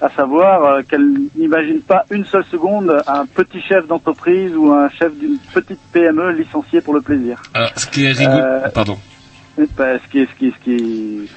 [0.00, 1.06] à savoir euh, qu'elle
[1.36, 6.32] n'imagine pas une seule seconde un petit chef d'entreprise ou un chef d'une petite PME
[6.32, 7.42] licencié pour le plaisir.
[7.54, 8.38] Alors, ce qui est rigolo.
[8.38, 8.98] Euh, Pardon.
[9.76, 11.28] Bah, ce qui est, ce qui est, ce qui est,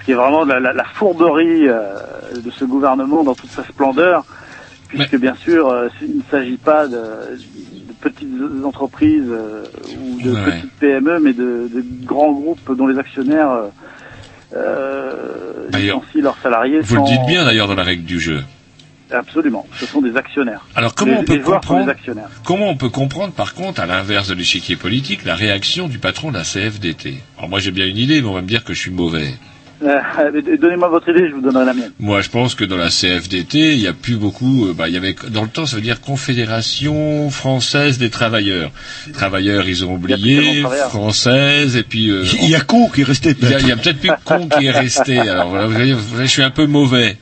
[0.00, 1.94] ce qui est vraiment la, la, la fourberie euh,
[2.44, 4.24] de ce gouvernement dans toute sa splendeur,
[4.88, 8.28] puisque bien sûr, euh, il ne s'agit pas de, de petites
[8.64, 10.44] entreprises ou de Ouais.
[10.44, 13.50] petites PME, mais de, de grands groupes dont les actionnaires
[14.56, 16.80] euh, D'ailleurs, licencient leurs salariés.
[16.80, 18.42] Vous le dites bien d'ailleurs dans la règle du jeu.
[19.10, 20.66] Absolument, ce sont des actionnaires.
[20.74, 21.92] Alors comment Les- on peut comprendre.
[22.44, 26.32] Comment on peut comprendre par contre à l'inverse de l'échiquier politique la réaction du patron
[26.32, 28.74] de la CFDT Alors moi j'ai bien une idée mais on va me dire que
[28.74, 29.34] je suis mauvais.
[29.82, 31.92] Euh, Donnez-moi votre idée, je vous donnerai la mienne.
[31.98, 34.94] Moi je pense que dans la CFDT il y a plus beaucoup euh, bah, il
[34.94, 38.70] y avait dans le temps ça veut dire Confédération française des travailleurs.
[39.12, 43.34] Travailleurs ils ont oublié française et puis euh, Il y a con qui est resté
[43.40, 43.88] il y a, peut-être.
[43.88, 45.18] a plus con qui est resté.
[45.28, 45.68] Alors voilà,
[46.20, 47.16] je suis un peu mauvais.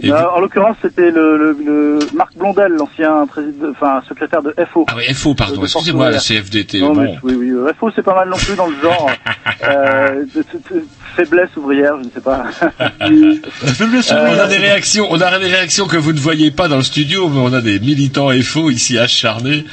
[0.00, 4.54] Et Euh, en l'occurrence, c'était le, le, le Marc Blondel, l'ancien président, enfin secrétaire de
[4.72, 4.86] FO.
[4.88, 6.80] Ah oui, FO, pardon, de excusez-moi, la CFDT.
[6.80, 7.02] Non, bon.
[7.02, 9.10] mais, oui, oui, euh, FO, c'est pas mal non plus dans le genre
[9.64, 10.84] euh, de, de- de
[11.18, 12.44] faiblesse ouvrière, je ne sais pas.
[13.00, 16.82] on a des réactions, on a des réactions que vous ne voyez pas dans le
[16.82, 19.64] studio, mais on a des militants FO ici acharnés.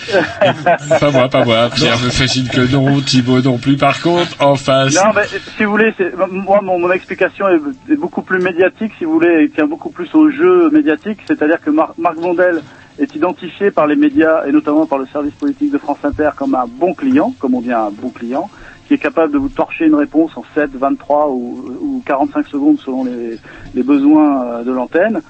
[1.00, 1.70] pas moi, pas moi.
[1.74, 3.78] Pierre me fait signe que non, Thibaut non plus.
[3.78, 4.96] Par contre, en face.
[4.96, 5.24] Non, mais
[5.58, 9.14] si vous voulez, c'est- moi, mon, mon explication est, est beaucoup plus médiatique, si vous
[9.14, 11.20] voulez, et tient beaucoup plus au jeu médiatique.
[11.28, 12.62] C'est-à-dire que Mar- Marc Blondel
[12.98, 16.56] est identifié par les médias, et notamment par le service politique de France Inter, comme
[16.56, 18.50] un bon client, comme on dit un bon client,
[18.88, 22.80] qui est capable de vous torcher une réponse en 7, 23 ou, ou 45 secondes
[22.80, 23.38] selon les,
[23.74, 25.22] les besoins euh, de l'antenne.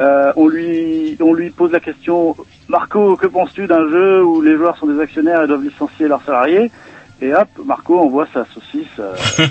[0.00, 2.36] Euh, on lui on lui pose la question
[2.68, 6.22] Marco que penses-tu d'un jeu où les joueurs sont des actionnaires et doivent licencier leurs
[6.22, 6.70] salariés?
[7.20, 9.16] Et hop Marco envoie sa saucisse euh,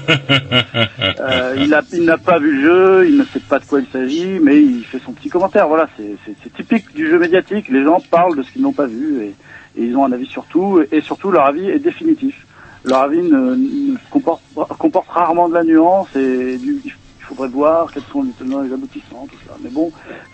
[1.20, 1.56] euh,
[1.92, 4.62] il n'a pas vu le jeu il ne sait pas de quoi il s'agit mais
[4.62, 5.68] il fait son petit commentaire.
[5.68, 7.68] Voilà c'est typique du jeu médiatique.
[7.68, 9.36] Les gens parlent de ce qu'ils n'ont pas vu et,
[9.76, 12.47] et ils ont un avis sur tout et surtout leur avis est définitif
[12.88, 18.04] leur avis ne, ne comporte, rarement de la nuance et du, il faudrait voir quels
[18.12, 19.54] sont les tenants et les aboutissants, tout ça.
[19.62, 19.92] Mais bon,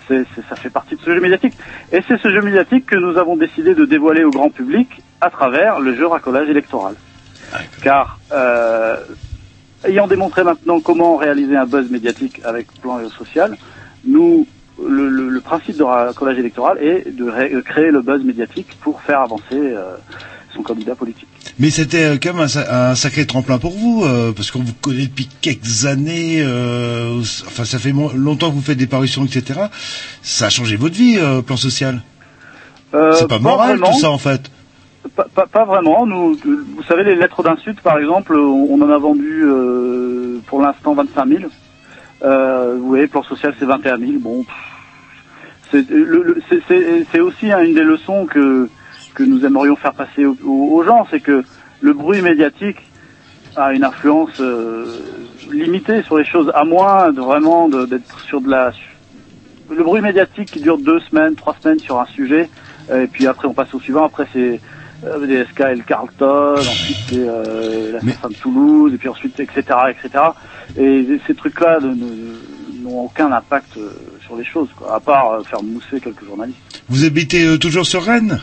[0.08, 1.56] ça fait partie de ce jeu médiatique.
[1.92, 5.30] Et c'est ce jeu médiatique que nous avons décidé de dévoiler au grand public à
[5.32, 6.96] travers le jeu racolage électoral.
[7.82, 8.98] Car, euh,
[9.86, 13.58] ayant démontré maintenant comment réaliser un buzz médiatique avec plan social,
[14.06, 14.46] nous,
[14.82, 19.02] le, le- le principe de racolage électoral est de ré- créer le buzz médiatique pour
[19.02, 19.96] faire avancer euh,
[20.54, 21.28] son candidat politique.
[21.60, 24.60] Mais c'était euh, quand même un, sa- un sacré tremplin pour vous, euh, parce qu'on
[24.64, 26.38] vous connaît depuis quelques années.
[26.42, 29.60] euh, enfin, ça fait longtemps que vous faites des parutions, etc.
[30.22, 32.02] Ça a changé votre vie, euh, plan social?
[32.92, 33.92] C'est pas moral vraiment.
[33.92, 34.52] tout ça en fait.
[35.16, 36.06] Pas, pas, pas vraiment.
[36.06, 39.44] Nous, vous savez, les lettres d'insulte, par exemple, on, en a vendu
[40.48, 41.42] pour l'instant 25 000.
[42.24, 44.12] Euh, vous voyez, plan social, c'est 21 000.
[44.20, 44.46] Bon,
[45.72, 48.70] c'est aussi hein, une des leçons que
[49.14, 51.44] que nous aimerions faire passer aux, gens, c'est que
[51.82, 52.78] le bruit médiatique
[53.56, 54.86] a une influence euh,
[55.52, 58.72] limitée sur les choses, à moins de vraiment d'être sur de la
[59.70, 62.50] le bruit médiatique qui dure deux semaines, trois semaines sur un sujet,
[62.90, 64.06] euh, et puis après on passe au suivant.
[64.06, 64.60] Après c'est
[65.06, 69.64] euh, des SKL Carlton, ensuite c'est euh, l'assassin de Toulouse, et puis ensuite etc.
[69.90, 70.24] etc.
[70.78, 73.78] Et ces trucs-là n'ont aucun impact
[74.26, 76.84] sur les choses, quoi, à part faire mousser quelques journalistes.
[76.90, 78.42] Vous habitez toujours sur Rennes?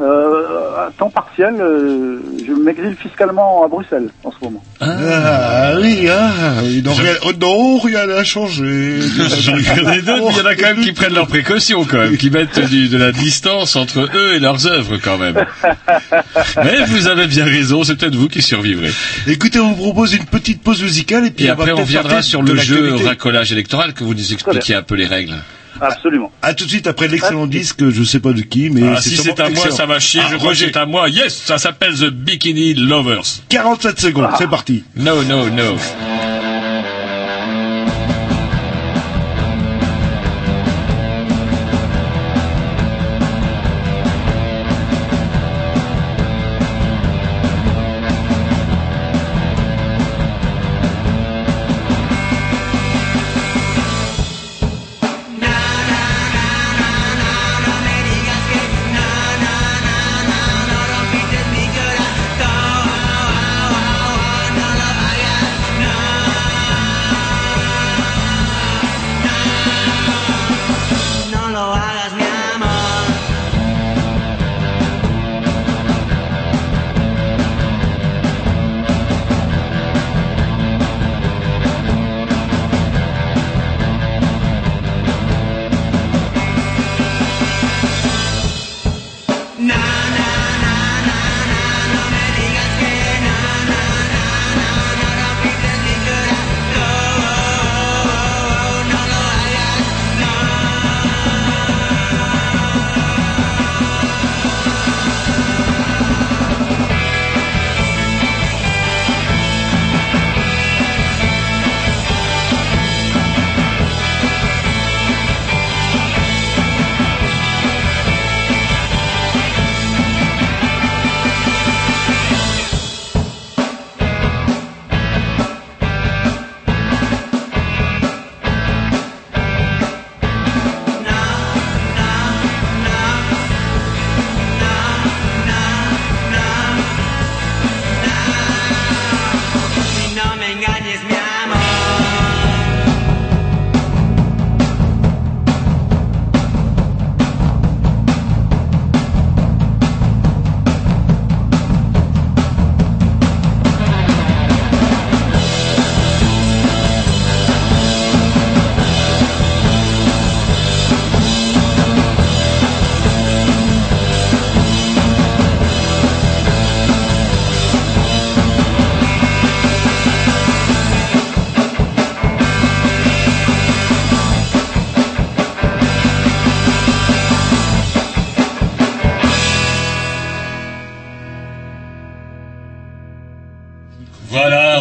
[0.00, 4.62] Euh, à temps partiel, euh, je m'exile fiscalement à Bruxelles en ce moment.
[4.80, 8.98] Ah, oui, ah, oui, non, rien, oh, non, rien n'a changé.
[9.00, 11.26] Il y en a d'autres, mais il y en a quand même qui prennent leurs
[11.26, 15.18] précautions, quand même, qui mettent du- de la distance entre eux et leurs œuvres, quand
[15.18, 15.34] même.
[16.64, 18.92] Mais vous avez bien raison, c'est peut-être vous qui survivrez.
[19.26, 21.76] Écoutez, on vous propose une petite pause musicale et puis Et on va après, on
[21.76, 25.06] peut-être viendra parler sur le jeu racolage électoral, que vous nous expliquiez un peu les
[25.06, 25.34] règles.
[25.80, 26.30] Absolument.
[26.42, 29.16] À tout de suite après l'excellent disque, je sais pas de qui, mais Ah, si
[29.16, 29.76] c'est à moi, excellent.
[29.76, 30.20] ça va chier.
[30.24, 30.70] Ah, je crois que Roger.
[30.72, 31.08] c'est à moi.
[31.08, 33.22] Yes, ça s'appelle The Bikini Lovers.
[33.48, 34.84] 47 secondes, c'est parti.
[34.96, 35.74] No, no, no.
[35.74, 35.76] No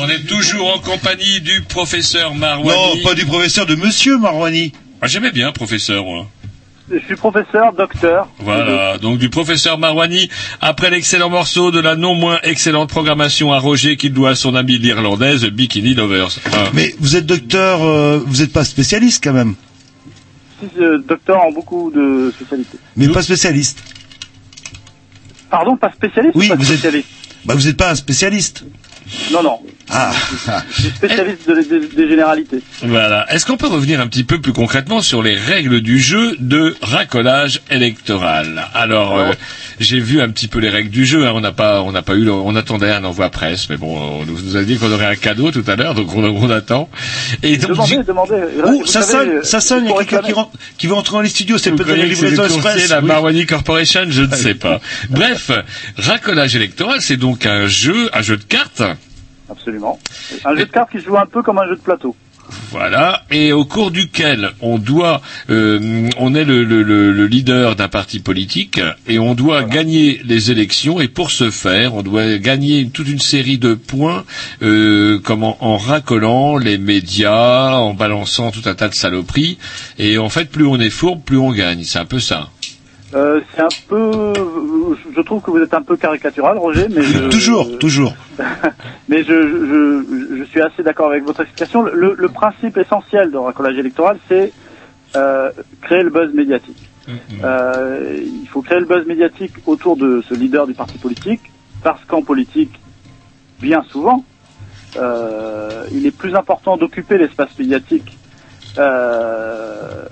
[0.08, 2.70] on est toujours en compagnie du professeur Marwani.
[2.98, 4.72] Non, pas du professeur, de monsieur Marwani.
[5.02, 6.28] Ah, J'aimais bien professeur, moi.
[6.90, 8.30] Je suis professeur, docteur.
[8.40, 10.30] Voilà, donc du professeur Marwani,
[10.62, 14.56] après l'excellent morceau de la non moins excellente programmation à Roger qu'il doit à son
[14.56, 16.40] amie l'Irlandaise Bikini Lovers.
[16.54, 16.70] Ah.
[16.74, 19.56] Mais vous êtes docteur, euh, vous n'êtes pas spécialiste quand même.
[20.64, 22.78] Je suis euh, docteur en beaucoup de spécialités.
[22.96, 23.84] Mais pas spécialiste.
[25.50, 27.10] Pardon, pas spécialiste Oui, ou pas vous êtes- spécialiste?
[27.46, 28.64] Bah vous n'êtes pas un spécialiste.
[29.32, 29.60] Non, non.
[29.90, 30.12] Ah.
[30.72, 32.60] Je suis spécialiste de- des- des généralités.
[32.84, 33.26] Voilà.
[33.34, 36.76] Est-ce qu'on peut revenir un petit peu plus concrètement sur les règles du jeu de
[36.82, 38.68] racolage électoral?
[38.74, 39.32] Alors, euh,
[39.80, 41.26] j'ai vu un petit peu les règles du jeu.
[41.26, 41.32] hein.
[41.36, 43.98] On n'a pas, on n'a pas eu, le- on attendait un envoi presse, mais bon,
[44.22, 46.50] on nous, nous a dit qu'on aurait un cadeau tout à l'heure, donc on, on
[46.50, 46.90] attend.
[47.44, 48.36] Et donc, Demandez, demandez.
[48.66, 50.88] Oh, Vous ça savez, sonne, euh, ça sonne, il y a quelqu'un qui, rentre, qui
[50.88, 52.90] veut entrer dans les studios, c'est peut-être la livraison express.
[52.90, 53.06] la oui.
[53.08, 54.82] Marwani Corporation, je ne sais pas.
[55.10, 55.50] Bref,
[55.98, 58.82] racolage électoral, c'est donc un jeu, un jeu de cartes.
[59.50, 60.00] Absolument.
[60.46, 62.16] Un jeu de cartes qui se joue un peu comme un jeu de plateau.
[62.72, 67.76] Voilà, et au cours duquel on doit, euh, on est le, le- le- le leader
[67.76, 72.38] d'un parti politique et on doit gagner les élections et pour ce faire, on doit
[72.38, 74.24] gagner toute une série de points,
[74.62, 79.58] euh, comme en, en racolant les médias, en balançant tout un tas de saloperies
[80.00, 81.84] et en fait, plus on est fourbe, plus on gagne.
[81.84, 82.50] C'est un peu ça.
[83.14, 84.34] Euh, c'est un peu,
[85.16, 88.14] je trouve que vous êtes un peu caricatural, Roger, mais je, Toujours, toujours.
[89.08, 91.84] mais je, je, je, suis assez d'accord avec votre explication.
[91.84, 94.52] Le, le principe essentiel de racolage électoral, c'est
[95.16, 95.52] euh,
[95.82, 96.90] créer le buzz médiatique.
[97.42, 101.42] Euh, il faut créer le buzz médiatique autour de ce leader du parti politique,
[101.82, 102.78] parce qu'en politique,
[103.62, 104.26] bien souvent,
[104.98, 108.18] euh, il est plus important d'occuper l'espace médiatique
[108.78, 110.06] euh,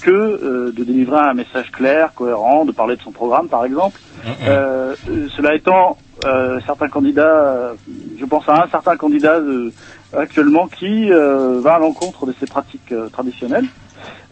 [0.00, 4.00] que euh, de délivrer un message clair, cohérent, de parler de son programme, par exemple.
[4.46, 7.74] Euh, euh, cela étant, euh, certains candidats, euh,
[8.18, 9.70] je pense à un certain candidat euh,
[10.16, 13.66] actuellement qui euh, va à l'encontre de ces pratiques traditionnelles.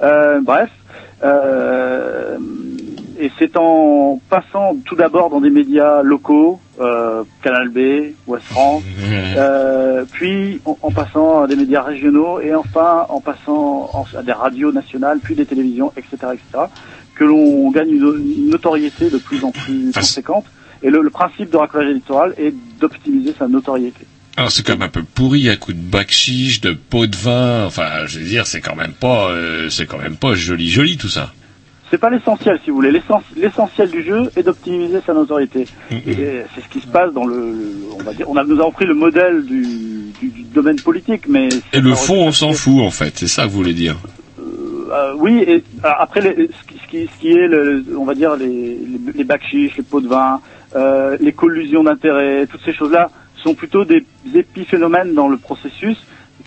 [0.02, 0.70] Euh, bref,
[1.22, 2.38] euh,
[3.24, 8.82] et c'est en passant tout d'abord dans des médias locaux, euh, Canal B, Ouest France,
[9.38, 14.22] euh, puis en, en passant à des médias régionaux et enfin en passant en- à
[14.22, 16.64] des radios nationales, puis des télévisions, etc., etc.,
[17.14, 20.46] que l'on gagne une, une notoriété de plus en plus conséquente.
[20.82, 24.04] Et le, le principe de racolage électoral est d'optimiser sa notoriété.
[24.36, 27.14] Alors c'est quand même un peu pourri à coup de bac chiche, de pot de
[27.14, 27.66] vin.
[27.66, 30.96] Enfin, je veux dire, c'est quand même pas, euh, c'est quand même pas joli, joli
[30.96, 31.32] tout ça.
[31.92, 32.90] C'est pas l'essentiel, si vous voulez.
[32.90, 35.68] L'essen- L'essentiel du jeu est d'optimiser sa notoriété.
[35.90, 36.14] Et
[36.54, 38.70] c'est ce qui se passe dans le, le- on va dire, on a, nous avons
[38.72, 39.66] pris le modèle du,
[40.18, 43.12] du, du domaine politique, mais Et le fond, on s'en fout en fait.
[43.18, 43.96] C'est ça que vous voulez dire.
[44.40, 48.46] Euh, oui, et euh, après, les, ce, qui, ce est, le, on va dire, les,
[48.48, 49.24] les, les
[49.76, 50.40] les pots de vin,
[50.74, 53.10] euh, les collusions d'intérêts, toutes ces choses-là
[53.42, 54.02] sont plutôt des
[54.34, 55.98] épiphénomènes dans le processus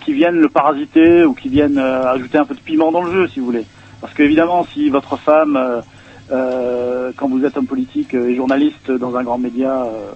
[0.04, 3.12] qui viennent le parasiter ou qui viennent euh, ajouter un peu de piment dans le
[3.12, 3.64] jeu, si vous voulez.
[4.00, 5.80] Parce qu'évidemment, si votre femme, euh,
[6.30, 10.12] euh, quand vous êtes homme politique et journaliste dans un grand média euh,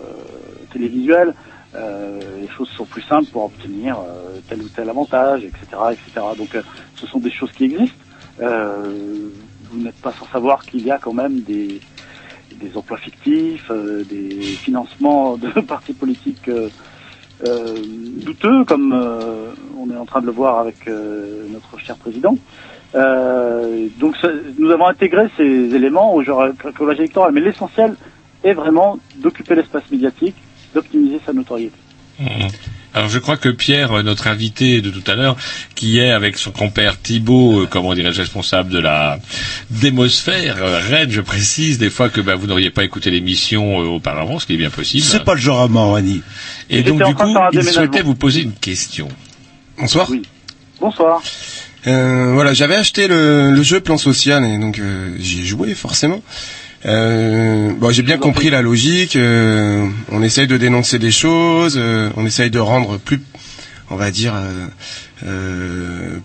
[0.73, 1.35] télévisuel,
[1.75, 6.27] euh, les choses sont plus simples pour obtenir euh, tel ou tel avantage, etc., etc.
[6.37, 6.63] Donc, euh,
[6.97, 8.05] ce sont des choses qui existent.
[8.39, 11.83] Vous n'êtes pas sans savoir qu'il y a quand même des,
[12.53, 16.49] des emplois fictifs, des financements de partis politiques
[17.43, 17.85] euh,
[18.23, 22.37] douteux, comme euh, on est en train de le voir avec euh, notre cher président.
[22.95, 25.45] Euh, donc, ça- nous avons intégré ces
[25.75, 27.95] éléments au genre collage électoral, mais l'essentiel
[28.43, 30.35] est vraiment d'occuper l'espace médiatique,
[30.75, 31.77] d'optimiser sa notoriété.
[32.93, 35.37] Alors je crois que Pierre, notre invité de tout à l'heure,
[35.77, 39.19] qui est avec son compère Thibault, euh, comment dirais-je, responsable de la
[39.71, 43.85] démosphère, euh, Rennes, je précise des fois que bah, vous n'auriez pas écouté l'émission euh,
[43.87, 45.05] auparavant, ce qui est bien possible.
[45.05, 46.21] C'est pas le genre à Morani.
[46.69, 49.09] Et J'étais donc du coup, il souhaitait vous poser une question.
[49.79, 50.09] Bonsoir.
[50.81, 51.23] Bonsoir.
[51.87, 55.75] Euh, voilà, j'avais acheté le, le jeu Plan Social et donc euh, j'y ai joué
[55.75, 56.23] forcément.
[56.87, 59.17] Euh, bon, j'ai bien compris la logique.
[59.17, 63.21] euh, on essaye de dénoncer des choses, euh, on essaye de rendre plus,
[63.91, 64.35] on va dire,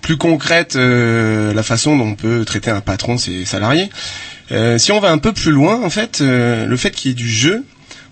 [0.01, 3.89] plus concrète euh, la façon dont on peut traiter un patron ses salariés.
[4.51, 7.13] Euh, si on va un peu plus loin, en fait, euh, le fait qu'il y
[7.13, 7.63] ait du jeu,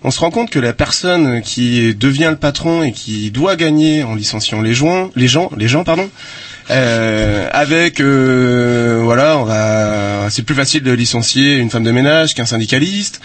[0.02, 4.02] on se rend compte que la personne qui devient le patron et qui doit gagner
[4.02, 6.10] en licenciant les gens, les gens, les gens, pardon,
[6.70, 12.34] euh, avec euh, voilà, on va, c'est plus facile de licencier une femme de ménage
[12.34, 13.20] qu'un syndicaliste.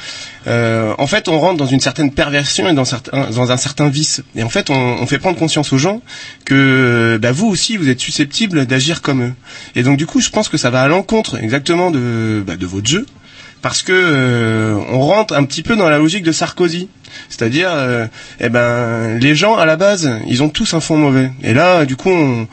[0.47, 4.21] Euh, en fait, on rentre dans une certaine perversion et dans, un certain vice.
[4.35, 6.01] Et en fait, on, on fait prendre conscience aux gens
[6.45, 9.33] que bah, vous aussi, vous êtes susceptibles d'agir comme eux.
[9.75, 12.65] Et donc, du coup, je pense que ça va à l'encontre exactement de, bah, de
[12.65, 13.05] votre jeu
[13.61, 16.89] parce que euh, on rentre un petit peu dans la logique de Sarkozy.
[17.27, 18.05] C'est-à-dire, euh,
[18.39, 21.31] eh ben, les gens à la base, ils ont tous un fond mauvais.
[21.43, 22.47] Et là, du coup, on,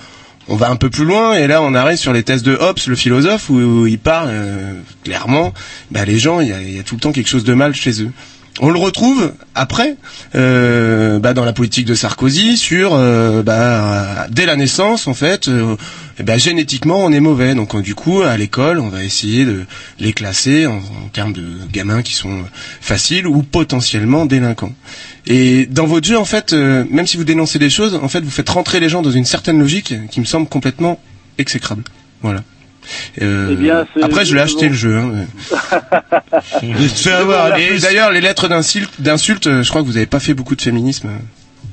[0.48, 2.78] on va un peu plus loin et là, on arrive sur les thèses de Hobbes,
[2.86, 4.72] le philosophe, où, il parle euh,
[5.04, 5.52] clairement,
[5.90, 8.02] bah, les gens, il y a, y tout le temps quelque chose de mal chez
[8.02, 8.10] eux.
[8.58, 9.96] On le retrouve après
[10.34, 15.48] euh, bah, dans la politique de Sarkozy sur euh, bah, dès la naissance en fait
[15.48, 15.76] euh,
[16.24, 19.66] ben, génétiquement on est mauvais donc euh, du coup à l'école on va essayer de
[19.98, 20.80] les classer en
[21.12, 22.44] termes de gamins qui sont
[22.80, 24.72] faciles ou potentiellement délinquants
[25.26, 28.20] et dans votre jeu en fait euh, même si vous dénoncez des choses en fait
[28.20, 31.00] vous faites rentrer les gens dans une certaine logique qui me semble complètement
[31.38, 31.82] exécrable
[32.22, 32.42] voilà
[33.20, 35.10] Euh, Eh bien, après je l'ai acheté le jeu hein,
[36.62, 38.46] mais- fais avoir, et d'ailleurs, les lettres
[39.00, 41.18] d'insultes, euh, je crois que vous n'avez pas fait beaucoup de féminisme euh,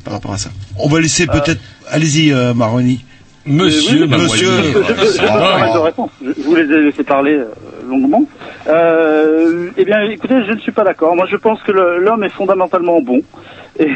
[0.03, 0.49] par rapport à ça.
[0.77, 1.61] On va laisser peut-être.
[1.91, 3.05] Allez-y, euh, Maroni.
[3.45, 4.47] Monsieur, oui, Monsieur.
[4.47, 7.47] Je, je, je, je, vous les ai laissé parler euh,
[7.87, 8.23] longuement.
[8.67, 11.15] Euh, eh bien, écoutez, je ne suis pas d'accord.
[11.15, 13.21] Moi, je pense que l'homme est fondamentalement bon
[13.79, 13.91] et,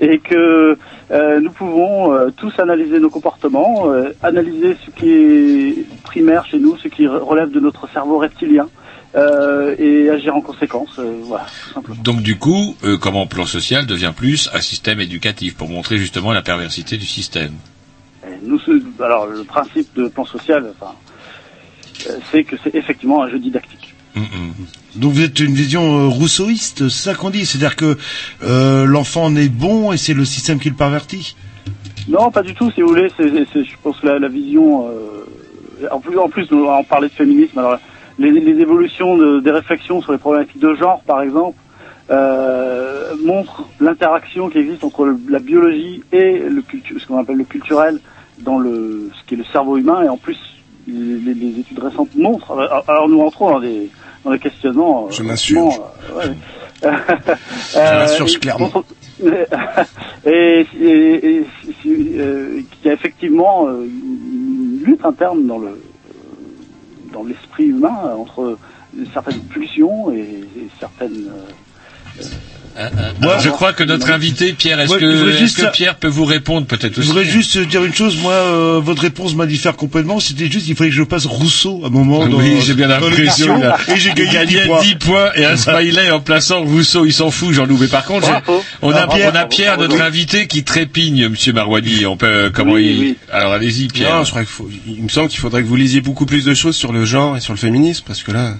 [0.00, 0.76] et que
[1.10, 6.58] euh, nous pouvons euh, tous analyser nos comportements, euh, analyser ce qui est primaire chez
[6.58, 8.66] nous, ce qui re- relève de notre cerveau reptilien.
[9.14, 12.02] euh, et agir en conséquence, euh, voilà, tout simplement.
[12.02, 16.32] Donc du coup, euh, comment plan social devient plus un système éducatif pour montrer justement
[16.32, 17.52] la perversité du système?
[18.42, 18.58] Nous,
[19.00, 20.92] alors le principe de plan social, enfin,
[22.08, 23.94] euh, c'est que c'est effectivement un jeu didactique.
[24.96, 27.96] Donc vous êtes une vision euh, rousseauiste, c'est ça qu'on dit, c'est-à-dire que
[28.42, 31.36] euh, l'enfant naît bon et c'est le système qui le pervertit.
[32.08, 33.12] Non, pas du tout, si vous voulez.
[33.16, 34.88] C'est, c'est- je pense que la, la vision.
[34.88, 37.58] euh, en plus, en plus, on parlait de féminisme.
[37.58, 37.78] Alors,
[38.18, 41.58] les, les évolutions de- des réflexions sur les problématiques de genre, par exemple,
[42.10, 46.64] euh, montrent l'interaction qui existe entre le- la biologie et le
[46.98, 48.00] ce qu'on appelle le culturel
[48.42, 50.02] dans le ce qui est le cerveau humain.
[50.04, 50.38] Et en plus,
[50.86, 52.52] les, études récentes montrent.
[52.52, 53.90] Alors, alors nous entrons dans des
[54.24, 55.06] dans des questionnements.
[55.06, 55.24] euh, Je euh,
[56.16, 56.36] ouais.
[56.82, 58.70] Je m'insurge et- clairement.
[60.24, 61.46] et, et- et-
[61.86, 65.82] euh, qu'il y a effectivement euh, une lutte interne dans le
[67.12, 68.58] dans l'esprit humain euh, entre
[69.12, 70.18] certaines pulsions et,
[70.56, 71.28] et certaines
[72.20, 72.24] euh,
[73.20, 76.66] Moi, je crois que notre invité, Pierre, est-ce Ouais, que, je Pierre peut vous répondre
[76.66, 80.20] peut-être Je aussi voudrais juste dire une chose, moi, euh, votre réponse m'a diffère complètement,
[80.20, 82.86] c'était juste, il fallait que je passe Rousseau à un moment dans oui, j'ai bien
[82.88, 83.14] l'impression.
[83.16, 84.82] l'émission, il a- Et j'ai gagné gagnait 10 points.
[84.82, 87.04] 10 points et un smiley en plaçant Rousseau.
[87.04, 87.78] Il s'en fout, Jean-Loup.
[87.80, 88.28] Mais par contre,
[88.82, 92.06] on a, Ah, on a Pierre, notre invité, qui trépigne, Monsieur Marouani.
[92.06, 93.00] On peut, comment Oui, il...
[93.00, 93.16] oui.
[93.32, 94.16] Alors, allez-y, Pierre.
[94.16, 96.44] Non, je crois qu'il faut, il me semble qu'il faudrait que vous lisiez beaucoup plus
[96.44, 98.54] de choses sur le genre et sur le féminisme, parce que là,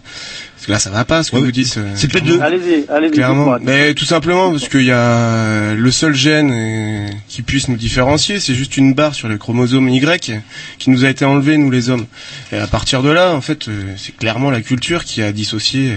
[0.68, 1.76] que là, ça va pas, ce que vous dites.
[1.78, 2.38] euh, C'est peut-être de...
[2.40, 3.56] allez-y allez-y Clairement.
[3.62, 8.38] Mais tout simplement parce qu'il y a le seul gène euh, qui puisse nous différencier,
[8.38, 10.34] c'est juste une barre sur le chromosome Y
[10.78, 12.06] qui nous a été enlevé nous les hommes.
[12.52, 15.94] Et à partir de là, en fait, euh, c'est clairement la culture qui a dissocié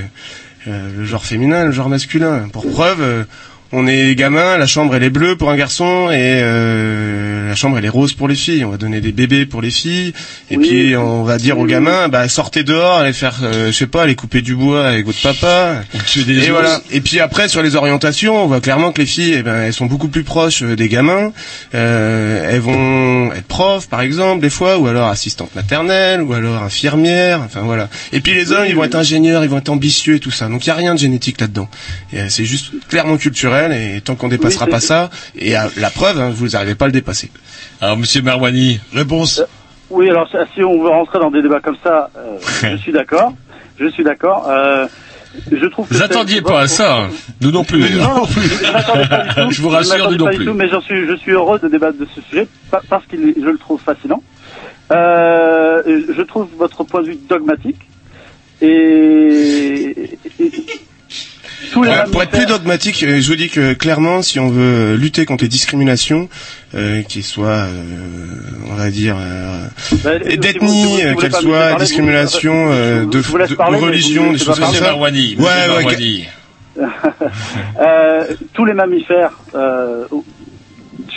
[0.68, 2.48] euh, le genre féminin et le genre masculin.
[2.54, 3.24] Pour preuve, euh,
[3.74, 7.78] on est gamin, la chambre elle est bleue pour un garçon et euh, la chambre
[7.78, 8.66] elle est rose pour les filles.
[8.66, 10.14] On va donner des bébés pour les filles
[10.50, 10.68] et Oui.
[10.68, 14.04] puis on va dire aux gamins, bah sortez dehors, allez faire, euh, je sais pas,
[14.04, 15.84] allez couper du bois avec votre papa.
[16.16, 16.50] des Et ours.
[16.50, 16.82] voilà.
[16.92, 19.74] Et puis après sur les orientations, on voit clairement que les filles, eh ben, elles
[19.74, 21.32] sont beaucoup plus proches euh, des gamins.
[21.74, 26.62] Euh, elles vont être profs par exemple des fois, ou alors assistantes maternelles, ou alors
[26.64, 27.42] infirmières.
[27.46, 27.90] Enfin voilà.
[28.12, 30.48] Et puis les hommes, ils vont être ingénieurs, ils vont être ambitieux et tout ça.
[30.50, 31.70] Donc il y a rien de génétique là-dedans.
[32.14, 33.61] Euh, C'est juste clairement culturel.
[33.70, 36.86] Et tant qu'on dépassera Oui, pas ça, et euh, la preuve, hein, vous n'arrivez pas
[36.86, 37.30] à le dépasser.
[37.82, 38.80] Alors, Monsieur Marouani.
[38.94, 39.44] Réponse.
[39.90, 42.38] Oui, alors si on veut rentrer dans des débats comme ça, euh,
[42.72, 43.34] je suis d'accord.
[43.80, 44.48] Je suis d'accord.
[44.50, 44.88] Euh,
[45.52, 46.98] je trouve que Vous attendiez pas à ça.
[47.04, 47.10] hein.
[47.42, 47.80] Nous non plus.
[47.98, 48.34] Non, non, je
[49.44, 49.52] tout.
[49.52, 50.46] Je vous rassure, nous non pas du plus.
[50.46, 53.16] tout, mais j'en suis, je suis heureux de débattre de ce sujet pa- parce que
[53.18, 54.22] je le trouve fascinant.
[54.92, 55.82] Euh,
[56.16, 57.80] je trouve votre point de vue dogmatique
[58.62, 60.52] et, et-
[61.72, 64.50] tous les Ouais, pour être plus dogmatique, euh, je vous dis que clairement, si on
[64.50, 66.30] veut lutter contre les discriminations,
[66.76, 67.84] euh, qu'ils soient, euh,
[68.72, 69.68] on va dire, euh,
[70.04, 74.38] Bah, si d'ethnie, qu'elles soient, discrimination vous- de, vous de- parler, de vous religion, des
[74.38, 74.92] choses pas comme Monsieur ça.
[74.92, 75.36] Marouani.
[75.38, 76.28] Ouais, ouais.
[77.80, 78.24] Euh,
[78.54, 80.06] tous les mammifères, euh,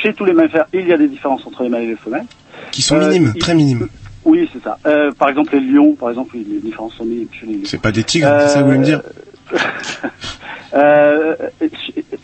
[0.02, 2.26] chez tous les mammifères, il y a des différences entre les mâles et les femelles.
[2.72, 3.88] qui sont Euh, minimes, il- très minimes.
[4.24, 4.78] Oui, c'est ça.
[4.86, 7.60] Euh, par exemple, les lions, par exemple, les différences sont minimes chez les lions.
[7.64, 9.02] C'est pas des tigres, c'est ça que vous voulez me dire
[10.74, 11.34] Euh,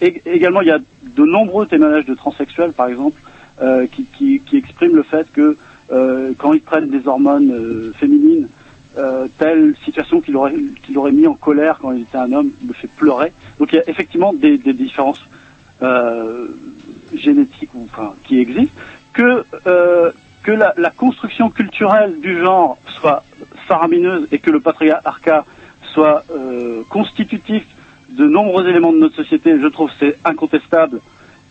[0.01, 3.21] ég- également, il y a de nombreux témoignages de transsexuels, par exemple,
[3.61, 5.57] euh, qui, qui, qui expriment le fait que
[5.93, 8.49] euh, quand ils prennent des hormones euh, féminines,
[8.99, 10.55] euh, telle situation qu'il aurait,
[10.85, 13.33] qu'il aurait mis en colère quand il était un homme le fait pleurer.
[13.59, 15.21] Donc il y a effectivement des, des différences
[15.83, 16.49] euh,
[17.15, 18.81] génétiques ou, enfin, qui existent.
[19.13, 20.11] Que, euh,
[20.43, 23.25] que la, la construction culturelle du genre soit
[23.67, 25.45] faramineuse et que le patriarcat
[25.93, 27.65] soit euh, constitutif
[28.09, 31.01] de nombreux éléments de notre société, je trouve c'est incontestable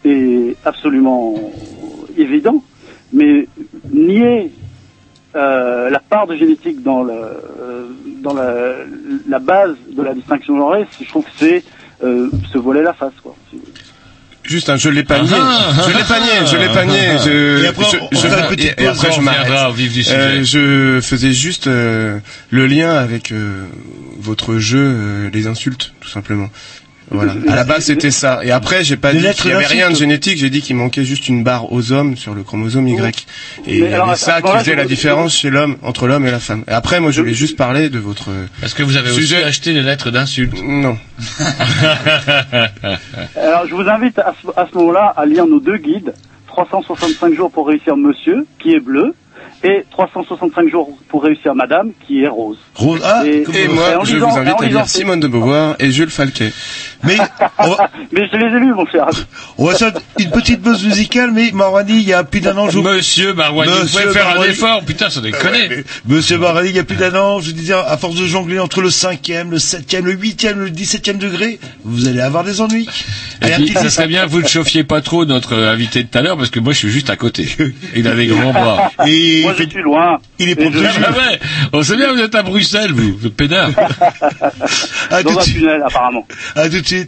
[0.03, 1.35] et absolument
[2.17, 2.63] évident.
[3.13, 3.47] Mais
[3.91, 4.51] nier
[5.35, 7.87] euh, la part de génétique dans, le, euh,
[8.21, 8.73] dans la,
[9.27, 11.63] la base de la distinction genrée, je trouve que c'est
[12.03, 13.13] euh, se voiler la face.
[13.21, 13.35] Quoi.
[14.49, 15.29] Juste, hein, je l'ai pas nié.
[15.35, 16.99] Ah, je l'ai pas nié, je l'ai pas nié.
[17.23, 19.47] Je, Et après, je, on je- petite et- et après, m'arrête.
[20.15, 22.17] Euh, je faisais juste euh,
[22.49, 23.65] le lien avec euh,
[24.19, 26.49] votre jeu, euh, les insultes, tout simplement.
[27.11, 27.33] Voilà.
[27.47, 28.41] À la base, c'était ça.
[28.43, 30.37] Et après, j'ai pas dit qu'il y avait rien de génétique.
[30.37, 33.25] J'ai dit qu'il manquait juste une barre aux hommes sur le chromosome Y.
[33.67, 36.39] Et il y avait ça qui faisait la différence chez l'homme, entre l'homme et la
[36.39, 36.63] femme.
[36.67, 38.29] Et après, moi, je voulais juste parler de votre
[38.63, 40.97] Est-ce que vous avez Sujet- aussi acheté les lettres d'insultes non.
[43.35, 46.13] Alors je vous invite à ce, à ce moment-là à lire nos deux guides,
[46.47, 49.13] 365 jours pour réussir monsieur, qui est bleu,
[49.63, 52.57] et 365 jours pour réussir madame, qui est rose.
[52.75, 55.27] Rose, ah, Et- comme- Et Et moi, je lisant- vous invite à lire Simone de
[55.27, 56.51] Beauvoir et Jules Falquet.
[57.03, 57.17] Mais,
[57.59, 59.05] on va, Mais je les ai lus, mon cher.
[59.57, 62.69] on va faire une petite pause musicale, mais Marwani, il y a plus d'un an,
[62.69, 62.83] je vous...
[62.83, 65.51] Monsieur Marouani, vous Monsieur pouvez faire un effort, putain, ça déconne.
[65.51, 65.83] Ouais, mais
[66.15, 68.59] Monsieur Marwani, il y a plus d'un an, je vous disais, à force de jongler
[68.59, 72.87] entre le cinquième, le septième, le huitième, le dix-septième degré, vous allez avoir des ennuis.
[73.41, 76.03] Et Allez, puis, ça serait bien que vous ne chauffiez pas trop notre euh, invité
[76.03, 77.47] de tout à l'heure, parce que moi, je suis juste à côté.
[77.95, 78.91] Il a des grands bras.
[79.07, 80.17] Et Moi, je suis loin.
[80.39, 80.85] il est protégé.
[81.05, 81.39] Ah ouais,
[81.71, 83.69] on sait bien, vous êtes à Bruxelles, vous, vous êtes pédard.
[85.09, 85.57] À tout Dans de un suite.
[85.59, 86.25] tunnel, apparemment.
[86.55, 87.07] À tout de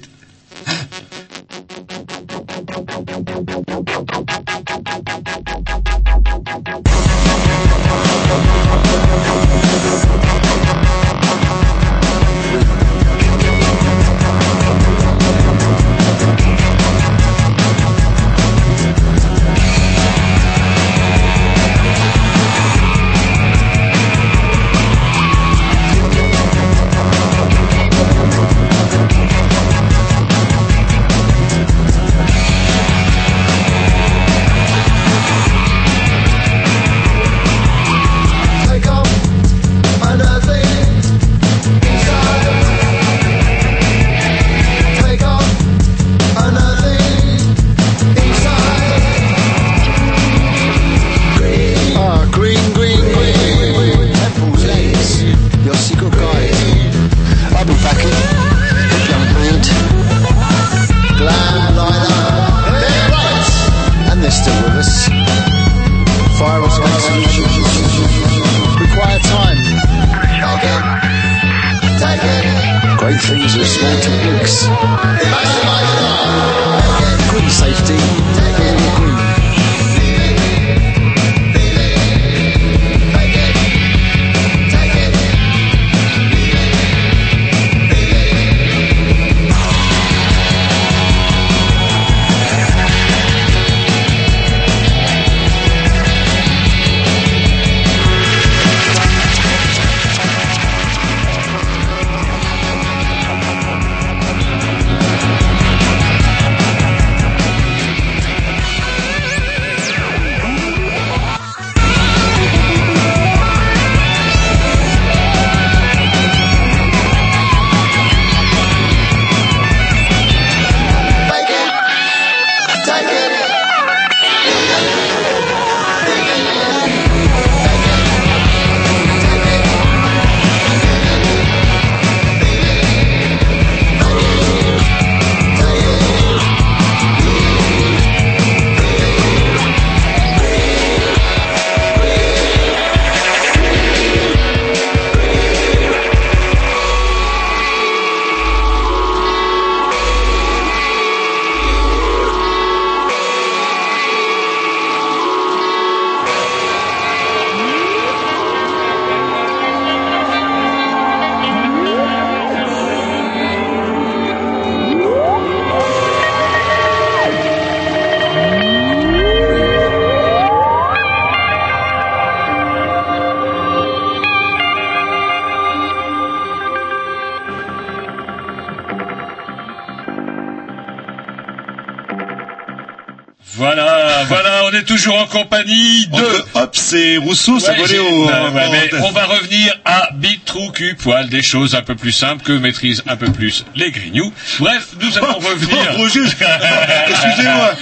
[185.02, 186.44] toujours en compagnie de...
[186.53, 188.26] Hop, c'est Rousseau, ça Ouais, au...
[188.28, 192.11] ouais, mais on va revenir à bite, trou, cul, poil, des choses un peu plus
[192.11, 194.32] simples que maîtrisent un peu plus les grignoux.
[194.60, 195.78] Bref, nous allons revenir...
[195.98, 197.73] Oh, excusez-moi,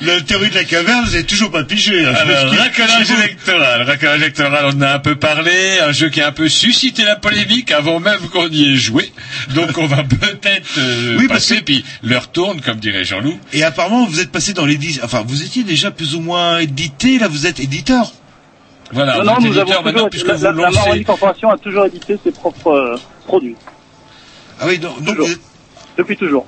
[0.00, 2.04] la théorie de la caverne, vous n'avez toujours pas pigé.
[2.06, 3.82] hein, Alors, racolage électoral.
[3.82, 5.78] Racolage électoral, on en a un peu parlé.
[5.80, 9.12] Un jeu qui a un peu suscité la polémique avant même qu'on y ait joué.
[9.54, 13.38] Donc, on va peut-être euh, Oui, parce passer, puis l'heure tourne, comme dirait Jean-Loup.
[13.52, 15.02] Et apparemment, vous êtes passé dans l'édition...
[15.04, 18.12] Enfin, vous étiez déjà plus ou moins édité, là, vous êtes éditeur.
[18.92, 20.76] Voilà, non, vous non, êtes nous éditeur avons maintenant, puisque la, vous la, la lancez...
[20.78, 22.96] Maroni Corporation a toujours édité ses propres euh,
[23.26, 23.54] produits.
[24.60, 25.26] Ah oui, donc, donc Toujours.
[25.28, 25.40] vous êtes-
[25.96, 26.46] Depuis toujours.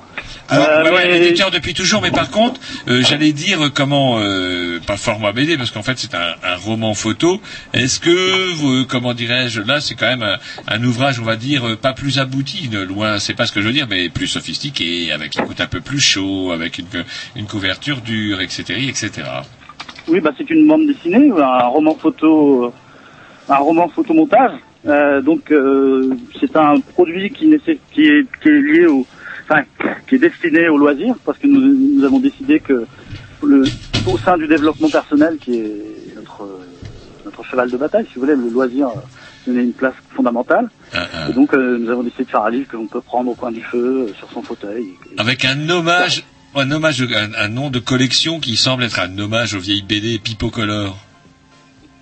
[0.48, 3.68] Alors, Euh, ouais, ouais, mais- éditeur depuis toujours, mais par contre, euh, j'allais dire euh,
[3.74, 7.40] comment, euh, pas format BD, parce qu'en fait c'est un, un roman photo.
[7.74, 10.36] Est-ce que, vous, comment dirais-je, là c'est quand même un,
[10.68, 13.60] un ouvrage, on va dire, euh, pas plus abouti, ne- loin, c'est pas ce que
[13.60, 16.86] je veux dire, mais plus sophistiqué, avec qui coûte un peu plus chaud, avec une,
[17.36, 19.10] une couverture dure, etc., etc.
[20.08, 22.72] Oui, bah, c'est une bande dessinée, un roman photo, euh,
[23.52, 24.52] un roman photomontage.
[24.84, 26.10] Euh, donc, euh,
[26.40, 27.48] c'est un produit qui,
[27.92, 29.06] qui, est, qui est lié au,
[30.06, 31.60] qui est destiné au loisir, parce que nous,
[31.96, 32.86] nous avons décidé que
[33.42, 33.64] le,
[34.06, 36.60] au sein du développement personnel, qui est notre,
[37.24, 38.88] notre cheval de bataille, si vous voulez, le loisir
[39.46, 40.68] donner une place fondamentale.
[40.92, 41.28] Ah, ah.
[41.30, 43.34] Et donc, euh, nous avons décidé de faire un livre que l'on peut prendre au
[43.34, 44.86] coin du feu, euh, sur son fauteuil.
[45.18, 46.24] Avec un hommage,
[46.54, 50.18] un hommage, un, un nom de collection qui semble être un hommage aux vieilles BD
[50.18, 50.96] Pipo Color.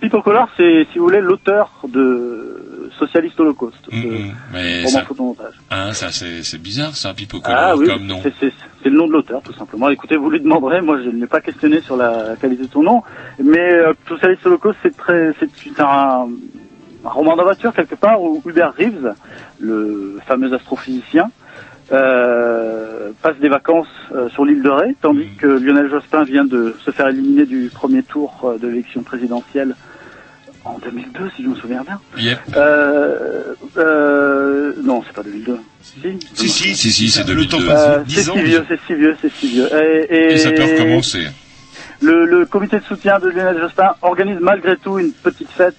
[0.01, 2.70] Pipo Color, c'est, si vous voulez, l'auteur de
[3.05, 3.87] Socialiste Holocauste.
[3.91, 5.53] Mais roman ça, photomontage.
[5.71, 8.21] hein, ça c'est bizarre ça, Pipo Ah oui, comme nom.
[8.39, 8.53] c'est,
[8.89, 9.89] le nom de l'auteur, tout simplement.
[9.89, 12.83] Écoutez, vous lui demanderez, moi je ne l'ai pas questionné sur la qualité de son
[12.83, 13.01] nom,
[13.43, 16.27] mais euh, Socialiste Holocauste, c'est très, c'est un,
[17.05, 19.13] un roman d'aventure quelque part où Hubert Reeves,
[19.59, 21.31] le fameux astrophysicien,
[21.91, 26.75] euh, passe des vacances euh, sur l'île de Ré, tandis que Lionel Jospin vient de
[26.85, 29.75] se faire éliminer du premier tour euh, de l'élection présidentielle
[30.65, 31.99] en 2002, si je me souviens bien.
[32.17, 32.37] Yep.
[32.55, 35.57] Euh, euh, non, c'est pas 2002.
[35.81, 35.99] Si,
[36.33, 37.49] Si, si, si, si, c'est Le 2002.
[37.57, 37.87] temps passe.
[37.87, 39.67] euh, Dix c'est ans, si vieux, c'est si vieux, c'est si vieux.
[39.75, 41.27] Et, et- Et ça peut recommencer.
[42.01, 45.75] Le, le comité de soutien de Lionel Jospin organise malgré tout une petite fête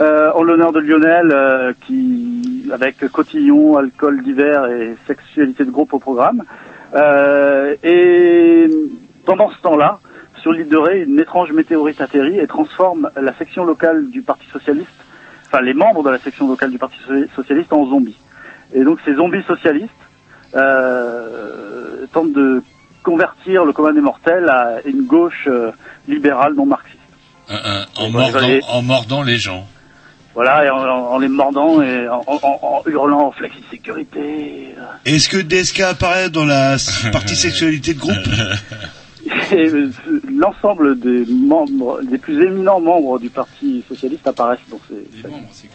[0.00, 5.92] euh, en l'honneur de Lionel, euh, qui avec cotillon, alcool d'hiver et sexualité de groupe
[5.94, 6.44] au programme.
[6.94, 8.68] Euh, et
[9.26, 9.98] pendant ce temps-là,
[10.48, 14.46] sur l'île de Ré, une étrange météorite atterrit et transforme la section locale du Parti
[14.50, 14.88] socialiste,
[15.46, 18.16] enfin les membres de la section locale du Parti so- socialiste en zombies.
[18.72, 19.90] Et donc ces zombies socialistes
[20.54, 22.62] euh, tentent de
[23.02, 25.70] convertir le commun des mortels à une gauche euh,
[26.06, 26.96] libérale non marxiste.
[27.50, 28.60] Un- en, mordant, désolé.
[28.70, 29.66] en mordant les gens.
[30.34, 34.74] Voilà, et en, en- en les mordant et en, en- en hurlant flexi sécurité.
[35.04, 36.76] Est-ce que DSK apparaît dans la
[37.12, 38.14] partie sexualité de groupe?
[40.30, 44.68] L'ensemble des membres, des plus éminents membres du Parti socialiste apparaissent.
[44.70, 45.68] Donc c'est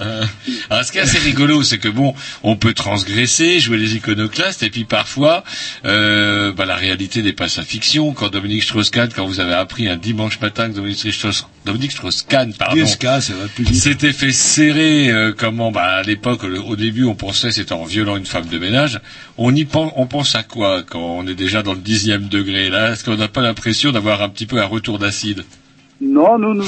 [0.00, 0.24] Euh,
[0.70, 4.62] alors, ce qui est assez rigolo, c'est que bon, on peut transgresser, jouer les iconoclastes,
[4.62, 5.44] et puis parfois,
[5.84, 8.12] euh, bah, la réalité dépasse la fiction.
[8.12, 12.54] Quand Dominique Strauss-Kahn, quand vous avez appris un dimanche matin que Dominique Strauss- Dominique Strauss-Kahn,
[12.54, 12.76] pardon,
[13.74, 18.16] s'était fait serrer, euh, comment, bah, à l'époque, au début, on pensait c'était en violant
[18.16, 19.00] une femme de ménage.
[19.36, 22.70] On y pense, on pense à quoi quand on est déjà dans le dixième degré
[22.70, 22.92] là?
[22.92, 25.44] Est-ce qu'on n'a pas l'impression d'avoir un petit peu un retour d'acide?
[26.00, 26.64] Non, nous, nous,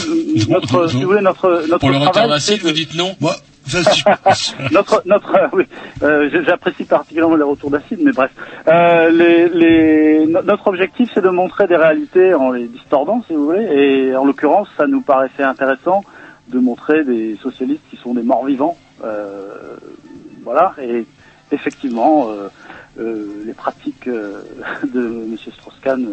[0.48, 3.14] notre, si vous voulez, notre, notre Pour le d'acide, c'est vous dites non.
[3.20, 3.34] Moi,
[4.72, 5.64] notre, notre, euh, oui,
[6.02, 8.30] euh, j'apprécie particulièrement les retours d'acide, mais bref,
[8.68, 13.34] euh, les, les, no- notre objectif c'est de montrer des réalités en les distordant, si
[13.34, 13.64] vous voulez,
[14.10, 16.02] et en l'occurrence, ça nous paraissait intéressant
[16.48, 19.76] de montrer des socialistes qui sont des morts vivants, euh,
[20.42, 21.06] voilà, et
[21.52, 22.48] effectivement, euh,
[23.00, 24.42] euh, les pratiques euh,
[24.92, 26.06] de Monsieur Strauss-Kahn.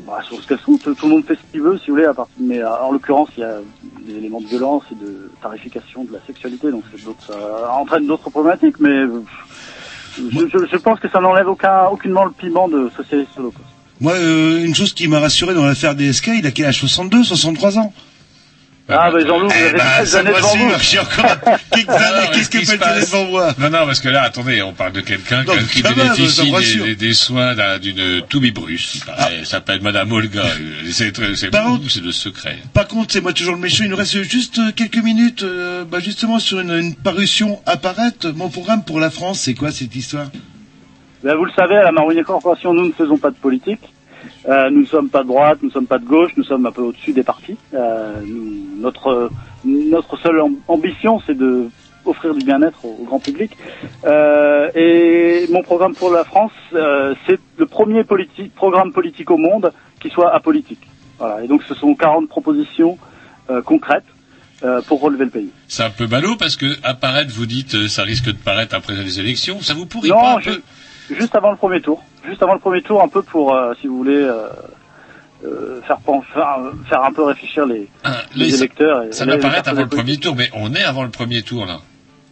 [0.00, 0.78] Euh, bah, sont ce sont.
[0.78, 2.06] Tout, tout le monde fait ce qu'il veut, si vous voulez.
[2.06, 3.58] À part, mais euh, en l'occurrence, il y a
[4.06, 8.30] des éléments de violence et de tarification de la sexualité, donc c'est ça entraîne d'autres
[8.30, 8.78] problématiques.
[8.80, 9.22] Mais euh,
[10.18, 13.64] je, pense que ça n'enlève aucun, aucunement le piment de socialiste holocauste.
[14.00, 16.80] Moi, euh, une chose qui m'a rassuré dans l'affaire DSK, il a quel âge?
[16.80, 17.92] 62, 63 ans?
[18.90, 20.68] Ah, ben Jean-Loup, vous Eh avez ben, des ça années me devant vous.
[20.70, 21.36] rassure, j'ai encore
[21.72, 23.54] quelques années, qu'est-ce qu'est-ce qui que se peut être passe devant moi?
[23.58, 26.84] Non, non, parce que là, attendez, on parle de quelqu'un qui bénéficie des, rassure.
[26.84, 28.92] des- des soins d'un- d'une toubib russe.
[28.96, 29.36] il paraît.
[29.38, 30.42] Elle s'appelle Madame Olga.
[30.90, 32.58] C'est de secret.
[32.74, 33.84] Par contre, c'est moi toujours le méchant.
[33.84, 38.28] Il nous reste juste euh, quelques minutes, euh, bah, justement sur une, une parution apparaître.
[38.34, 40.26] Mon programme pour la France, c'est quoi cette histoire?
[41.22, 43.80] Ben, vous le savez, à la Maronier Corporation, nous ne faisons pas de politique.
[44.48, 46.64] Euh, nous ne sommes pas de droite, nous ne sommes pas de gauche, nous sommes
[46.66, 47.58] un peu au-dessus des partis.
[47.74, 49.30] Euh, nous- notre
[49.64, 51.68] notre seule am- ambition, c'est de
[52.06, 53.52] offrir du bien-être au, au grand public.
[54.04, 59.72] Euh, et mon programme pour la France, c'est le premier politi- programme politique au monde
[60.00, 60.80] qui soit apolitique.
[61.18, 61.44] Voilà.
[61.44, 62.96] Et donc, ce sont 40 propositions
[63.66, 64.04] concrètes
[64.86, 65.50] pour relever le pays.
[65.68, 69.20] C'est un peu ballot parce que apparaître, vous dites, ça risque de paraître après les
[69.20, 69.60] élections.
[69.60, 70.60] Ça vous pourrit Non, pas un je- peu?
[71.10, 72.02] Juste avant le premier tour.
[72.24, 74.48] Juste avant le premier tour, un peu pour, euh, si vous voulez, euh,
[75.44, 75.98] euh, faire,
[76.32, 76.58] faire,
[76.88, 77.88] faire un peu réfléchir les,
[78.34, 79.02] les Les- électeurs.
[79.04, 81.66] et- Ça va paraître avant le premier tour, mais on est avant le premier tour
[81.66, 81.78] là.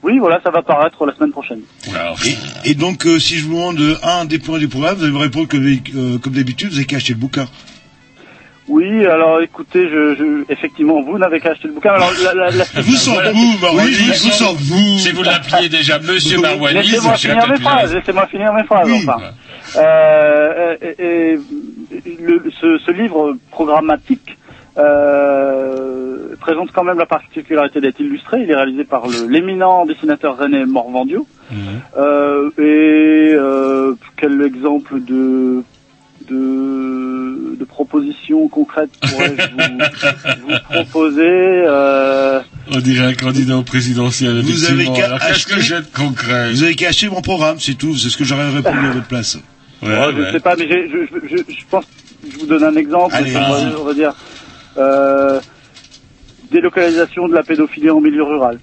[0.05, 1.61] Oui, voilà, ça va paraître la semaine prochaine.
[2.65, 5.13] Et, et donc, euh, si je vous demande un des points du programme, vous allez
[5.13, 7.47] me répondre que, euh, comme d'habitude, vous avez qu'à acheter le bouquin.
[8.69, 11.93] Oui, alors écoutez, je, je, effectivement, vous n'avez qu'à acheter le bouquin.
[11.93, 13.33] Alors, la, la, la- Vous s'en Voilà.
[13.33, 14.99] vous, Marouani, Oui, vous s'en vous.
[14.99, 19.05] Si vous l'appeliez déjà Monsieur Marouani, Laissez-moi finir mes phrases, laissez-moi finir mes phrases, Oui.
[19.09, 19.23] enfin.
[19.77, 21.39] Euh, et, et-
[22.21, 24.37] le- ce, ce livre programmatique
[24.77, 28.43] euh, présente quand même la particularité d'être illustré.
[28.43, 31.27] Il est réalisé par le- l'éminent dessinateur René Morvandio.
[31.97, 35.63] Euh, et euh, quel exemple de
[36.31, 39.79] de, de propositions concrètes pourrais-je vous,
[40.49, 41.23] vous proposer
[41.67, 42.41] euh,
[42.73, 44.41] On dirait un candidat au présidentiel.
[44.43, 46.51] Vous avez qu'est-ce que acheter- j'ai de concret?
[46.53, 47.97] Vous avez acheter mon programme, c'est tout.
[47.97, 49.37] C'est ce que j'aurais répondu à votre place.
[49.83, 50.33] Ouais, Ouais, je ouais.
[50.33, 51.91] sais pas, mais je, je, je, je pense que
[52.33, 53.15] je vous donne un exemple.
[53.15, 53.75] Allez, on, va, vas-y.
[53.77, 54.13] on va dire,
[54.77, 55.41] euh,
[56.51, 58.59] délocalisation de la pédophilie en milieu rural.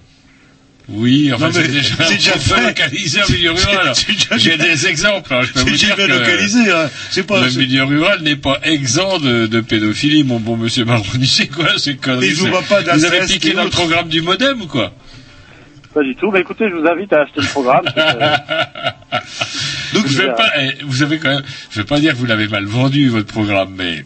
[0.87, 2.61] Oui, enfin, c'est déjà, déjà fait.
[2.67, 3.93] localiser en milieu rural.
[4.37, 5.33] J'ai des exemples.
[5.33, 6.89] hein, Je peux C'est vous dire déjà que localisé, hein.
[7.09, 11.25] C'est pas- le milieu rural n'est pas exempt de, de pédophilie, mon bon monsieur Maroni.
[11.27, 12.33] C'est quoi ces conneries?
[12.33, 14.93] vous pas Vous avez piqué dans le programme du modem ou quoi?
[15.93, 16.29] Pas du tout.
[16.29, 17.85] Mais écoutez, je vous invite à acheter le programme.
[17.95, 18.35] c'est, euh,
[19.93, 22.25] Donc je vais pas, eh, vous avez quand même, je vais pas dire que vous
[22.25, 24.05] l'avez mal vendu votre programme, mais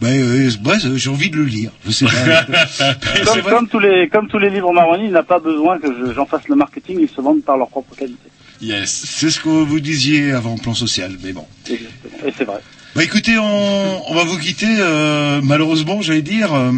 [0.00, 1.70] Ben, euh, ouais, j'ai envie de le lire.
[1.86, 2.44] Je sais pas.
[3.24, 6.12] comme, comme tous les comme tous les livres Maroni, il n'a pas besoin que je-
[6.12, 6.98] j'en fasse le marketing.
[7.00, 8.28] Ils se vendent par leur propre qualité.
[8.60, 8.90] yes.
[9.06, 11.46] C'est ce que vous disiez avant plan social, mais bon.
[11.68, 12.18] Exactement.
[12.28, 12.60] Et c'est vrai.
[12.94, 16.52] Bah écoutez, on, on va vous quitter, euh, malheureusement, j'allais dire.
[16.54, 16.72] euh,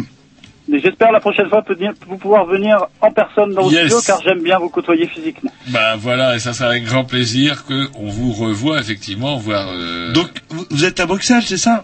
[0.69, 3.81] Mais j'espère la prochaine fois venir- vous pouvoir venir en personne dans vos Yes.
[3.87, 5.51] studios, car j'aime bien vous côtoyer physiquement.
[5.67, 9.67] Bah voilà, et ça sera avec grand plaisir que on vous revoit effectivement, voir.
[9.73, 11.83] euh, Donc, vous, vous êtes à Bruxelles, c'est ça?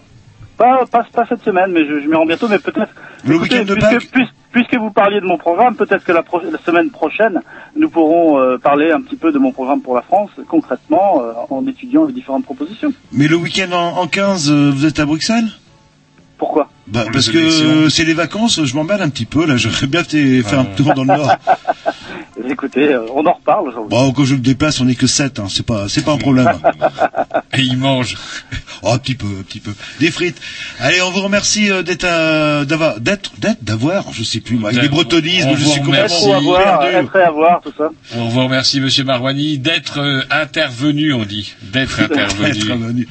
[0.56, 2.48] Pas, pas, pas cette semaine, mais je, je m'y rends bientôt.
[2.48, 2.92] Mais peut-être.
[3.24, 6.12] Le écoutez, week-end de puisque, Pâques puis- puisque vous parliez de mon programme, peut-être que
[6.12, 7.42] la, pro- la semaine prochaine,
[7.76, 11.32] nous pourrons euh, parler un petit peu de mon programme pour la France, concrètement, euh,
[11.50, 12.92] en étudiant les différentes propositions.
[13.12, 15.48] Mais le week-end en, en 15, euh, vous êtes à Bruxelles?
[16.38, 16.68] Pourquoi?
[16.86, 20.04] Bah, Parce que euh, c'est les vacances, je m'emballe un petit peu, là, j'aurais bien
[20.04, 21.32] fait faire un tour dans le Nord.
[22.44, 23.90] Écoutez, euh, on en reparle aujourd'hui.
[23.90, 26.18] Bon, quand je me déplace, on est que 7, hein, c'est pas, c'est pas un
[26.18, 26.50] problème.
[27.54, 28.16] Et il mange.
[28.82, 29.72] Oh, un petit peu, un petit peu.
[30.00, 30.40] Des frites.
[30.78, 34.70] Allez, on vous remercie euh, d'être, euh, d'avoir, d'être, d'être, d'avoir, je sais plus moi,
[34.70, 36.82] avec bretonismes, On je suis complètement avoir,
[37.14, 37.88] avoir, tout ça.
[38.14, 43.08] On vous remercie, Monsieur Marouani, d'être euh, intervenu, on dit, d'être intervenu.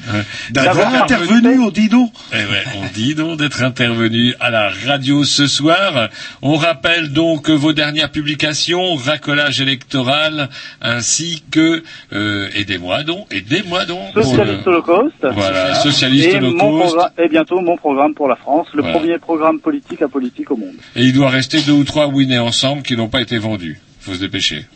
[0.50, 2.10] D'avoir intervenu, on dit non.
[2.32, 6.10] Eh ouais, on dit donc d'être intervenu à la radio ce soir.
[6.42, 10.48] On rappelle donc vos dernières publications, racolage électoral,
[10.80, 11.82] ainsi que
[12.12, 14.12] euh, aidez-moi donc, aidez-moi donc.
[14.14, 15.26] pour Socialiste le- Holocauste.
[15.32, 16.96] Voilà, socialiste et holocauste.
[17.18, 18.98] et bientôt mon programme pour la France, le Voilà.
[18.98, 20.74] premier programme politique à politique au monde.
[20.94, 23.78] Et il doit rester deux ou trois Winnet ensemble qui n'ont pas été vendus.
[24.00, 24.66] Faut se dépêcher.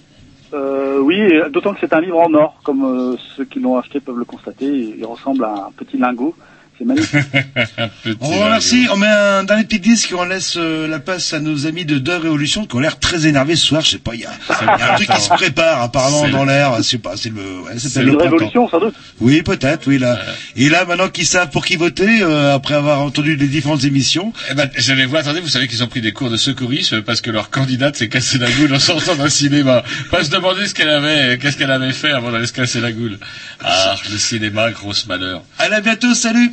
[0.52, 1.16] Euh, oui,
[1.52, 4.24] d'autant que c'est un livre en or, comme euh, ceux qui l'ont acheté peuvent le
[4.24, 4.66] constater.
[4.98, 6.34] Il ressemble à un petit lingot.
[6.80, 7.20] C'est magnifique.
[8.20, 8.86] On vous remercie.
[8.90, 11.98] On met un dernier petit disque on laisse euh, la place à nos amis de
[11.98, 13.82] Deux Révolutions qui ont l'air très énervés ce soir.
[13.82, 14.30] Je sais pas, il y a,
[14.62, 16.76] il y a un truc qui se prépare apparemment dans l'air.
[16.78, 18.94] Je sais pas, c'est le, ouais, ça C'est une révolution, sans doute.
[19.20, 20.18] Oui, peut-être, oui là.
[20.56, 24.32] Et là, maintenant qu'ils savent pour qui voter, euh, après avoir entendu les différentes émissions,
[24.50, 27.20] Eh ben, j'allais voir, attendez, vous savez qu'ils ont pris des cours de secourisme parce
[27.20, 29.82] que leur candidate s'est cassé la goule en sortant d'un cinéma.
[30.10, 32.92] Pas se demander ce qu'elle avait, qu'est-ce qu'elle avait fait avant d'aller se casser la
[32.92, 33.18] goule.
[33.62, 35.42] Ah, le cinéma, grosse malheur.
[35.58, 36.52] à la bientôt, salut.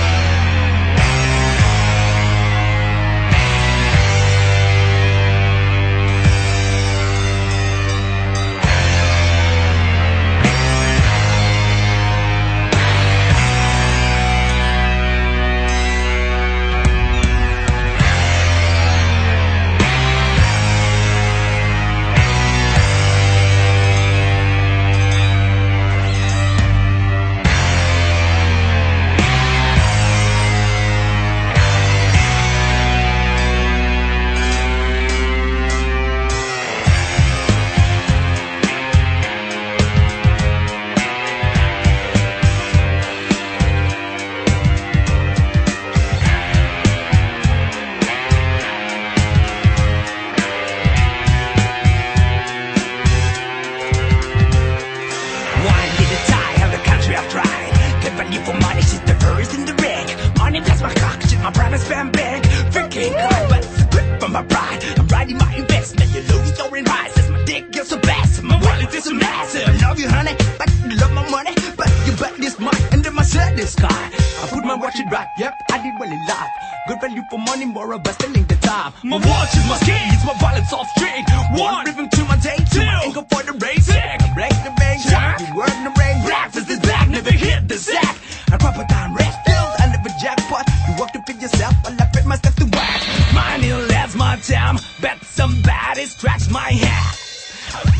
[75.99, 76.51] yep, I did well in life.
[76.87, 78.93] Good value for money, more about spending the time.
[79.03, 81.25] My watch is my skis, my wallet's off string.
[81.51, 83.89] One, rhythm to my day, two, ankle for the race.
[83.89, 88.17] I break the bank, you work the rain, breakfast is back, never hit the sack.
[88.51, 90.65] I proper time rest filled, I live a jackpot.
[90.87, 93.01] You work to feed yourself, I left it myself to whack.
[93.33, 97.17] Money last my time, bet somebody scratch my hat.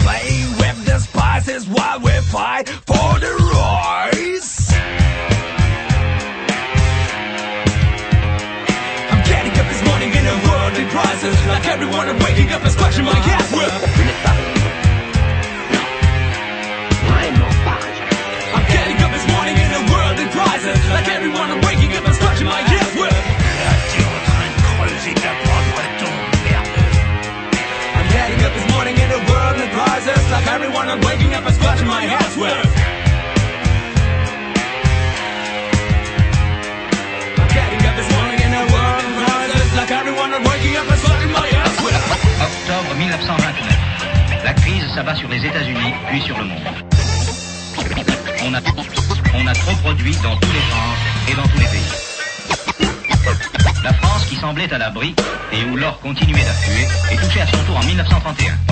[0.04, 4.51] Play with the spices while we fight for the rise.
[11.72, 13.72] Everyone, I'm waking up and scratching my ass with.
[18.52, 20.80] I'm getting up this morning in a world in crisis.
[20.92, 23.16] Like everyone, I'm waking up and scratching my ass with.
[27.96, 30.22] I'm getting up this morning in a world in crisis.
[30.30, 32.68] Like everyone, I'm waking up and scratching my ass with.
[37.40, 38.12] I'm getting up this
[42.72, 43.92] waking up and scratching
[44.96, 46.60] s'abat sur les États-Unis, puis sur le monde.
[48.44, 48.60] On a,
[49.36, 50.98] on a trop produit dans tous les genres
[51.30, 51.92] et dans tous les pays.
[53.84, 55.16] La France, qui semblait à l'abri
[55.54, 58.72] et où l'or continuait d'affluer, est touchée à son tour en 1931.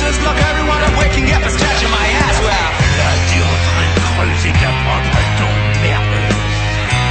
[0.00, 0.24] glasses.
[0.24, 2.36] Look, everyone, I'm waking up is scratching my ass.
[2.40, 6.40] Well, der Dürren häufiger Verhaltung mehr ist.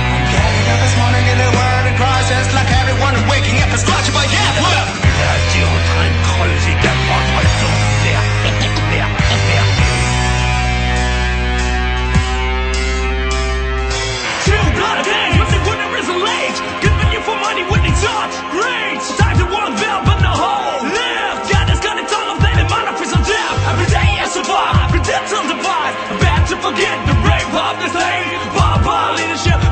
[0.10, 2.46] I'm getting up this morning in a world in crisis.
[2.54, 4.56] Like everyone, I'm waking up is scratching my ass.
[4.62, 4.89] Well,
[26.70, 28.38] forget the brave of this lane.
[28.54, 29.69] Bye bye, leadership,